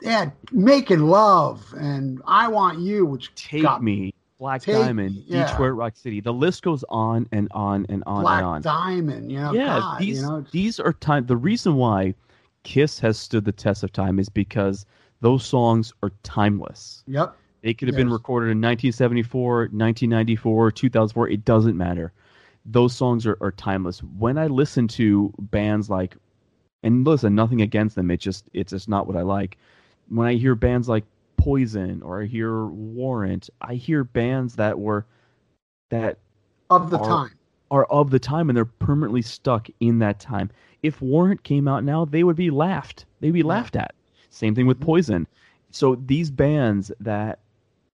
Had 0.03 0.31
Making 0.51 1.01
Love 1.07 1.73
and 1.77 2.21
I 2.25 2.47
Want 2.47 2.79
You, 2.79 3.05
which 3.05 3.33
Take 3.35 3.63
got 3.63 3.83
Me, 3.83 4.13
Black 4.37 4.61
Take 4.61 4.75
Diamond, 4.75 5.23
yeah. 5.27 5.49
Detroit 5.49 5.73
Rock 5.73 5.95
City. 5.95 6.21
The 6.21 6.33
list 6.33 6.63
goes 6.63 6.83
on 6.89 7.27
and 7.31 7.47
on 7.51 7.85
and 7.89 8.03
on 8.05 8.21
Black 8.21 8.37
and 8.39 8.45
on. 8.47 8.61
Diamond, 8.61 9.31
you 9.31 9.39
know, 9.39 9.53
yeah, 9.53 9.79
God, 9.79 9.99
these 9.99 10.21
you 10.21 10.27
know, 10.27 10.45
these 10.51 10.79
are 10.79 10.93
time. 10.93 11.25
The 11.25 11.37
reason 11.37 11.75
why 11.75 12.13
Kiss 12.63 12.99
has 12.99 13.17
stood 13.17 13.45
the 13.45 13.51
test 13.51 13.83
of 13.83 13.91
time 13.91 14.19
is 14.19 14.29
because 14.29 14.85
those 15.21 15.45
songs 15.45 15.93
are 16.03 16.11
timeless. 16.23 17.03
yep. 17.07 17.35
They 17.61 17.73
could 17.73 17.89
have 17.89 17.97
been 17.97 18.09
recorded 18.09 18.45
in 18.45 18.59
1974, 18.59 19.57
1994, 19.63 20.71
2004. 20.71 21.27
It 21.27 21.43
doesn't 21.43 21.75
matter. 21.75 22.13
Those 22.65 22.95
songs 22.95 23.25
are, 23.25 23.37
are 23.41 23.51
timeless. 23.51 24.01
When 24.01 24.37
I 24.37 24.47
listen 24.47 24.87
to 24.89 25.33
bands 25.39 25.89
like, 25.89 26.15
and 26.83 27.05
listen, 27.05 27.35
nothing 27.35 27.61
against 27.61 27.97
them. 27.97 28.09
It 28.11 28.21
just 28.21 28.45
it's 28.53 28.71
just 28.71 28.87
not 28.87 29.07
what 29.07 29.17
I 29.17 29.23
like. 29.23 29.57
When 30.09 30.27
I 30.27 30.33
hear 30.33 30.55
bands 30.55 30.89
like 30.89 31.05
Poison 31.37 32.01
or 32.01 32.21
I 32.21 32.25
hear 32.25 32.65
Warrant, 32.65 33.49
I 33.61 33.75
hear 33.75 34.03
bands 34.03 34.55
that 34.55 34.77
were 34.79 35.05
that 35.89 36.17
Of 36.69 36.89
the 36.91 36.99
Are- 36.99 37.05
time. 37.27 37.31
are 37.71 37.85
of 37.85 38.09
the 38.11 38.19
time 38.19 38.49
and 38.49 38.57
they're 38.57 38.65
permanently 38.65 39.21
stuck 39.21 39.67
in 39.79 39.99
that 39.99 40.19
time. 40.19 40.49
If 40.83 41.01
Warrant 41.01 41.43
came 41.43 41.67
out 41.67 41.83
now, 41.83 42.05
they 42.05 42.23
would 42.23 42.35
be 42.35 42.49
laughed. 42.51 43.05
They'd 43.19 43.31
be 43.31 43.43
laughed 43.43 43.75
at. 43.75 43.93
Same 44.29 44.53
thing 44.55 44.67
with 44.67 44.79
Mhm. 44.79 44.85
Poison. 44.85 45.27
So 45.71 45.95
these 45.95 46.29
bands 46.31 46.91
that 46.99 47.39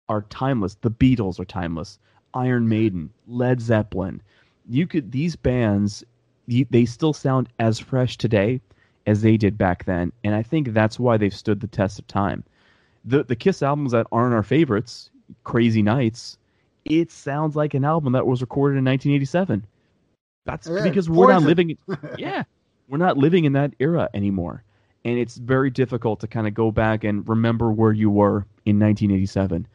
are 0.08 0.22
timeless, 0.24 0.76
the 0.76 0.92
Beatles 0.92 1.40
are 1.40 1.46
timeless, 1.46 2.00
Iron 2.34 2.68
Maiden, 2.68 3.12
Led 3.28 3.62
Zeppelin, 3.62 4.22
you 4.68 4.86
could 4.88 5.12
these 5.12 5.36
bands 5.36 6.04
they 6.48 6.86
still 6.86 7.14
sound 7.14 7.48
as 7.60 7.80
fresh 7.80 8.18
today 8.18 8.60
as 9.10 9.24
they 9.24 9.38
did 9.38 9.58
back 9.58 9.86
then, 9.86 10.12
and 10.24 10.36
I 10.36 10.44
think 10.44 10.72
that's 10.72 11.00
why 11.00 11.18
they've 11.18 11.34
stood 11.34 11.62
the 11.62 11.68
test 11.68 11.98
of 11.98 12.06
time. 12.06 12.44
The 13.04 13.24
the 13.24 13.36
Kiss 13.36 13.64
albums 13.64 13.92
that 13.92 14.06
aren't 14.12 14.36
our 14.36 14.44
favorites, 14.44 15.10
Crazy 15.44 15.82
Nights, 15.82 16.38
it 16.86 17.12
sounds 17.12 17.56
like 17.56 17.74
an 17.74 17.84
album 17.84 18.14
that 18.14 18.28
was 18.28 18.42
recorded 18.42 18.78
in 18.78 18.86
1987. 18.86 19.66
That's 20.46 20.68
Yeah, 20.68 20.84
because 20.84 21.10
we're 21.10 21.34
not 21.34 21.42
living. 21.42 21.76
yeah, 22.20 22.44
we're 22.88 23.00
not 23.00 23.18
living 23.18 23.46
in 23.46 23.54
that 23.54 23.74
era 23.80 24.10
anymore, 24.14 24.64
and 25.04 25.18
it's 25.18 25.38
very 25.38 25.72
difficult 25.72 26.20
to 26.20 26.28
kind 26.28 26.46
of 26.46 26.54
go 26.54 26.70
back 26.70 27.04
and 27.04 27.28
remember 27.28 27.72
where 27.72 27.92
you 27.92 28.12
were 28.12 28.46
in 28.68 28.80
1987 28.80 29.66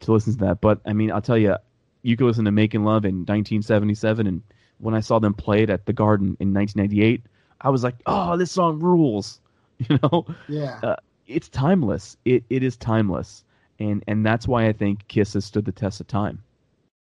to 0.00 0.12
listen 0.12 0.34
to 0.34 0.44
that. 0.44 0.60
But 0.60 0.80
I 0.84 0.92
mean, 0.92 1.10
I'll 1.10 1.22
tell 1.22 1.38
you, 1.38 1.56
you 2.02 2.18
could 2.18 2.26
listen 2.26 2.44
to 2.44 2.52
"Making 2.52 2.84
Love" 2.84 3.06
in 3.06 3.20
1977, 3.20 4.26
and 4.26 4.42
when 4.76 4.94
I 4.94 5.00
saw 5.00 5.20
them 5.20 5.32
play 5.32 5.62
it 5.62 5.70
at 5.70 5.86
the 5.86 5.94
Garden 5.94 6.36
in 6.38 6.52
1998, 6.52 7.22
I 7.64 7.70
was 7.70 7.82
like, 7.82 7.96
"Oh, 8.06 8.36
this 8.36 8.52
song 8.52 8.78
rules!" 8.78 9.40
You 9.88 9.98
know, 10.04 10.24
yeah. 10.48 10.78
uh, 10.84 10.96
it's 11.26 11.48
timeless. 11.48 12.16
It 12.24 12.44
it 12.48 12.62
is 12.62 12.76
timeless, 12.76 13.44
and 13.80 14.04
and 14.06 14.24
that's 14.24 14.46
why 14.46 14.66
I 14.66 14.72
think 14.72 15.08
Kiss 15.08 15.32
has 15.32 15.44
stood 15.44 15.64
the 15.64 15.72
test 15.72 16.00
of 16.00 16.06
time. 16.06 16.40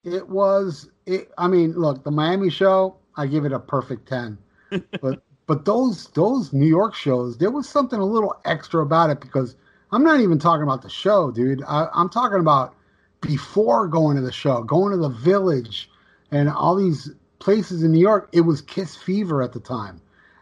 It 0.06 0.30
was. 0.30 0.90
It, 1.06 1.30
I 1.38 1.50
mean, 1.50 1.74
look, 1.74 2.06
the 2.06 2.12
Miami 2.12 2.50
show, 2.50 2.96
I 3.18 3.28
give 3.28 3.44
it 3.44 3.52
a 3.52 3.60
perfect 3.60 4.08
ten. 4.08 4.38
but 5.02 5.24
but 5.46 5.66
those 5.66 6.08
those 6.10 6.54
New 6.54 6.68
York 6.68 6.96
shows, 6.96 7.38
there 7.38 7.52
was 7.52 7.68
something 7.68 8.00
a 8.00 8.06
little 8.06 8.40
extra 8.46 8.82
about 8.82 9.10
it 9.10 9.20
because 9.20 9.58
I'm 9.92 10.04
not 10.04 10.22
even 10.22 10.40
talking 10.40 10.64
about 10.64 10.82
the 10.82 10.90
show, 10.90 11.32
dude. 11.32 11.64
I, 11.68 11.88
I'm 11.94 12.10
talking 12.10 12.40
about 12.40 12.76
before 13.22 13.88
going 13.88 14.16
to 14.16 14.22
the 14.22 14.32
show, 14.32 14.64
going 14.64 14.92
to 14.92 14.98
the 14.98 15.10
Village, 15.10 15.90
and 16.32 16.50
all 16.50 16.76
these 16.76 17.12
places 17.40 17.84
in 17.84 17.92
New 17.92 18.00
York. 18.00 18.30
It 18.32 18.42
was 18.42 18.62
Kiss 18.62 18.96
Fever 18.96 19.42
at 19.42 19.52
the 19.52 19.60
time. 19.60 20.00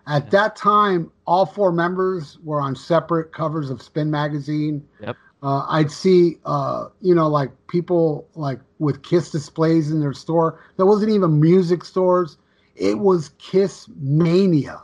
At 0.08 0.32
that 0.32 0.56
time, 0.56 1.12
all 1.26 1.46
four 1.46 1.72
members 1.72 2.38
were 2.44 2.60
on 2.60 2.76
separate 2.76 3.34
covers 3.34 3.70
of 3.70 3.82
Spin 3.82 4.10
magazine. 4.10 4.86
Yep. 5.00 5.18
Uh, 5.44 5.66
I'd 5.70 5.92
see, 5.92 6.38
uh, 6.46 6.90
you 7.02 7.16
know, 7.16 7.28
like 7.28 7.52
people 7.68 8.28
like 8.36 8.60
with 8.80 9.02
Kiss 9.04 9.32
displays 9.32 9.92
in 9.92 10.00
their 10.00 10.14
store. 10.14 10.60
There 10.78 10.86
wasn't 10.86 11.12
even 11.12 11.40
music 11.40 11.84
stores. 11.84 12.38
It 12.76 13.00
was 13.00 13.30
Kiss 13.38 13.88
mania, 14.00 14.82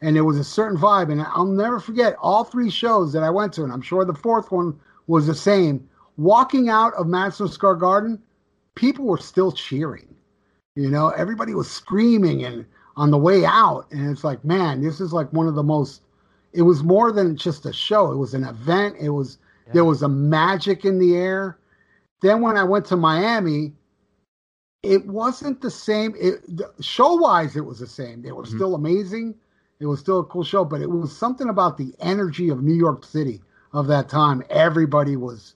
and 0.00 0.16
it 0.16 0.22
was 0.22 0.38
a 0.38 0.44
certain 0.44 0.78
vibe. 0.78 1.12
And 1.12 1.22
I'll 1.22 1.44
never 1.44 1.78
forget 1.78 2.16
all 2.20 2.44
three 2.44 2.70
shows 2.70 3.12
that 3.12 3.22
I 3.22 3.30
went 3.30 3.52
to, 3.54 3.64
and 3.64 3.72
I'm 3.72 3.82
sure 3.82 4.04
the 4.04 4.14
fourth 4.14 4.50
one 4.50 4.78
was 5.06 5.26
the 5.26 5.34
same. 5.34 5.88
Walking 6.16 6.68
out 6.68 6.92
of 6.94 7.06
Madison 7.06 7.48
Square 7.48 7.76
Garden, 7.76 8.20
people 8.74 9.04
were 9.04 9.18
still 9.18 9.52
cheering. 9.52 10.14
You 10.74 10.90
know, 10.90 11.10
everybody 11.10 11.54
was 11.54 11.70
screaming 11.70 12.44
and 12.44 12.64
on 13.00 13.10
the 13.10 13.16
way 13.16 13.46
out, 13.46 13.86
and 13.90 14.10
it's 14.10 14.24
like, 14.24 14.44
man, 14.44 14.82
this 14.82 15.00
is 15.00 15.10
like 15.10 15.32
one 15.32 15.48
of 15.48 15.54
the 15.54 15.62
most. 15.62 16.02
It 16.52 16.60
was 16.60 16.82
more 16.82 17.10
than 17.10 17.34
just 17.34 17.64
a 17.64 17.72
show. 17.72 18.12
It 18.12 18.16
was 18.16 18.34
an 18.34 18.44
event. 18.44 18.96
It 19.00 19.08
was 19.08 19.38
there 19.72 19.86
was 19.86 20.02
a 20.02 20.08
magic 20.08 20.84
in 20.84 20.98
the 20.98 21.16
air. 21.16 21.56
Then 22.20 22.42
when 22.42 22.58
I 22.58 22.64
went 22.64 22.84
to 22.86 22.98
Miami, 22.98 23.72
it 24.82 25.06
wasn't 25.06 25.62
the 25.62 25.70
same. 25.70 26.14
It 26.20 26.40
show 26.80 27.14
wise, 27.14 27.56
it 27.56 27.64
was 27.64 27.78
the 27.78 27.86
same. 27.86 28.20
They 28.20 28.32
were 28.32 28.42
Mhm. 28.42 28.56
still 28.56 28.74
amazing. 28.74 29.34
It 29.78 29.86
was 29.86 30.00
still 30.00 30.18
a 30.18 30.24
cool 30.24 30.44
show, 30.44 30.66
but 30.66 30.82
it 30.82 30.90
was 30.90 31.16
something 31.16 31.48
about 31.48 31.78
the 31.78 31.94
energy 32.00 32.50
of 32.50 32.62
New 32.62 32.74
York 32.74 33.02
City 33.04 33.40
of 33.72 33.86
that 33.86 34.10
time. 34.10 34.42
Everybody 34.50 35.16
was 35.16 35.54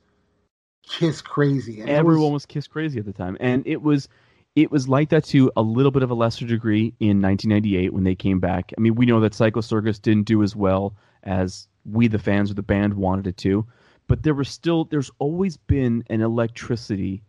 kiss 0.87 1.21
crazy. 1.21 1.81
And 1.83 1.91
it 1.91 1.93
Everyone 1.93 2.33
was 2.33 2.47
Kiss 2.47 2.66
crazy 2.66 2.99
at 2.99 3.05
the 3.05 3.12
time, 3.12 3.37
and 3.39 3.66
it 3.66 3.83
was 3.83 4.09
it 4.57 4.71
was 4.71 4.89
like 4.89 5.09
that 5.09 5.25
to 5.25 5.51
a 5.57 5.63
little 5.63 5.91
bit 5.91 6.03
of 6.03 6.11
a 6.11 6.15
lesser 6.15 6.47
degree 6.47 6.95
in 7.01 7.21
1998 7.21 7.93
when 7.93 8.05
they 8.05 8.15
came 8.15 8.39
back. 8.39 8.73
I 8.77 8.81
mean, 8.81 8.95
we 8.95 9.07
know 9.07 9.21
that 9.21 9.35
Psycho 9.35 9.61
Circus 9.61 9.99
didn't 9.99 10.27
do 10.27 10.43
as 10.43 10.55
well 10.55 10.95
as 11.25 11.67
we, 11.85 12.07
the 12.07 12.19
fans 12.19 12.51
or 12.51 12.55
the 12.55 12.63
band, 12.63 12.95
wanted 12.95 13.27
it 13.27 13.37
to, 13.39 13.67
but 14.07 14.23
there 14.23 14.35
was 14.35 14.49
still 14.49 14.85
there's 14.85 15.11
always 15.19 15.57
been 15.57 16.05
an 16.09 16.21
electricity 16.21 17.23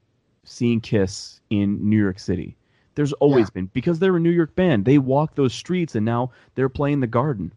seeing 0.43 0.80
Kiss 0.80 1.41
in 1.49 1.89
New 1.89 1.97
York 1.97 2.19
City. 2.19 2.55
There's 2.93 3.13
always 3.13 3.49
been 3.49 3.65
because 3.73 3.99
they're 3.99 4.15
a 4.15 4.19
New 4.19 4.30
York 4.30 4.55
band. 4.55 4.86
They 4.86 4.99
walk 4.99 5.36
those 5.36 5.53
streets, 5.53 5.95
and 5.95 6.05
now 6.05 6.32
they're 6.53 6.69
playing 6.69 6.99
the 6.99 7.07
Garden. 7.07 7.51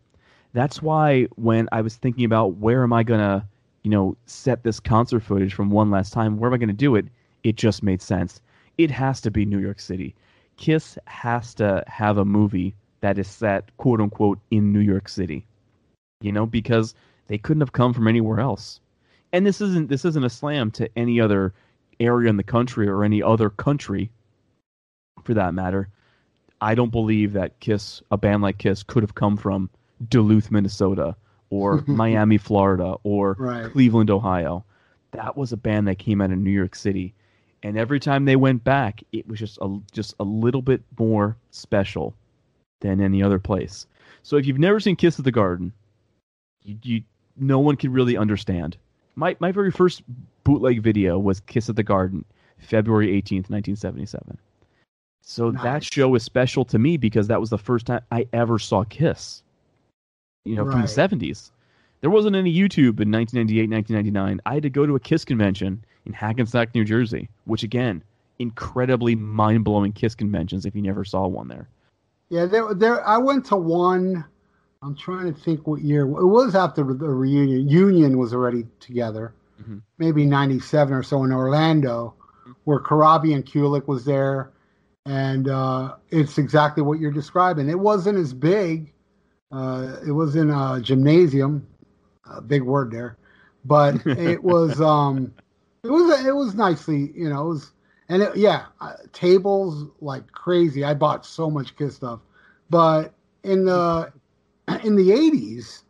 That's 0.55 0.81
why 0.81 1.25
when 1.37 1.69
I 1.73 1.83
was 1.83 1.97
thinking 1.97 2.25
about 2.25 2.57
where 2.57 2.83
am 2.83 2.93
I 2.93 3.03
gonna, 3.03 3.47
you 3.83 3.91
know, 3.91 4.16
set 4.27 4.62
this 4.62 4.81
concert 4.81 5.21
footage 5.21 5.53
from 5.53 5.71
one 5.71 5.91
last 5.91 6.12
time, 6.12 6.39
where 6.39 6.49
am 6.49 6.55
I 6.55 6.59
gonna 6.59 6.73
do 6.73 6.97
it? 6.97 7.07
It 7.45 7.57
just 7.57 7.83
made 7.83 8.01
sense. 8.01 8.41
It 8.79 8.91
has 8.91 9.20
to 9.22 9.31
be 9.31 9.45
New 9.45 9.59
York 9.59 9.81
City. 9.81 10.14
Kiss 10.57 10.99
has 11.07 11.55
to 11.55 11.85
have 11.87 12.18
a 12.18 12.24
movie 12.24 12.74
that 13.01 13.18
is 13.18 13.29
set 13.29 13.76
quote 13.76 14.01
unquote 14.01 14.39
in 14.51 14.72
New 14.72 14.81
York 14.81 15.09
City. 15.09 15.47
You 16.20 16.33
know, 16.33 16.47
because 16.47 16.95
they 17.29 17.39
couldn't 17.39 17.61
have 17.61 17.72
come 17.72 17.93
from 17.93 18.09
anywhere 18.09 18.41
else. 18.41 18.81
And 19.33 19.47
this 19.47 19.61
isn't 19.61 19.89
this 19.89 20.05
isn't 20.05 20.24
a 20.24 20.31
slam 20.31 20.70
to 20.72 20.89
any 20.97 21.20
other 21.20 21.53
area 22.01 22.31
in 22.31 22.37
the 22.37 22.43
country 22.43 22.89
or 22.89 23.05
any 23.05 23.22
other 23.22 23.51
country 23.51 24.11
for 25.24 25.35
that 25.35 25.55
matter. 25.55 25.89
I 26.61 26.74
don't 26.74 26.91
believe 26.91 27.35
that 27.35 27.61
Kiss, 27.61 28.03
a 28.11 28.16
band 28.16 28.43
like 28.43 28.59
Kiss, 28.59 28.83
could 28.83 29.03
have 29.03 29.14
come 29.14 29.37
from 29.37 29.70
Duluth, 30.09 30.51
Minnesota, 30.51 31.14
or 31.51 31.85
Miami, 31.87 32.39
Florida, 32.39 32.97
or 33.05 33.37
Right. 33.39 33.70
Cleveland, 33.70 34.11
Ohio. 34.11 34.64
That 35.12 35.37
was 35.37 35.53
a 35.53 35.57
band 35.57 35.87
that 35.89 35.99
came 35.99 36.20
out 36.20 36.33
of 36.33 36.39
New 36.39 36.51
York 36.51 36.74
City, 36.74 37.14
and 37.63 37.77
every 37.77 38.01
time 38.01 38.25
they 38.25 38.37
went 38.37 38.65
back, 38.65 39.03
it 39.13 39.27
was 39.27 39.39
just 39.39 39.59
a 39.61 39.79
just 39.93 40.15
a 40.21 40.25
little 40.25 40.63
bit 40.63 40.83
more 40.99 41.37
special 41.51 42.15
than 42.81 43.01
any 43.01 43.23
other 43.23 43.39
place. 43.39 43.87
So 44.23 44.37
if 44.37 44.47
you've 44.47 44.59
never 44.59 44.81
seen 44.81 44.97
Kiss 44.97 45.19
of 45.19 45.25
the 45.25 45.33
Garden, 45.33 45.73
you, 46.63 46.79
you 46.83 47.03
no 47.37 47.59
one 47.59 47.77
can 47.77 47.93
really 47.93 48.17
understand. 48.17 48.77
My 49.17 49.37
my 49.41 49.53
very 49.53 49.71
first 49.71 50.03
bootleg 50.45 50.83
video 50.83 51.19
was 51.19 51.41
Kiss 51.41 51.69
of 51.69 51.77
the 51.77 51.83
Garden, 51.83 52.25
February 52.59 53.13
eighteenth, 53.15 53.51
nineteen 53.51 53.77
seventy 53.77 54.07
seven. 54.07 54.39
So 55.23 55.51
that 55.51 55.85
show 55.85 56.15
is 56.15 56.23
special 56.23 56.65
to 56.67 56.79
me 56.79 56.97
because 56.97 57.29
that 57.29 57.41
was 57.41 57.51
the 57.51 57.59
first 57.59 57.87
time 57.87 58.01
I 58.11 58.27
ever 58.33 58.59
saw 58.59 58.85
Kiss. 58.85 59.43
You 60.45 60.57
know, 60.57 60.71
from 60.71 60.83
the 60.83 60.89
seventies. 60.89 61.51
There 62.01 62.11
wasn't 62.11 62.37
any 62.37 62.55
YouTube 62.55 63.01
in 63.01 63.11
1998, 63.11 63.69
1999. 63.69 64.41
I 64.47 64.55
had 64.55 64.63
to 64.63 64.71
go 64.71 64.87
to 64.87 64.95
a 64.95 65.01
Kiss 65.01 65.25
convention 65.25 65.85
in 66.09 66.15
Hackensack, 66.15 66.75
New 66.75 66.85
Jersey, 66.85 67.29
which 67.45 67.63
again, 67.63 68.03
incredibly 68.41 69.15
mind-blowing 69.15 69.93
Kiss 69.93 70.15
conventions 70.15 70.67
if 70.67 70.75
you 70.75 70.83
never 70.83 71.05
saw 71.05 71.27
one 71.27 71.47
there. 71.49 71.69
Yeah, 72.31 72.47
there, 72.47 72.75
there. 72.75 73.07
I 73.07 73.19
went 73.19 73.45
to 73.47 73.57
one. 73.57 74.25
I'm 74.83 74.97
trying 74.97 75.33
to 75.33 75.41
think 75.41 75.67
what 75.67 75.83
year. 75.83 76.03
It 76.03 76.27
was 76.27 76.55
after 76.55 76.83
the 76.83 77.09
reunion. 77.09 77.69
Union 77.69 78.19
was 78.19 78.33
already 78.35 78.67
together, 78.81 79.33
Mhm. 79.63 79.83
maybe 79.99 80.25
'97 80.25 80.95
or 80.95 81.03
so 81.03 81.25
in 81.25 81.33
Orlando, 81.33 82.15
where 82.65 82.81
Karabi 82.81 83.35
and 83.35 83.45
Kulick 83.45 83.87
was 83.89 84.05
there, 84.05 84.51
and 85.07 85.49
uh, 85.49 85.95
it's 86.11 86.39
exactly 86.39 86.83
what 86.83 87.01
you're 87.01 87.11
describing. 87.11 87.69
It 87.69 87.79
wasn't 87.79 88.19
as 88.19 88.33
big. 88.33 88.93
Uh, 89.51 89.97
it 90.07 90.13
was 90.13 90.37
in 90.37 90.51
a 90.51 90.81
gymnasium, 90.81 91.67
a 92.31 92.41
big 92.43 92.63
word 92.63 92.91
there, 92.91 93.17
but 93.65 93.95
it 94.07 94.43
was. 94.45 94.81
Um, 94.81 95.33
it 95.85 95.91
was. 95.91 96.24
It 96.26 96.35
was 96.35 96.55
nicely. 96.55 97.12
You 97.14 97.29
know. 97.31 97.47
It 97.47 97.49
was 97.49 97.72
and 98.09 98.22
it, 98.22 98.37
yeah, 98.37 98.66
uh, 98.81 98.95
tables 99.12 99.87
like 100.01 100.31
crazy. 100.33 100.85
I 100.85 100.95
bought 100.95 101.26
so 101.26 101.51
much 101.51 101.76
Kiss 101.76 101.97
stuff, 101.97 102.20
but 102.70 103.12
in 103.45 103.64
the 103.64 104.12
in 104.85 104.97
the 104.97 105.12
eighties 105.12 105.83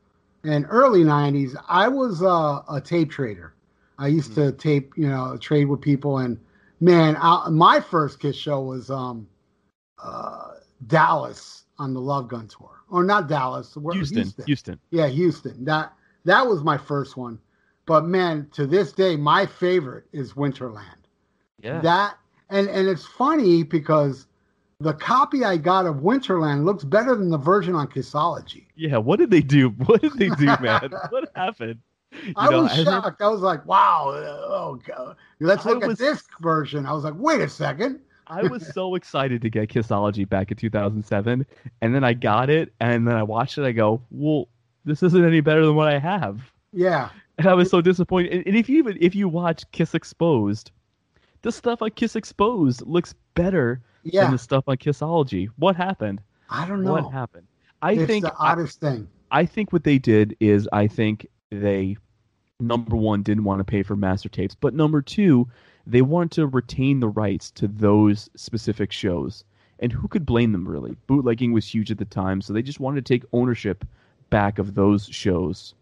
and 0.45 0.67
early 0.69 1.05
nineties, 1.05 1.57
I 1.69 1.89
was 1.89 2.23
uh, 2.23 2.63
a 2.71 2.81
tape 2.81 3.11
trader. 3.11 3.55
I 4.01 4.07
used 4.09 4.35
to 4.35 4.53
tape, 4.53 4.93
you 4.97 5.09
know, 5.09 5.37
trade 5.37 5.65
with 5.65 5.81
people, 5.81 6.19
and 6.19 6.39
man, 6.81 7.17
I, 7.21 7.49
my 7.51 7.81
first 7.81 8.21
Kiss 8.21 8.37
show 8.37 8.61
was 8.61 8.91
um, 8.91 9.27
uh, 10.03 10.53
Dallas 10.87 11.65
on 11.79 11.95
the 11.95 12.01
Love 12.01 12.29
Gun 12.29 12.47
tour, 12.47 12.83
or 12.89 13.03
not 13.03 13.29
Dallas, 13.29 13.77
where- 13.77 13.97
Houston, 13.97 14.33
Houston. 14.47 14.79
yeah, 14.91 15.09
Houston. 15.09 15.65
That 15.65 15.93
that 16.25 16.47
was 16.47 16.63
my 16.63 16.79
first 16.79 17.17
one. 17.17 17.39
But 17.89 18.05
man, 18.05 18.47
to 18.53 18.67
this 18.67 18.93
day, 18.93 19.17
my 19.17 19.47
favorite 19.47 20.05
is 20.13 20.35
Winterland. 20.35 20.85
Yeah. 21.61 21.81
That 21.81 22.19
and 22.51 22.69
and 22.69 22.87
it's 22.87 23.07
funny 23.07 23.63
because 23.63 24.27
the 24.79 24.93
copy 24.93 25.43
I 25.43 25.57
got 25.57 25.87
of 25.87 25.97
Winterland 25.97 26.65
looks 26.65 26.85
better 26.85 27.17
than 27.17 27.31
the 27.31 27.39
version 27.39 27.75
on 27.75 27.89
Kissology. 27.89 28.67
Yeah, 28.77 28.99
what 28.99 29.19
did 29.19 29.31
they 29.31 29.41
do? 29.41 29.71
What 29.87 30.03
did 30.03 30.13
they 30.19 30.29
do, 30.29 30.47
man? 30.61 30.91
what 31.09 31.31
happened? 31.35 31.81
You 32.25 32.35
I 32.37 32.51
know, 32.51 32.63
was 32.63 32.73
I 32.73 32.85
shocked. 32.85 33.23
I 33.23 33.29
was 33.29 33.41
like, 33.41 33.65
"Wow, 33.67 34.13
oh 34.15 34.79
god, 34.87 35.17
let's 35.41 35.65
look 35.65 35.83
was- 35.83 35.93
at 35.93 35.99
this 35.99 36.23
version." 36.41 36.85
I 36.87 36.93
was 36.93 37.05
like, 37.05 37.15
"Wait 37.17 37.41
a 37.41 37.49
second. 37.49 38.01
I 38.27 38.43
was 38.43 38.71
so 38.75 38.95
excited 38.95 39.41
to 39.41 39.49
get 39.49 39.71
Kissology 39.71 40.29
back 40.29 40.51
in 40.51 40.59
2007, 40.59 41.47
and 41.81 41.95
then 41.95 42.05
I 42.05 42.13
got 42.13 42.51
it, 42.51 42.75
and 42.81 43.09
then 43.09 43.17
I 43.17 43.23
watched 43.23 43.57
it. 43.57 43.65
I 43.65 43.73
go, 43.73 44.03
well, 44.11 44.49
this 44.85 45.03
isn't 45.03 45.25
any 45.25 45.41
better 45.41 45.65
than 45.65 45.75
what 45.75 45.89
I 45.89 45.99
have, 45.99 46.43
Yeah, 46.73 47.09
and 47.39 47.47
I 47.47 47.55
was 47.55 47.71
so 47.71 47.81
disappointed. 47.81 48.47
And, 48.47 48.57
if 48.57 48.69
you 48.69 48.79
even 48.79 48.99
if 49.01 49.15
you 49.15 49.29
watch 49.29 49.65
Kiss 49.73 49.95
Exposed, 49.95 50.71
the 51.43 51.53
stuff 51.53 51.81
on 51.83 51.91
Kiss 51.91 52.17
Exposed 52.17 52.83
looks 52.87 53.15
better 53.35 53.81
than 54.05 54.33
the 54.33 54.39
stuff 54.39 54.65
on 54.67 54.77
Kissology. 54.77 55.49
What 55.57 55.77
happened? 55.77 56.21
I 56.51 56.67
don't 56.67 56.83
know. 56.83 56.93
What 56.93 57.13
happened? 57.13 57.47
I 57.81 57.93
it's 57.93 58.07
think 58.07 58.25
the 58.25 58.35
oddest 58.37 58.81
thing. 58.81 59.09
I 59.31 59.47
think 59.47 59.73
what 59.73 59.85
they 59.85 59.99
did 59.99 60.37
is 60.41 60.69
I 60.73 60.89
think 60.89 61.27
they 61.51 61.97
number 62.61 62.97
one 62.97 63.23
didn't 63.23 63.45
want 63.45 63.61
to 63.61 63.65
pay 63.65 63.83
for 63.83 63.95
master 63.95 64.29
tapes, 64.29 64.55
but 64.55 64.75
number 64.75 65.01
two, 65.01 65.47
they 65.87 66.03
wanted 66.03 66.33
to 66.33 66.47
retain 66.47 67.01
the 67.01 67.09
rights 67.09 67.51
to 67.53 67.69
those 67.69 68.29
specific 68.35 68.91
shows. 68.91 69.45
And 69.79 69.93
who 69.93 70.09
could 70.09 70.27
blame 70.27 70.51
them 70.51 70.67
really? 70.67 70.97
Bootlegging 71.07 71.53
was 71.53 71.73
huge 71.73 71.93
at 71.93 71.99
the 71.99 72.05
time, 72.05 72.41
so 72.41 72.53
they 72.53 72.63
just 72.63 72.81
wanted 72.81 73.05
to 73.07 73.15
take 73.15 73.25
ownership 73.33 73.85
back 74.29 74.59
of 74.59 74.75
those 74.75 75.07
shows. 75.07 75.75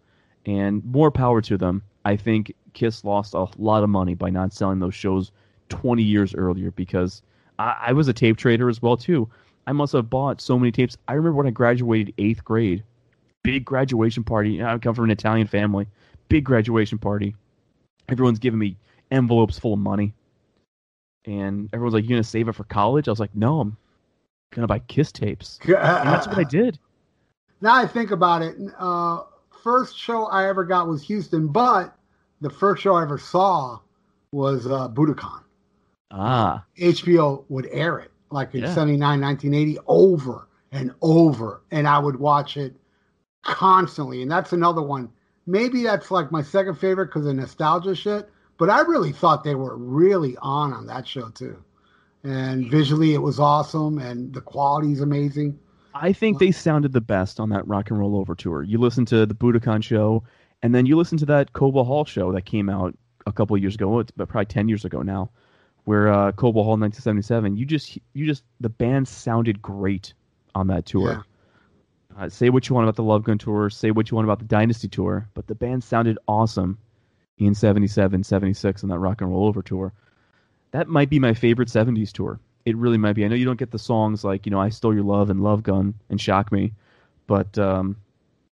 And 0.47 0.85
more 0.85 1.11
power 1.11 1.41
to 1.43 1.59
them. 1.59 1.83
I 2.05 2.17
think 2.17 2.55
Kiss 2.73 3.05
lost 3.05 3.35
a 3.35 3.47
lot 3.59 3.83
of 3.83 3.91
money 3.91 4.15
by 4.15 4.31
not 4.31 4.53
selling 4.53 4.79
those 4.79 4.95
shows 4.95 5.33
20 5.71 6.03
years 6.03 6.35
earlier 6.35 6.71
because 6.71 7.23
I, 7.59 7.87
I 7.89 7.93
was 7.93 8.09
a 8.09 8.13
tape 8.13 8.37
trader 8.37 8.69
as 8.69 8.81
well 8.81 8.97
too. 8.97 9.29
I 9.67 9.73
must 9.73 9.93
have 9.95 10.09
bought 10.09 10.41
so 10.41 10.59
many 10.59 10.71
tapes. 10.71 10.97
I 11.09 11.15
remember 11.15 11.37
when 11.39 11.47
I 11.49 11.51
graduated 11.51 12.15
eighth 12.19 12.45
grade, 12.45 12.85
big 13.43 13.65
graduation 13.65 14.23
party. 14.23 14.63
I 14.63 14.79
come 14.79 14.95
from 14.95 15.05
an 15.07 15.11
Italian 15.11 15.49
family. 15.49 15.89
Big 16.29 16.45
graduation 16.45 16.99
party. 16.99 17.35
Everyone's 18.09 18.39
giving 18.39 18.61
me 18.61 18.77
envelopes 19.11 19.59
full 19.59 19.73
of 19.73 19.81
money. 19.81 20.15
And 21.25 21.69
everyone's 21.73 21.95
like, 21.95 22.05
You 22.05 22.11
gonna 22.11 22.23
save 22.25 22.49
it 22.49 22.55
for 22.55 22.65
college? 22.65 23.09
I 23.09 23.11
was 23.11 23.19
like, 23.21 23.35
No, 23.35 23.61
I'm 23.61 23.77
gonna 24.53 24.69
buy 24.69 24.79
kiss 24.81 25.11
tapes. 25.11 25.59
And 25.65 26.09
that's 26.09 26.29
what 26.29 26.39
I 26.39 26.45
did. 26.49 26.79
Now 27.61 27.75
I 27.75 27.87
think 27.87 28.13
about 28.13 28.43
it, 28.43 28.57
uh, 28.79 29.23
first 29.67 29.99
show 29.99 30.27
I 30.27 30.47
ever 30.47 30.65
got 30.65 30.87
was 30.87 31.03
Houston, 31.03 31.49
but 31.49 31.93
the 32.41 32.51
first 32.51 32.83
show 32.83 32.95
I 32.95 33.03
ever 33.03 33.19
saw 33.19 33.81
was 34.31 34.65
uh, 34.65 34.89
Budokan. 34.89 35.43
Ah. 36.13 36.65
HBO 36.79 37.45
would 37.49 37.67
air 37.73 37.99
it 37.99 38.13
like 38.31 38.55
in 38.55 38.61
Yeah. 38.61 38.73
79, 38.73 39.21
1980 39.21 39.79
over 39.89 40.47
and 40.71 40.95
over. 41.03 41.63
And 41.73 41.89
I 41.89 41.99
would 41.99 42.15
watch 42.21 42.57
it 42.57 42.77
constantly. 43.43 44.23
And 44.23 44.31
that's 44.31 44.53
another 44.53 44.83
one. 44.83 45.11
Maybe 45.49 45.83
that's 45.83 46.13
like 46.13 46.31
my 46.31 46.43
second 46.43 46.77
favorite 46.77 47.07
because 47.07 47.27
of 47.27 47.35
nostalgia 47.35 47.97
shit. 47.97 48.31
But 48.59 48.71
I 48.71 48.83
really 48.83 49.11
thought 49.11 49.43
they 49.43 49.57
were 49.57 49.77
really 49.77 50.37
on 50.37 50.73
on 50.75 50.87
that 50.87 51.09
show 51.09 51.29
too. 51.31 51.61
And 52.23 52.71
visually 52.71 53.15
it 53.15 53.23
was 53.23 53.41
awesome 53.41 53.99
and 53.99 54.33
the 54.33 54.41
quality 54.41 54.93
is 54.93 55.01
amazing. 55.01 55.59
I 56.01 56.13
think 56.13 56.39
they 56.39 56.51
sounded 56.51 56.93
the 56.93 57.01
best 57.01 57.41
on 57.41 57.49
that 57.51 57.67
rock 57.67 57.91
and 57.91 57.99
roll 57.99 58.17
over 58.17 58.35
tour. 58.35 58.63
You 58.63 58.79
listen 58.79 59.05
to 59.07 59.27
the 59.27 59.35
Budokan 59.35 59.83
show, 59.83 60.25
and 60.63 60.75
then 60.75 60.87
you 60.87 60.97
listen 60.97 61.19
to 61.19 61.27
that 61.27 61.53
Cobo 61.53 61.85
Hall 61.85 62.05
show 62.05 62.33
that 62.33 62.43
came 62.43 62.69
out 62.69 62.97
a 63.27 63.33
couple 63.33 63.57
of 63.57 63.63
years 63.63 63.75
ago, 63.75 63.99
it's 63.99 64.13
probably 64.13 64.45
ten 64.47 64.69
years 64.69 64.85
ago 64.85 65.03
now, 65.03 65.31
where 65.85 66.09
uh, 66.09 66.33
Cobo 66.33 66.63
Hall 66.63 66.77
1977. 66.77 67.57
You 67.57 67.67
just, 67.67 67.99
you 68.13 68.27
just, 68.27 68.45
the 68.61 68.69
band 68.69 69.09
sounded 69.09 69.61
great 69.61 70.15
on 70.55 70.69
that 70.69 70.87
tour. 70.87 71.25
Uh, 72.19 72.29
say 72.29 72.49
what 72.51 72.69
you 72.69 72.75
want 72.75 72.85
about 72.85 72.97
the 72.97 73.03
Love 73.03 73.25
Gun 73.25 73.37
tour, 73.37 73.69
say 73.69 73.91
what 73.91 74.11
you 74.11 74.15
want 74.15 74.27
about 74.27 74.39
the 74.39 74.47
Dynasty 74.47 74.89
tour, 74.89 75.29
but 75.35 75.47
the 75.47 75.55
band 75.55 75.85
sounded 75.85 76.19
awesome 76.29 76.79
in 77.39 77.55
77, 77.55 78.25
76 78.25 78.83
on 78.83 78.89
that 78.89 78.99
rock 78.99 79.21
and 79.21 79.31
roll 79.31 79.47
over 79.47 79.63
tour. 79.63 79.93
That 80.71 80.89
might 80.89 81.11
be 81.11 81.19
my 81.19 81.35
favorite 81.35 81.69
70s 81.69 82.13
tour. 82.13 82.41
It 82.67 82.77
really 82.77 82.99
might 82.99 83.15
be. 83.15 83.25
I 83.25 83.29
know 83.29 83.37
you 83.37 83.45
don't 83.45 83.59
get 83.59 83.71
the 83.71 83.79
songs 83.79 84.25
like, 84.25 84.45
you 84.45 84.51
know, 84.51 84.61
I 84.61 84.69
Stole 84.69 84.93
Your 84.93 85.05
Love 85.05 85.31
and 85.31 85.43
Love 85.43 85.63
Gun 85.63 85.95
and 86.11 86.21
Shock 86.21 86.51
Me, 86.53 86.73
but 87.27 87.57
um, 87.57 87.97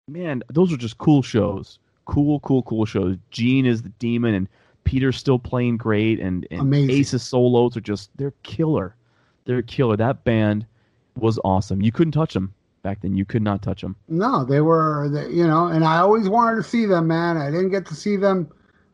man, 0.07 0.43
those 0.49 0.73
are 0.73 0.77
just 0.77 0.97
cool 0.97 1.21
shows. 1.21 1.79
Cool, 2.05 2.39
cool, 2.39 2.63
cool 2.63 2.85
shows. 2.85 3.17
Gene 3.29 3.67
is 3.67 3.83
the 3.83 3.89
demon 3.89 4.33
and 4.33 4.49
Peter's 4.83 5.17
still 5.17 5.37
playing 5.37 5.77
great 5.77 6.19
and, 6.19 6.47
and 6.49 6.61
Amazing. 6.61 6.95
Ace's 6.95 7.23
solos 7.23 7.77
are 7.77 7.81
just, 7.81 8.09
they're 8.17 8.33
killer. 8.41 8.95
They're 9.45 9.61
killer. 9.61 9.95
That 9.95 10.23
band 10.23 10.65
was 11.15 11.39
awesome. 11.43 11.83
You 11.83 11.91
couldn't 11.91 12.13
touch 12.13 12.33
them 12.33 12.53
back 12.81 13.01
then. 13.01 13.15
You 13.15 13.25
could 13.25 13.43
not 13.43 13.61
touch 13.61 13.81
them. 13.81 13.95
No, 14.07 14.43
they 14.43 14.61
were, 14.61 15.07
they, 15.11 15.29
you 15.29 15.45
know, 15.45 15.67
and 15.67 15.85
I 15.85 15.99
always 15.99 16.27
wanted 16.27 16.55
to 16.55 16.63
see 16.63 16.87
them, 16.87 17.07
man. 17.07 17.37
I 17.37 17.51
didn't 17.51 17.69
get 17.69 17.85
to 17.87 17.95
see 17.95 18.15
them 18.15 18.49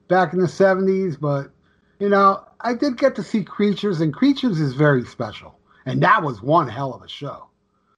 back 0.09 0.34
in 0.34 0.39
the 0.39 0.47
70s, 0.47 1.18
but, 1.18 1.51
you 1.99 2.09
know, 2.09 2.43
I 2.66 2.74
did 2.74 2.97
get 2.97 3.16
to 3.16 3.24
see 3.24 3.43
Creatures, 3.43 4.01
and 4.01 4.11
Creatures 4.11 4.59
is 4.59 4.74
very 4.74 5.05
special. 5.05 5.59
And 5.86 6.01
that 6.01 6.24
was 6.24 6.41
one 6.41 6.68
hell 6.68 6.93
of 6.93 7.03
a 7.03 7.07
show. 7.07 7.47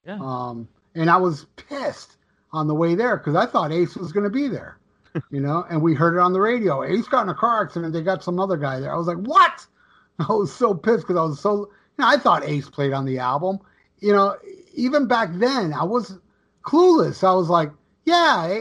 Yeah. 0.06 0.20
Um, 0.22 0.68
and 0.94 1.10
I 1.10 1.18
was 1.18 1.46
pissed 1.56 2.18
on 2.52 2.68
the 2.68 2.76
way 2.76 2.94
there 2.94 3.16
because 3.16 3.36
I 3.36 3.46
thought 3.46 3.72
Ace 3.72 3.96
was 3.96 4.12
going 4.12 4.26
to 4.26 4.30
be 4.30 4.50
there, 4.50 4.78
you 5.32 5.40
know, 5.40 5.66
and 5.70 5.82
we 5.82 5.94
heard 5.94 6.16
it 6.16 6.20
on 6.20 6.34
the 6.34 6.42
radio. 6.42 6.84
Ace 6.84 7.08
got 7.08 7.24
in 7.24 7.30
a 7.30 7.34
car 7.34 7.64
accident. 7.64 7.94
They 7.94 8.02
got 8.02 8.24
some 8.24 8.40
other 8.40 8.58
guy 8.58 8.82
there. 8.82 8.94
I 8.94 8.98
was 8.98 9.08
like, 9.08 9.18
what? 9.18 9.66
I 10.20 10.34
was 10.34 10.54
so 10.54 10.74
pissed 10.74 11.08
because 11.08 11.18
I 11.18 11.24
was 11.24 11.40
so, 11.40 11.56
you 11.60 11.70
know, 12.00 12.08
I 12.08 12.18
thought 12.18 12.44
Ace 12.44 12.70
played 12.70 12.92
on 12.92 13.06
the 13.06 13.20
album. 13.20 13.60
You 14.00 14.12
know, 14.12 14.36
even 14.74 15.08
back 15.08 15.30
then, 15.34 15.74
I 15.74 15.84
was 15.84 16.20
clueless. 16.64 17.24
I 17.24 17.34
was 17.34 17.50
like, 17.50 17.72
yeah, 18.06 18.60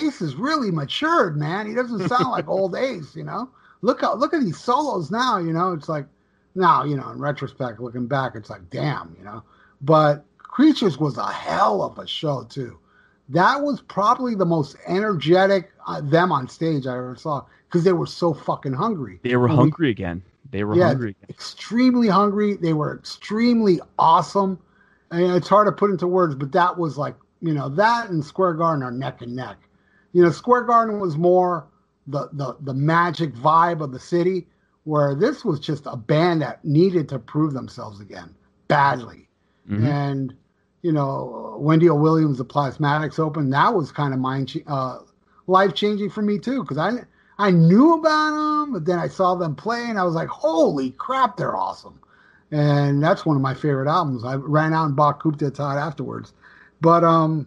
Ace 0.00 0.20
is 0.20 0.36
really 0.36 0.70
matured, 0.70 1.36
man. 1.36 1.66
He 1.66 1.74
doesn't 1.74 2.08
sound 2.08 2.30
like 2.30 2.48
old 2.48 2.76
Ace, 2.76 3.16
you 3.16 3.24
know. 3.24 3.50
Look 3.82 4.02
out, 4.02 4.18
look 4.18 4.34
at 4.34 4.40
these 4.40 4.58
solos 4.58 5.10
now, 5.10 5.38
you 5.38 5.52
know. 5.52 5.72
It's 5.72 5.88
like 5.88 6.06
now, 6.54 6.84
you 6.84 6.96
know, 6.96 7.10
in 7.10 7.18
retrospect, 7.18 7.80
looking 7.80 8.06
back, 8.06 8.32
it's 8.34 8.50
like, 8.50 8.68
damn, 8.70 9.14
you 9.18 9.24
know. 9.24 9.42
But 9.80 10.24
Creatures 10.38 10.98
was 10.98 11.18
a 11.18 11.30
hell 11.30 11.82
of 11.82 11.98
a 11.98 12.06
show 12.06 12.44
too. 12.44 12.78
That 13.28 13.62
was 13.62 13.80
probably 13.82 14.34
the 14.34 14.46
most 14.46 14.76
energetic 14.86 15.70
uh, 15.86 16.00
them 16.00 16.32
on 16.32 16.48
stage 16.48 16.86
I 16.86 16.96
ever 16.96 17.14
saw 17.14 17.44
because 17.68 17.84
they 17.84 17.92
were 17.92 18.06
so 18.06 18.34
fucking 18.34 18.72
hungry. 18.72 19.20
They 19.22 19.36
were 19.36 19.48
hungry 19.48 19.90
again. 19.90 20.22
They 20.50 20.64
were 20.64 20.74
yeah, 20.74 20.88
hungry 20.88 21.10
again. 21.10 21.26
extremely 21.28 22.08
hungry. 22.08 22.56
They 22.56 22.72
were 22.72 22.96
extremely 22.96 23.80
awesome. 23.98 24.58
And 25.10 25.32
it's 25.36 25.48
hard 25.48 25.66
to 25.66 25.72
put 25.72 25.90
into 25.90 26.06
words, 26.06 26.34
but 26.34 26.52
that 26.52 26.76
was 26.76 26.98
like, 26.98 27.14
you 27.40 27.52
know, 27.52 27.68
that 27.68 28.10
and 28.10 28.24
Square 28.24 28.54
Garden 28.54 28.82
are 28.82 28.90
neck 28.90 29.22
and 29.22 29.36
neck. 29.36 29.58
You 30.12 30.22
know, 30.22 30.30
Square 30.30 30.62
Garden 30.64 30.98
was 30.98 31.16
more 31.16 31.66
the 32.08 32.28
the 32.32 32.56
the 32.60 32.74
magic 32.74 33.34
vibe 33.34 33.80
of 33.80 33.92
the 33.92 34.00
city, 34.00 34.46
where 34.84 35.14
this 35.14 35.44
was 35.44 35.60
just 35.60 35.84
a 35.86 35.96
band 35.96 36.42
that 36.42 36.64
needed 36.64 37.08
to 37.10 37.18
prove 37.18 37.52
themselves 37.52 38.00
again 38.00 38.34
badly. 38.68 39.28
Mhm. 39.68 39.84
And 39.84 40.34
you 40.82 40.92
know, 40.92 41.56
Wendy 41.60 41.88
O. 41.88 41.94
Williams, 41.94 42.38
the 42.38 42.44
Plasmatics 42.44 43.18
Open, 43.18 43.50
that 43.50 43.74
was 43.74 43.90
kind 43.92 44.14
of 44.14 44.20
mind 44.20 44.52
uh, 44.66 45.00
life 45.46 45.74
changing 45.74 46.10
for 46.10 46.22
me 46.22 46.38
too, 46.38 46.62
because 46.62 46.78
I 46.78 47.04
I 47.38 47.50
knew 47.50 47.94
about 47.94 48.30
them, 48.30 48.72
but 48.72 48.84
then 48.84 48.98
I 48.98 49.08
saw 49.08 49.34
them 49.34 49.54
play, 49.54 49.84
and 49.88 49.98
I 49.98 50.04
was 50.04 50.14
like, 50.14 50.28
holy 50.28 50.90
crap, 50.92 51.36
they're 51.36 51.56
awesome. 51.56 52.00
And 52.50 53.02
that's 53.02 53.26
one 53.26 53.36
of 53.36 53.42
my 53.42 53.54
favorite 53.54 53.88
albums. 53.88 54.24
I 54.24 54.36
ran 54.36 54.72
out 54.72 54.86
and 54.86 54.96
bought 54.96 55.20
Coup 55.20 55.32
d'Etat 55.32 55.76
afterwards. 55.76 56.32
But 56.80 57.04
um, 57.04 57.46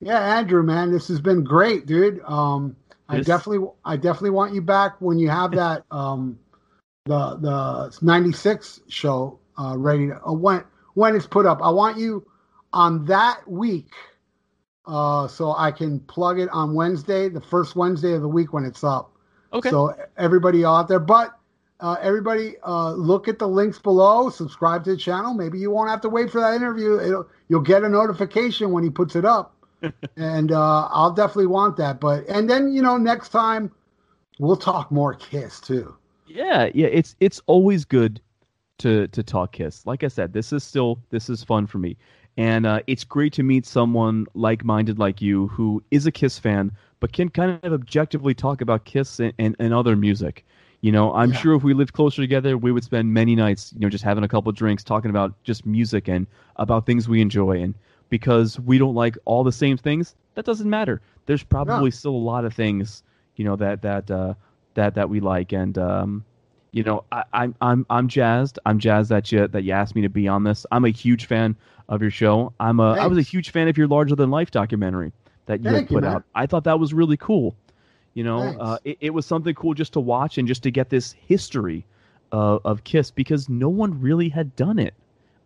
yeah, 0.00 0.38
Andrew, 0.38 0.62
man, 0.62 0.92
this 0.92 1.08
has 1.08 1.20
been 1.20 1.42
great, 1.44 1.86
dude. 1.86 2.20
Um, 2.24 2.76
I 3.10 3.20
definitely, 3.20 3.68
I 3.84 3.96
definitely 3.96 4.30
want 4.30 4.54
you 4.54 4.62
back 4.62 5.00
when 5.00 5.18
you 5.18 5.28
have 5.28 5.52
that 5.52 5.84
um, 5.90 6.38
the 7.06 7.36
the 7.36 7.98
'96 8.02 8.80
show 8.88 9.38
uh, 9.58 9.76
ready 9.76 10.08
to 10.08 10.24
uh, 10.24 10.32
when 10.32 10.64
when 10.94 11.16
it's 11.16 11.26
put 11.26 11.46
up. 11.46 11.60
I 11.62 11.70
want 11.70 11.98
you 11.98 12.26
on 12.72 13.04
that 13.06 13.40
week, 13.48 13.92
uh, 14.86 15.28
so 15.28 15.54
I 15.56 15.72
can 15.72 16.00
plug 16.00 16.38
it 16.38 16.48
on 16.50 16.74
Wednesday, 16.74 17.28
the 17.28 17.40
first 17.40 17.76
Wednesday 17.76 18.12
of 18.12 18.22
the 18.22 18.28
week 18.28 18.52
when 18.52 18.64
it's 18.64 18.84
up. 18.84 19.12
Okay. 19.52 19.70
So 19.70 19.94
everybody 20.16 20.64
out 20.64 20.88
there, 20.88 21.00
but 21.00 21.36
uh, 21.80 21.96
everybody, 22.02 22.56
uh, 22.62 22.92
look 22.92 23.26
at 23.26 23.38
the 23.38 23.48
links 23.48 23.78
below. 23.78 24.28
Subscribe 24.28 24.84
to 24.84 24.90
the 24.90 24.96
channel. 24.96 25.34
Maybe 25.34 25.58
you 25.58 25.70
won't 25.70 25.88
have 25.88 26.00
to 26.02 26.08
wait 26.08 26.30
for 26.30 26.40
that 26.40 26.54
interview. 26.54 26.98
It'll, 27.00 27.26
you'll 27.48 27.62
get 27.62 27.82
a 27.82 27.88
notification 27.88 28.70
when 28.70 28.84
he 28.84 28.90
puts 28.90 29.16
it 29.16 29.24
up, 29.24 29.56
and 30.16 30.52
uh, 30.52 30.88
I'll 30.90 31.12
definitely 31.12 31.46
want 31.46 31.76
that. 31.78 32.00
But 32.00 32.26
and 32.28 32.48
then 32.48 32.72
you 32.72 32.82
know 32.82 32.96
next 32.96 33.30
time 33.30 33.70
we'll 34.38 34.56
talk 34.56 34.90
more 34.90 35.14
Kiss 35.14 35.60
too. 35.60 35.96
Yeah, 36.26 36.70
yeah, 36.74 36.86
it's 36.88 37.16
it's 37.20 37.40
always 37.46 37.84
good 37.84 38.20
to 38.78 39.08
to 39.08 39.22
talk 39.22 39.52
Kiss. 39.52 39.86
Like 39.86 40.04
I 40.04 40.08
said, 40.08 40.32
this 40.32 40.52
is 40.52 40.62
still 40.64 41.00
this 41.10 41.28
is 41.28 41.42
fun 41.44 41.66
for 41.66 41.78
me, 41.78 41.96
and 42.36 42.66
uh, 42.66 42.80
it's 42.86 43.04
great 43.04 43.32
to 43.34 43.42
meet 43.42 43.66
someone 43.66 44.26
like-minded 44.34 44.98
like 44.98 45.20
you 45.20 45.48
who 45.48 45.82
is 45.90 46.06
a 46.06 46.12
Kiss 46.12 46.38
fan, 46.38 46.72
but 47.00 47.12
can 47.12 47.28
kind 47.28 47.58
of 47.62 47.72
objectively 47.72 48.34
talk 48.34 48.60
about 48.60 48.84
Kiss 48.84 49.18
and, 49.20 49.32
and, 49.38 49.56
and 49.58 49.74
other 49.74 49.96
music. 49.96 50.44
You 50.82 50.92
know, 50.92 51.12
I'm 51.12 51.32
Yeah. 51.32 51.38
sure 51.38 51.54
if 51.56 51.62
we 51.62 51.74
lived 51.74 51.92
closer 51.92 52.22
together, 52.22 52.56
we 52.56 52.72
would 52.72 52.84
spend 52.84 53.12
many 53.12 53.34
nights, 53.36 53.72
you 53.74 53.80
know, 53.80 53.90
just 53.90 54.04
having 54.04 54.24
a 54.24 54.28
couple 54.28 54.50
drinks, 54.52 54.82
talking 54.82 55.10
about 55.10 55.34
just 55.42 55.66
music 55.66 56.08
and 56.08 56.26
about 56.56 56.86
things 56.86 57.08
we 57.08 57.20
enjoy. 57.20 57.60
And 57.60 57.74
because 58.10 58.60
we 58.60 58.76
don't 58.76 58.94
like 58.94 59.16
all 59.24 59.42
the 59.42 59.52
same 59.52 59.76
things, 59.76 60.14
that 60.34 60.44
doesn't 60.44 60.68
matter. 60.68 61.00
There's 61.26 61.42
probably 61.42 61.90
still 61.90 62.14
a 62.14 62.16
lot 62.16 62.44
of 62.44 62.52
things, 62.52 63.02
you 63.36 63.44
know, 63.44 63.56
that 63.56 63.82
that 63.82 64.10
uh, 64.10 64.34
that 64.74 64.94
that 64.96 65.08
we 65.08 65.20
like. 65.20 65.52
And 65.52 65.78
um, 65.78 66.24
you 66.72 66.82
know, 66.82 67.04
I, 67.10 67.24
I'm 67.32 67.54
I'm 67.60 67.86
I'm 67.88 68.08
jazzed. 68.08 68.58
I'm 68.66 68.78
jazzed 68.78 69.10
that 69.10 69.32
you 69.32 69.46
that 69.48 69.62
you 69.62 69.72
asked 69.72 69.94
me 69.94 70.02
to 70.02 70.08
be 70.08 70.28
on 70.28 70.44
this. 70.44 70.66
I'm 70.70 70.84
a 70.84 70.90
huge 70.90 71.26
fan 71.26 71.56
of 71.88 72.02
your 72.02 72.10
show. 72.10 72.52
I'm 72.60 72.80
a 72.80 72.92
I 72.92 73.06
was 73.06 73.18
a 73.18 73.22
huge 73.22 73.50
fan 73.50 73.68
of 73.68 73.78
your 73.78 73.88
larger 73.88 74.14
than 74.16 74.30
life 74.30 74.50
documentary 74.50 75.12
that 75.46 75.64
you 75.64 75.70
Thank 75.70 75.90
you, 75.90 75.96
put 75.96 76.04
man. 76.04 76.16
out. 76.16 76.24
I 76.34 76.46
thought 76.46 76.64
that 76.64 76.78
was 76.78 76.92
really 76.92 77.16
cool. 77.16 77.56
You 78.14 78.24
know, 78.24 78.40
uh, 78.40 78.78
it, 78.84 78.98
it 79.00 79.10
was 79.10 79.24
something 79.24 79.54
cool 79.54 79.74
just 79.74 79.92
to 79.92 80.00
watch 80.00 80.36
and 80.36 80.46
just 80.48 80.64
to 80.64 80.70
get 80.70 80.90
this 80.90 81.12
history 81.12 81.86
uh, 82.32 82.58
of 82.64 82.82
Kiss 82.82 83.10
because 83.10 83.48
no 83.48 83.68
one 83.68 84.00
really 84.00 84.28
had 84.28 84.54
done 84.56 84.78
it. 84.78 84.94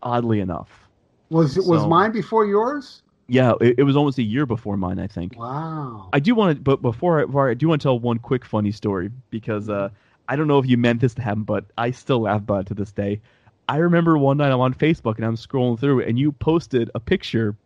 Oddly 0.02 0.40
enough, 0.40 0.83
Was 1.30 1.56
it 1.56 1.64
was 1.64 1.82
So- 1.82 1.88
mine 1.88 2.12
before 2.12 2.46
yours? 2.46 3.02
yeah, 3.26 3.54
it, 3.60 3.76
it 3.78 3.82
was 3.84 3.96
almost 3.96 4.18
a 4.18 4.22
year 4.22 4.44
before 4.46 4.76
mine. 4.76 4.98
I 4.98 5.06
think. 5.06 5.38
Wow. 5.38 6.08
I 6.12 6.20
do 6.20 6.34
want 6.34 6.56
to, 6.56 6.62
but 6.62 6.82
before 6.82 7.22
I, 7.22 7.24
before 7.24 7.48
I 7.50 7.54
do 7.54 7.68
want 7.68 7.80
to 7.80 7.86
tell 7.86 7.98
one 7.98 8.18
quick 8.18 8.44
funny 8.44 8.70
story 8.72 9.10
because 9.30 9.68
uh, 9.68 9.88
I 10.28 10.36
don't 10.36 10.46
know 10.46 10.58
if 10.58 10.66
you 10.66 10.76
meant 10.76 11.00
this 11.00 11.14
to 11.14 11.22
happen, 11.22 11.44
but 11.44 11.64
I 11.78 11.90
still 11.90 12.20
laugh 12.20 12.40
about 12.40 12.62
it 12.62 12.66
to 12.68 12.74
this 12.74 12.92
day. 12.92 13.20
I 13.68 13.76
remember 13.78 14.18
one 14.18 14.36
night 14.36 14.52
I'm 14.52 14.60
on 14.60 14.74
Facebook 14.74 15.16
and 15.16 15.24
I'm 15.24 15.36
scrolling 15.36 15.78
through, 15.78 16.02
and 16.02 16.18
you 16.18 16.32
posted 16.32 16.90
a 16.94 17.00
picture 17.00 17.56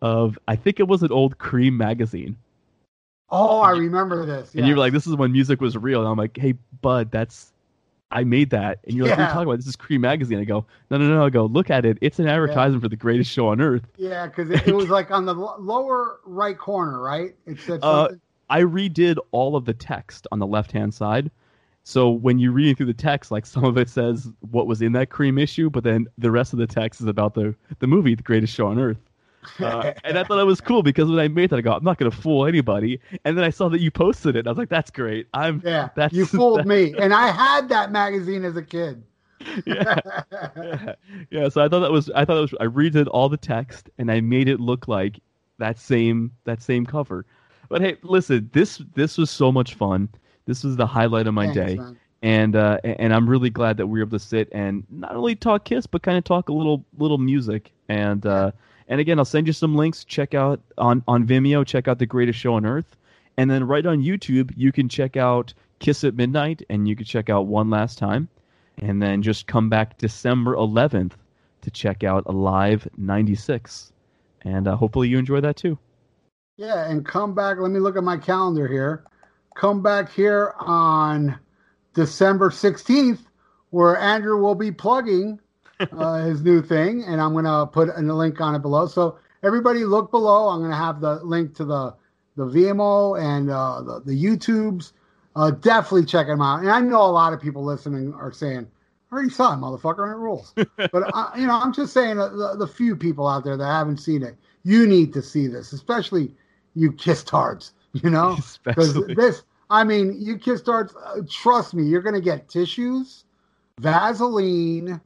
of 0.00 0.38
I 0.48 0.56
think 0.56 0.80
it 0.80 0.88
was 0.88 1.02
an 1.02 1.12
old 1.12 1.38
Cream 1.38 1.76
magazine, 1.76 2.36
oh, 3.30 3.60
I 3.60 3.70
remember 3.78 4.24
this. 4.24 4.54
and 4.54 4.66
you 4.66 4.72
were 4.74 4.78
yes. 4.78 4.78
like, 4.78 4.92
"This 4.94 5.06
is 5.06 5.14
when 5.14 5.30
music 5.32 5.60
was 5.60 5.76
real." 5.76 6.00
And 6.00 6.08
I'm 6.08 6.16
like, 6.16 6.36
"Hey, 6.36 6.54
bud, 6.80 7.10
that's 7.10 7.51
I 8.12 8.24
made 8.24 8.50
that," 8.50 8.78
and 8.84 8.96
you're 8.96 9.06
like, 9.06 9.16
"What 9.18 9.22
are 9.24 9.26
you 9.26 9.32
talking 9.32 9.48
about? 9.48 9.56
This 9.56 9.66
is 9.66 9.76
Cream 9.76 10.02
magazine." 10.02 10.38
I 10.38 10.44
go, 10.44 10.64
"No, 10.90 10.98
no, 10.98 11.08
no." 11.08 11.24
I 11.24 11.30
go, 11.30 11.46
"Look 11.46 11.70
at 11.70 11.84
it. 11.84 11.98
It's 12.00 12.18
an 12.18 12.28
advertisement 12.28 12.82
for 12.82 12.88
the 12.88 12.96
greatest 12.96 13.30
show 13.30 13.48
on 13.48 13.60
earth." 13.60 13.86
Yeah, 13.96 14.26
because 14.26 14.50
it, 14.50 14.68
it 14.68 14.74
was 14.74 14.88
like 14.88 15.10
on 15.10 15.24
the 15.26 15.34
lo- 15.34 15.56
lower 15.58 16.20
right 16.24 16.56
corner, 16.58 17.00
right? 17.00 17.34
It 17.46 17.58
said 17.60 17.80
Uh, 17.82 18.04
something. 18.04 18.20
I 18.50 18.62
redid 18.62 19.16
all 19.30 19.56
of 19.56 19.64
the 19.64 19.72
text 19.74 20.26
on 20.30 20.38
the 20.38 20.46
left 20.46 20.72
hand 20.72 20.92
side. 20.92 21.30
So 21.84 22.10
when 22.10 22.38
you're 22.38 22.52
reading 22.52 22.76
through 22.76 22.86
the 22.86 22.94
text, 22.94 23.30
like 23.32 23.44
some 23.46 23.64
of 23.64 23.76
it 23.76 23.88
says 23.88 24.30
what 24.50 24.66
was 24.66 24.82
in 24.82 24.92
that 24.92 25.10
cream 25.10 25.36
issue, 25.38 25.68
but 25.68 25.82
then 25.82 26.06
the 26.18 26.30
rest 26.30 26.52
of 26.52 26.58
the 26.58 26.66
text 26.66 27.00
is 27.00 27.06
about 27.06 27.34
the 27.34 27.54
the 27.80 27.86
movie, 27.86 28.14
The 28.14 28.22
Greatest 28.22 28.54
Show 28.54 28.68
on 28.68 28.78
Earth. 28.78 28.98
Uh, 29.60 29.92
and 30.04 30.18
I 30.18 30.24
thought 30.24 30.38
it 30.40 30.44
was 30.44 30.60
cool 30.60 30.82
because 30.82 31.08
when 31.10 31.18
I 31.18 31.28
made 31.28 31.50
that, 31.50 31.56
I 31.56 31.60
go, 31.62 31.72
I'm 31.72 31.84
not 31.84 31.98
going 31.98 32.10
to 32.10 32.16
fool 32.16 32.46
anybody. 32.46 33.00
And 33.24 33.36
then 33.36 33.44
I 33.44 33.50
saw 33.50 33.68
that 33.70 33.80
you 33.80 33.90
posted 33.90 34.36
it. 34.36 34.40
And 34.40 34.48
I 34.48 34.50
was 34.52 34.58
like, 34.58 34.68
that's 34.68 34.90
great. 34.90 35.26
I'm 35.34 35.62
yeah, 35.64 35.88
that's 35.94 36.12
you 36.14 36.26
fooled 36.26 36.66
me, 36.66 36.94
and 36.98 37.12
I 37.12 37.28
had 37.28 37.68
that 37.70 37.90
magazine 37.92 38.44
as 38.44 38.56
a 38.56 38.62
kid. 38.62 39.02
yeah. 39.66 39.98
yeah. 40.56 40.94
Yeah, 41.30 41.48
So 41.48 41.60
I 41.64 41.68
thought 41.68 41.80
that 41.80 41.90
was 41.90 42.10
I 42.10 42.24
thought 42.24 42.36
it 42.38 42.40
was 42.40 42.54
I 42.60 42.66
redid 42.66 43.08
all 43.10 43.28
the 43.28 43.36
text 43.36 43.90
and 43.98 44.10
I 44.10 44.20
made 44.20 44.48
it 44.48 44.60
look 44.60 44.86
like 44.86 45.18
that 45.58 45.78
same 45.78 46.30
that 46.44 46.62
same 46.62 46.86
cover. 46.86 47.26
But 47.68 47.80
hey, 47.82 47.96
listen, 48.02 48.48
this 48.52 48.80
this 48.94 49.18
was 49.18 49.30
so 49.30 49.50
much 49.50 49.74
fun. 49.74 50.08
This 50.46 50.62
was 50.62 50.76
the 50.76 50.86
highlight 50.86 51.26
of 51.26 51.34
my 51.34 51.48
Thanks, 51.48 51.72
day. 51.72 51.74
man. 51.76 51.98
and 52.22 52.54
uh, 52.56 52.78
and 52.84 53.12
I'm 53.12 53.28
really 53.28 53.50
glad 53.50 53.76
that 53.78 53.86
we 53.88 53.98
were 53.98 54.06
able 54.06 54.18
to 54.18 54.24
sit 54.24 54.48
and 54.52 54.84
not 54.90 55.16
only 55.16 55.34
talk 55.34 55.64
Kiss, 55.64 55.86
but 55.86 56.02
kind 56.02 56.16
of 56.18 56.24
talk 56.24 56.48
a 56.48 56.52
little 56.52 56.84
little 56.98 57.18
music. 57.18 57.72
And 57.88 58.24
uh, 58.26 58.52
and 58.92 59.00
again, 59.00 59.18
I'll 59.18 59.24
send 59.24 59.46
you 59.46 59.54
some 59.54 59.74
links. 59.74 60.04
Check 60.04 60.34
out 60.34 60.60
on 60.76 61.02
on 61.08 61.26
Vimeo. 61.26 61.66
Check 61.66 61.88
out 61.88 61.98
the 61.98 62.04
Greatest 62.04 62.38
Show 62.38 62.52
on 62.52 62.66
Earth, 62.66 62.94
and 63.38 63.50
then 63.50 63.66
right 63.66 63.86
on 63.86 64.02
YouTube, 64.02 64.52
you 64.54 64.70
can 64.70 64.86
check 64.86 65.16
out 65.16 65.54
Kiss 65.78 66.04
at 66.04 66.14
Midnight, 66.14 66.60
and 66.68 66.86
you 66.86 66.94
can 66.94 67.06
check 67.06 67.30
out 67.30 67.46
One 67.46 67.70
Last 67.70 67.96
Time, 67.96 68.28
and 68.76 69.00
then 69.00 69.22
just 69.22 69.46
come 69.46 69.70
back 69.70 69.96
December 69.96 70.54
11th 70.56 71.12
to 71.62 71.70
check 71.70 72.04
out 72.04 72.24
Alive 72.26 72.86
'96, 72.98 73.94
and 74.42 74.68
uh, 74.68 74.76
hopefully 74.76 75.08
you 75.08 75.16
enjoy 75.16 75.40
that 75.40 75.56
too. 75.56 75.78
Yeah, 76.58 76.86
and 76.86 77.02
come 77.02 77.34
back. 77.34 77.56
Let 77.58 77.70
me 77.70 77.80
look 77.80 77.96
at 77.96 78.04
my 78.04 78.18
calendar 78.18 78.68
here. 78.68 79.04
Come 79.56 79.82
back 79.82 80.12
here 80.12 80.52
on 80.58 81.38
December 81.94 82.50
16th, 82.50 83.20
where 83.70 83.96
Andrew 83.96 84.36
will 84.36 84.54
be 84.54 84.70
plugging 84.70 85.40
uh, 85.92 86.24
his 86.24 86.42
new 86.42 86.62
thing, 86.62 87.04
and 87.04 87.20
I'm 87.20 87.32
to 87.44 87.66
put 87.66 87.88
a 87.88 88.00
link 88.00 88.40
on 88.40 88.54
it 88.54 88.60
below. 88.60 88.86
So 88.86 89.18
everybody 89.42 89.84
look 89.84 90.10
below. 90.10 90.48
I'm 90.48 90.60
to 90.70 90.76
have 90.76 91.00
the 91.00 91.16
link 91.24 91.54
to 91.56 91.64
the 91.64 91.94
the 92.36 92.46
Vimeo 92.46 93.20
and 93.20 93.50
uh, 93.50 93.82
the, 93.82 94.00
the 94.00 94.24
YouTubes. 94.24 94.92
Uh, 95.34 95.50
definitely 95.50 96.04
check 96.04 96.26
them 96.26 96.42
out. 96.42 96.60
And 96.60 96.70
I 96.70 96.80
know 96.80 97.02
a 97.02 97.12
lot 97.12 97.32
of 97.32 97.40
people 97.40 97.64
listening 97.64 98.12
are 98.14 98.32
saying, 98.32 98.66
I 99.10 99.14
already 99.14 99.30
saw 99.30 99.54
it, 99.54 99.56
motherfucker, 99.56 100.04
and 100.04 100.12
it 100.12 100.16
rules. 100.16 100.52
but, 100.76 101.14
uh, 101.14 101.30
you 101.36 101.46
know, 101.46 101.58
I'm 101.58 101.72
just 101.72 101.92
saying 101.92 102.18
uh, 102.18 102.28
the, 102.28 102.56
the 102.58 102.66
few 102.66 102.96
people 102.96 103.26
out 103.26 103.44
there 103.44 103.56
that 103.56 103.64
haven't 103.64 103.98
seen 103.98 104.22
it, 104.22 104.36
you 104.64 104.86
need 104.86 105.12
to 105.14 105.22
see 105.22 105.46
this, 105.46 105.72
especially 105.72 106.34
you 106.74 106.92
kiss 106.92 107.22
tards, 107.22 107.72
you 107.92 108.10
know? 108.10 108.36
Because 108.64 108.94
this, 109.16 109.42
I 109.70 109.84
mean, 109.84 110.16
you 110.18 110.38
kiss 110.38 110.62
tards, 110.62 110.94
uh, 110.94 111.20
trust 111.28 111.74
me, 111.74 111.84
you're 111.84 112.02
to 112.14 112.20
get 112.20 112.48
tissues, 112.48 113.24
Vaseline, 113.80 115.00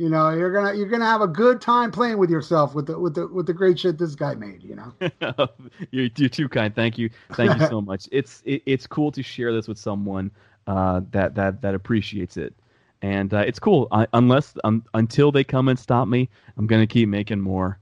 you 0.00 0.08
know, 0.08 0.30
you're 0.30 0.50
gonna 0.50 0.72
you're 0.72 0.88
gonna 0.88 1.04
have 1.04 1.20
a 1.20 1.26
good 1.26 1.60
time 1.60 1.92
playing 1.92 2.16
with 2.16 2.30
yourself 2.30 2.74
with 2.74 2.86
the 2.86 2.98
with 2.98 3.14
the 3.14 3.28
with 3.28 3.46
the 3.46 3.52
great 3.52 3.78
shit 3.78 3.98
this 3.98 4.14
guy 4.14 4.34
made. 4.34 4.62
You 4.62 4.76
know, 4.76 4.94
you're, 5.90 6.08
you're 6.16 6.28
too 6.30 6.48
kind. 6.48 6.74
Thank 6.74 6.96
you. 6.96 7.10
Thank 7.34 7.60
you 7.60 7.66
so 7.66 7.80
much. 7.82 8.08
It's 8.10 8.42
it, 8.46 8.62
it's 8.64 8.86
cool 8.86 9.12
to 9.12 9.22
share 9.22 9.52
this 9.52 9.68
with 9.68 9.76
someone 9.76 10.30
uh, 10.66 11.02
that 11.10 11.34
that 11.34 11.60
that 11.60 11.74
appreciates 11.74 12.38
it. 12.38 12.54
and 13.02 13.34
uh, 13.34 13.44
it's 13.46 13.58
cool. 13.58 13.88
I, 13.92 14.06
unless 14.14 14.54
um, 14.64 14.86
until 14.94 15.30
they 15.32 15.44
come 15.44 15.68
and 15.68 15.78
stop 15.78 16.08
me, 16.08 16.30
I'm 16.56 16.66
gonna 16.66 16.86
keep 16.86 17.10
making 17.10 17.40
more. 17.40 17.78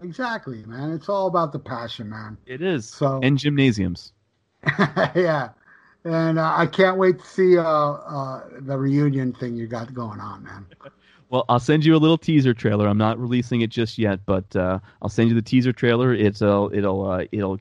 Exactly, 0.00 0.64
man. 0.66 0.92
It's 0.92 1.08
all 1.08 1.26
about 1.26 1.50
the 1.50 1.58
passion, 1.58 2.10
man. 2.10 2.38
It 2.46 2.62
is. 2.62 2.88
So 2.88 3.18
and 3.24 3.36
gymnasiums. 3.36 4.12
yeah, 5.16 5.48
and 6.04 6.38
uh, 6.38 6.54
I 6.56 6.66
can't 6.66 6.96
wait 6.96 7.18
to 7.18 7.26
see 7.26 7.58
uh, 7.58 7.64
uh, 7.64 8.42
the 8.60 8.78
reunion 8.78 9.32
thing 9.32 9.56
you 9.56 9.66
got 9.66 9.92
going 9.92 10.20
on, 10.20 10.44
man. 10.44 10.66
Well, 11.30 11.44
I'll 11.48 11.60
send 11.60 11.84
you 11.84 11.94
a 11.94 11.98
little 11.98 12.18
teaser 12.18 12.52
trailer. 12.52 12.88
I'm 12.88 12.98
not 12.98 13.18
releasing 13.18 13.60
it 13.60 13.70
just 13.70 13.98
yet, 13.98 14.18
but 14.26 14.54
uh, 14.56 14.80
I'll 15.00 15.08
send 15.08 15.28
you 15.28 15.34
the 15.36 15.42
teaser 15.42 15.72
trailer. 15.72 16.12
It's 16.12 16.42
uh, 16.42 16.68
it'll 16.72 17.08
uh, 17.08 17.24
it'll 17.30 17.58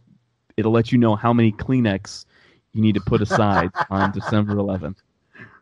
it'll 0.57 0.71
let 0.71 0.91
you 0.91 0.97
know 0.97 1.15
how 1.15 1.31
many 1.31 1.51
Kleenex 1.51 2.25
you 2.73 2.81
need 2.81 2.95
to 2.95 3.01
put 3.01 3.21
aside 3.21 3.69
on 3.91 4.11
December 4.11 4.55
11th. 4.55 4.95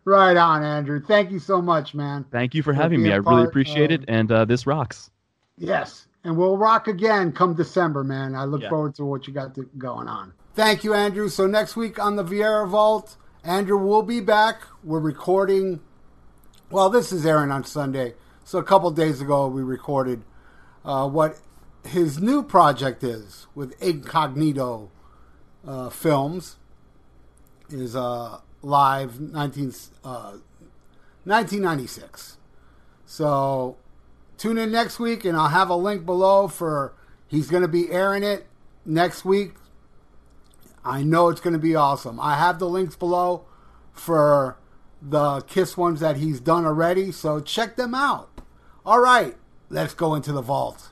Right 0.05 0.37
on, 0.37 0.63
Andrew. 0.63 1.01
Thank 1.05 1.31
you 1.31 1.39
so 1.39 1.61
much, 1.61 1.93
man. 1.93 2.25
Thank 2.31 2.55
you 2.55 2.63
for 2.63 2.73
For 2.73 2.81
having 2.81 3.03
me. 3.03 3.11
I 3.11 3.17
really 3.17 3.43
appreciate 3.43 3.91
of- 3.91 4.03
it, 4.03 4.05
and 4.09 4.31
uh, 4.31 4.45
this 4.45 4.65
rocks. 4.65 5.11
Yes, 5.57 6.07
and 6.23 6.37
we'll 6.37 6.55
rock 6.57 6.87
again 6.87 7.33
come 7.33 7.55
December, 7.55 8.05
man. 8.05 8.35
I 8.35 8.45
look 8.45 8.61
Yeah. 8.61 8.69
forward 8.69 8.95
to 8.95 9.03
what 9.05 9.27
you 9.27 9.33
got 9.33 9.53
to, 9.55 9.63
going 9.77 10.07
on. 10.07 10.31
Thank 10.55 10.85
you, 10.85 10.93
Andrew. 10.93 11.27
So 11.27 11.45
next 11.45 11.75
week 11.75 11.99
on 11.99 12.15
the 12.15 12.23
Viera 12.23 12.67
Vault, 12.69 13.17
Andrew 13.43 13.77
will 13.77 14.01
be 14.01 14.21
back. 14.21 14.61
We're 14.83 14.99
recording. 15.01 15.81
Well, 16.69 16.89
this 16.89 17.13
is 17.13 17.25
Aaron 17.25 17.49
on 17.49 17.63
Sunday, 17.63 18.15
so 18.43 18.59
a 18.59 18.63
couple 18.63 18.91
days 18.91 19.21
ago 19.21 19.47
we 19.47 19.63
recorded 19.63 20.23
uh, 20.83 21.07
what 21.07 21.39
his 21.85 22.19
new 22.19 22.43
project 22.43 23.05
is 23.05 23.47
with 23.55 23.81
Incognito 23.81 24.91
uh, 25.65 25.89
Films. 25.89 26.57
Is 27.69 27.95
uh, 27.95 28.41
live 28.61 29.17
19, 29.17 29.73
uh, 30.03 30.39
1996. 31.23 32.37
So 33.05 33.77
tune 34.37 34.57
in 34.57 34.69
next 34.69 34.99
week 34.99 35.23
and 35.23 35.37
I'll 35.37 35.47
have 35.47 35.69
a 35.69 35.75
link 35.75 36.05
below 36.05 36.49
for 36.49 36.93
he's 37.29 37.49
going 37.49 37.63
to 37.63 37.69
be 37.69 37.89
airing 37.91 38.23
it 38.23 38.45
next 38.85 39.23
week. 39.23 39.53
I 40.83 41.01
know 41.01 41.29
it's 41.29 41.39
going 41.39 41.53
to 41.53 41.59
be 41.59 41.75
awesome. 41.75 42.19
I 42.19 42.35
have 42.35 42.59
the 42.59 42.67
links 42.67 42.97
below 42.97 43.45
for 43.93 44.57
the 45.01 45.41
Kiss 45.41 45.77
ones 45.77 45.99
that 45.99 46.17
he's 46.17 46.39
done 46.39 46.65
already, 46.65 47.11
so 47.11 47.39
check 47.39 47.75
them 47.75 47.93
out. 47.93 48.29
All 48.85 48.99
right, 48.99 49.35
let's 49.69 49.93
go 49.93 50.15
into 50.15 50.31
the 50.31 50.41
vault. 50.41 50.91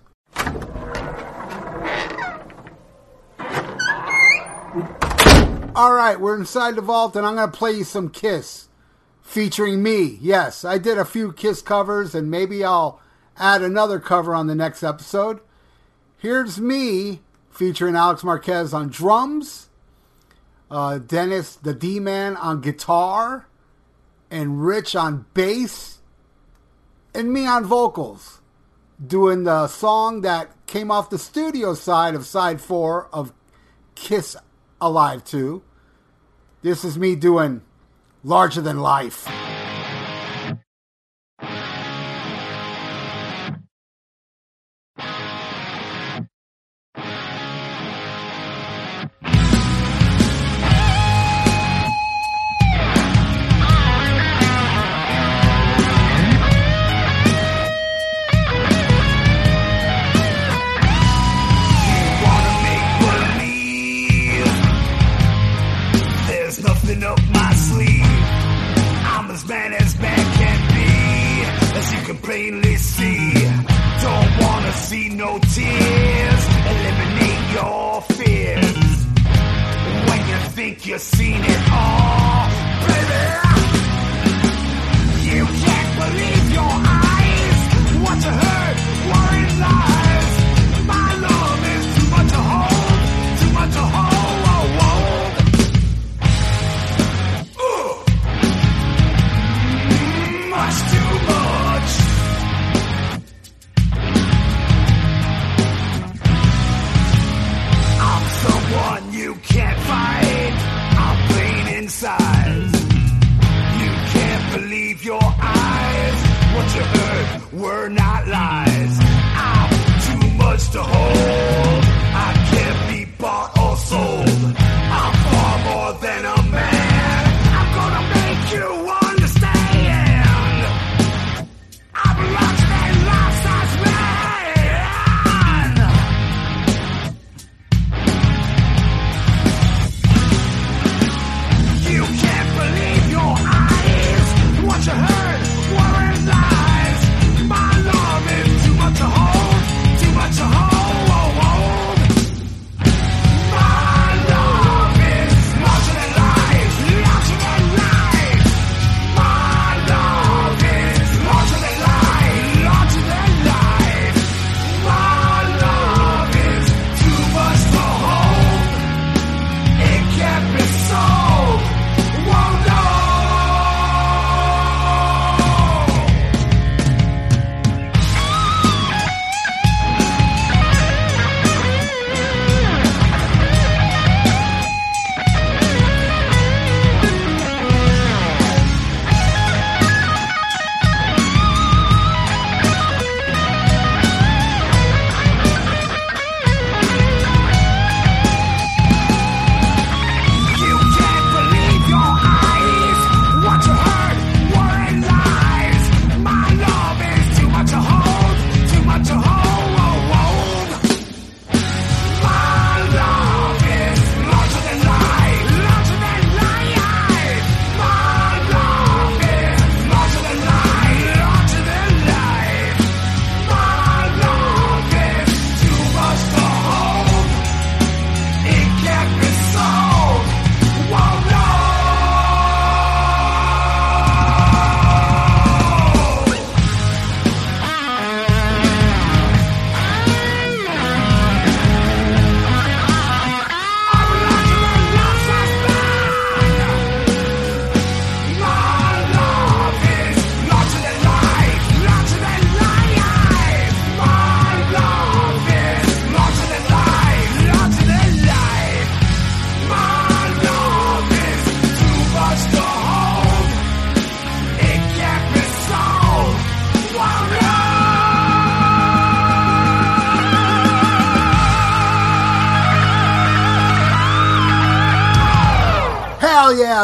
All 5.76 5.94
right, 5.94 6.18
we're 6.20 6.38
inside 6.38 6.76
the 6.76 6.82
vault 6.82 7.16
and 7.16 7.26
I'm 7.26 7.36
going 7.36 7.52
to 7.52 7.58
play 7.58 7.74
you 7.74 7.84
some 7.84 8.10
Kiss 8.10 8.70
featuring 9.22 9.84
me. 9.84 10.18
Yes, 10.22 10.64
I 10.64 10.78
did 10.78 10.98
a 10.98 11.04
few 11.04 11.34
Kiss 11.34 11.62
covers, 11.62 12.16
and 12.16 12.32
maybe 12.32 12.64
I'll 12.64 13.02
add 13.38 13.62
another 13.62 14.00
cover 14.00 14.34
on 14.34 14.48
the 14.48 14.56
next 14.56 14.84
episode. 14.84 15.42
Here's 16.18 16.62
me 16.62 17.22
featuring 17.50 17.96
Alex 17.96 18.24
Marquez 18.24 18.74
on 18.74 18.90
drums, 18.90 19.70
uh, 20.72 21.00
Dennis 21.00 21.56
the 21.56 21.74
D 21.74 22.00
Man 22.00 22.38
on 22.38 22.62
guitar, 22.62 23.48
and 24.30 24.66
Rich 24.66 24.96
on 24.96 25.26
bass, 25.34 26.00
and 27.14 27.32
me 27.32 27.46
on 27.46 27.66
vocals, 27.66 28.42
doing 29.06 29.44
the 29.44 29.68
song 29.68 30.22
that 30.22 30.50
came 30.68 30.92
off 30.92 31.10
the 31.10 31.18
studio 31.18 31.74
side 31.74 32.16
of 32.16 32.26
side 32.26 32.62
four 32.62 33.08
of 33.14 33.34
Kiss 33.96 34.36
Alive 34.82 35.24
2. 35.24 35.62
This 36.62 36.84
is 36.84 36.98
me 36.98 37.16
doing 37.16 37.62
larger 38.24 38.62
than 38.62 38.80
life. 38.80 39.45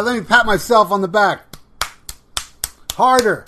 Let 0.01 0.15
me 0.15 0.23
pat 0.23 0.45
myself 0.45 0.91
on 0.91 1.01
the 1.01 1.07
back. 1.07 1.55
Harder. 2.93 3.45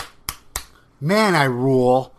Man, 1.02 1.36
I 1.36 1.46
rule. 1.46 2.14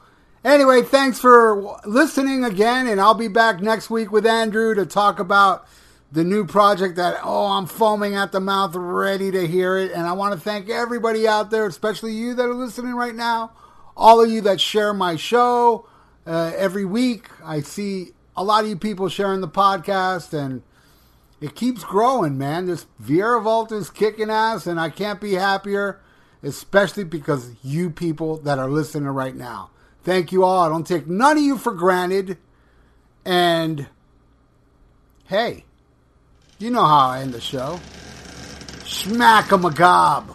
Anyway, 0.44 0.82
thanks 0.82 1.18
for 1.18 1.78
listening 1.86 2.44
again, 2.44 2.86
and 2.86 3.00
I'll 3.00 3.14
be 3.14 3.28
back 3.28 3.62
next 3.62 3.88
week 3.88 4.12
with 4.12 4.26
Andrew 4.26 4.74
to 4.74 4.84
talk 4.84 5.18
about 5.18 5.66
the 6.12 6.22
new 6.22 6.44
project 6.44 6.96
that, 6.96 7.18
oh, 7.24 7.46
I'm 7.46 7.66
foaming 7.66 8.14
at 8.14 8.30
the 8.30 8.40
mouth, 8.40 8.74
ready 8.74 9.30
to 9.30 9.46
hear 9.46 9.78
it. 9.78 9.90
And 9.92 10.06
I 10.06 10.12
want 10.12 10.34
to 10.34 10.40
thank 10.40 10.68
everybody 10.68 11.26
out 11.26 11.50
there, 11.50 11.66
especially 11.66 12.12
you 12.12 12.34
that 12.34 12.44
are 12.44 12.54
listening 12.54 12.94
right 12.94 13.14
now, 13.14 13.52
all 13.96 14.22
of 14.22 14.30
you 14.30 14.42
that 14.42 14.60
share 14.60 14.92
my 14.92 15.16
show 15.16 15.88
uh, 16.26 16.52
every 16.56 16.84
week. 16.84 17.28
I 17.42 17.60
see 17.60 18.10
a 18.36 18.44
lot 18.44 18.64
of 18.64 18.70
you 18.70 18.76
people 18.76 19.08
sharing 19.08 19.40
the 19.40 19.48
podcast, 19.48 20.34
and 20.34 20.62
it 21.44 21.54
keeps 21.54 21.84
growing, 21.84 22.38
man. 22.38 22.64
This 22.64 22.86
Viera 23.02 23.42
Vault 23.42 23.70
is 23.70 23.90
kicking 23.90 24.30
ass, 24.30 24.66
and 24.66 24.80
I 24.80 24.88
can't 24.88 25.20
be 25.20 25.34
happier, 25.34 26.00
especially 26.42 27.04
because 27.04 27.50
you 27.62 27.90
people 27.90 28.38
that 28.38 28.58
are 28.58 28.70
listening 28.70 29.10
right 29.10 29.36
now. 29.36 29.68
Thank 30.04 30.32
you 30.32 30.42
all. 30.42 30.60
I 30.60 30.70
don't 30.70 30.86
take 30.86 31.06
none 31.06 31.36
of 31.36 31.42
you 31.42 31.58
for 31.58 31.74
granted. 31.74 32.38
And 33.26 33.88
hey, 35.26 35.66
you 36.58 36.70
know 36.70 36.86
how 36.86 37.08
I 37.08 37.20
end 37.20 37.34
the 37.34 37.42
show. 37.42 37.78
Smack 38.86 39.52
'em 39.52 39.66
a 39.66 39.70
gob. 39.70 40.33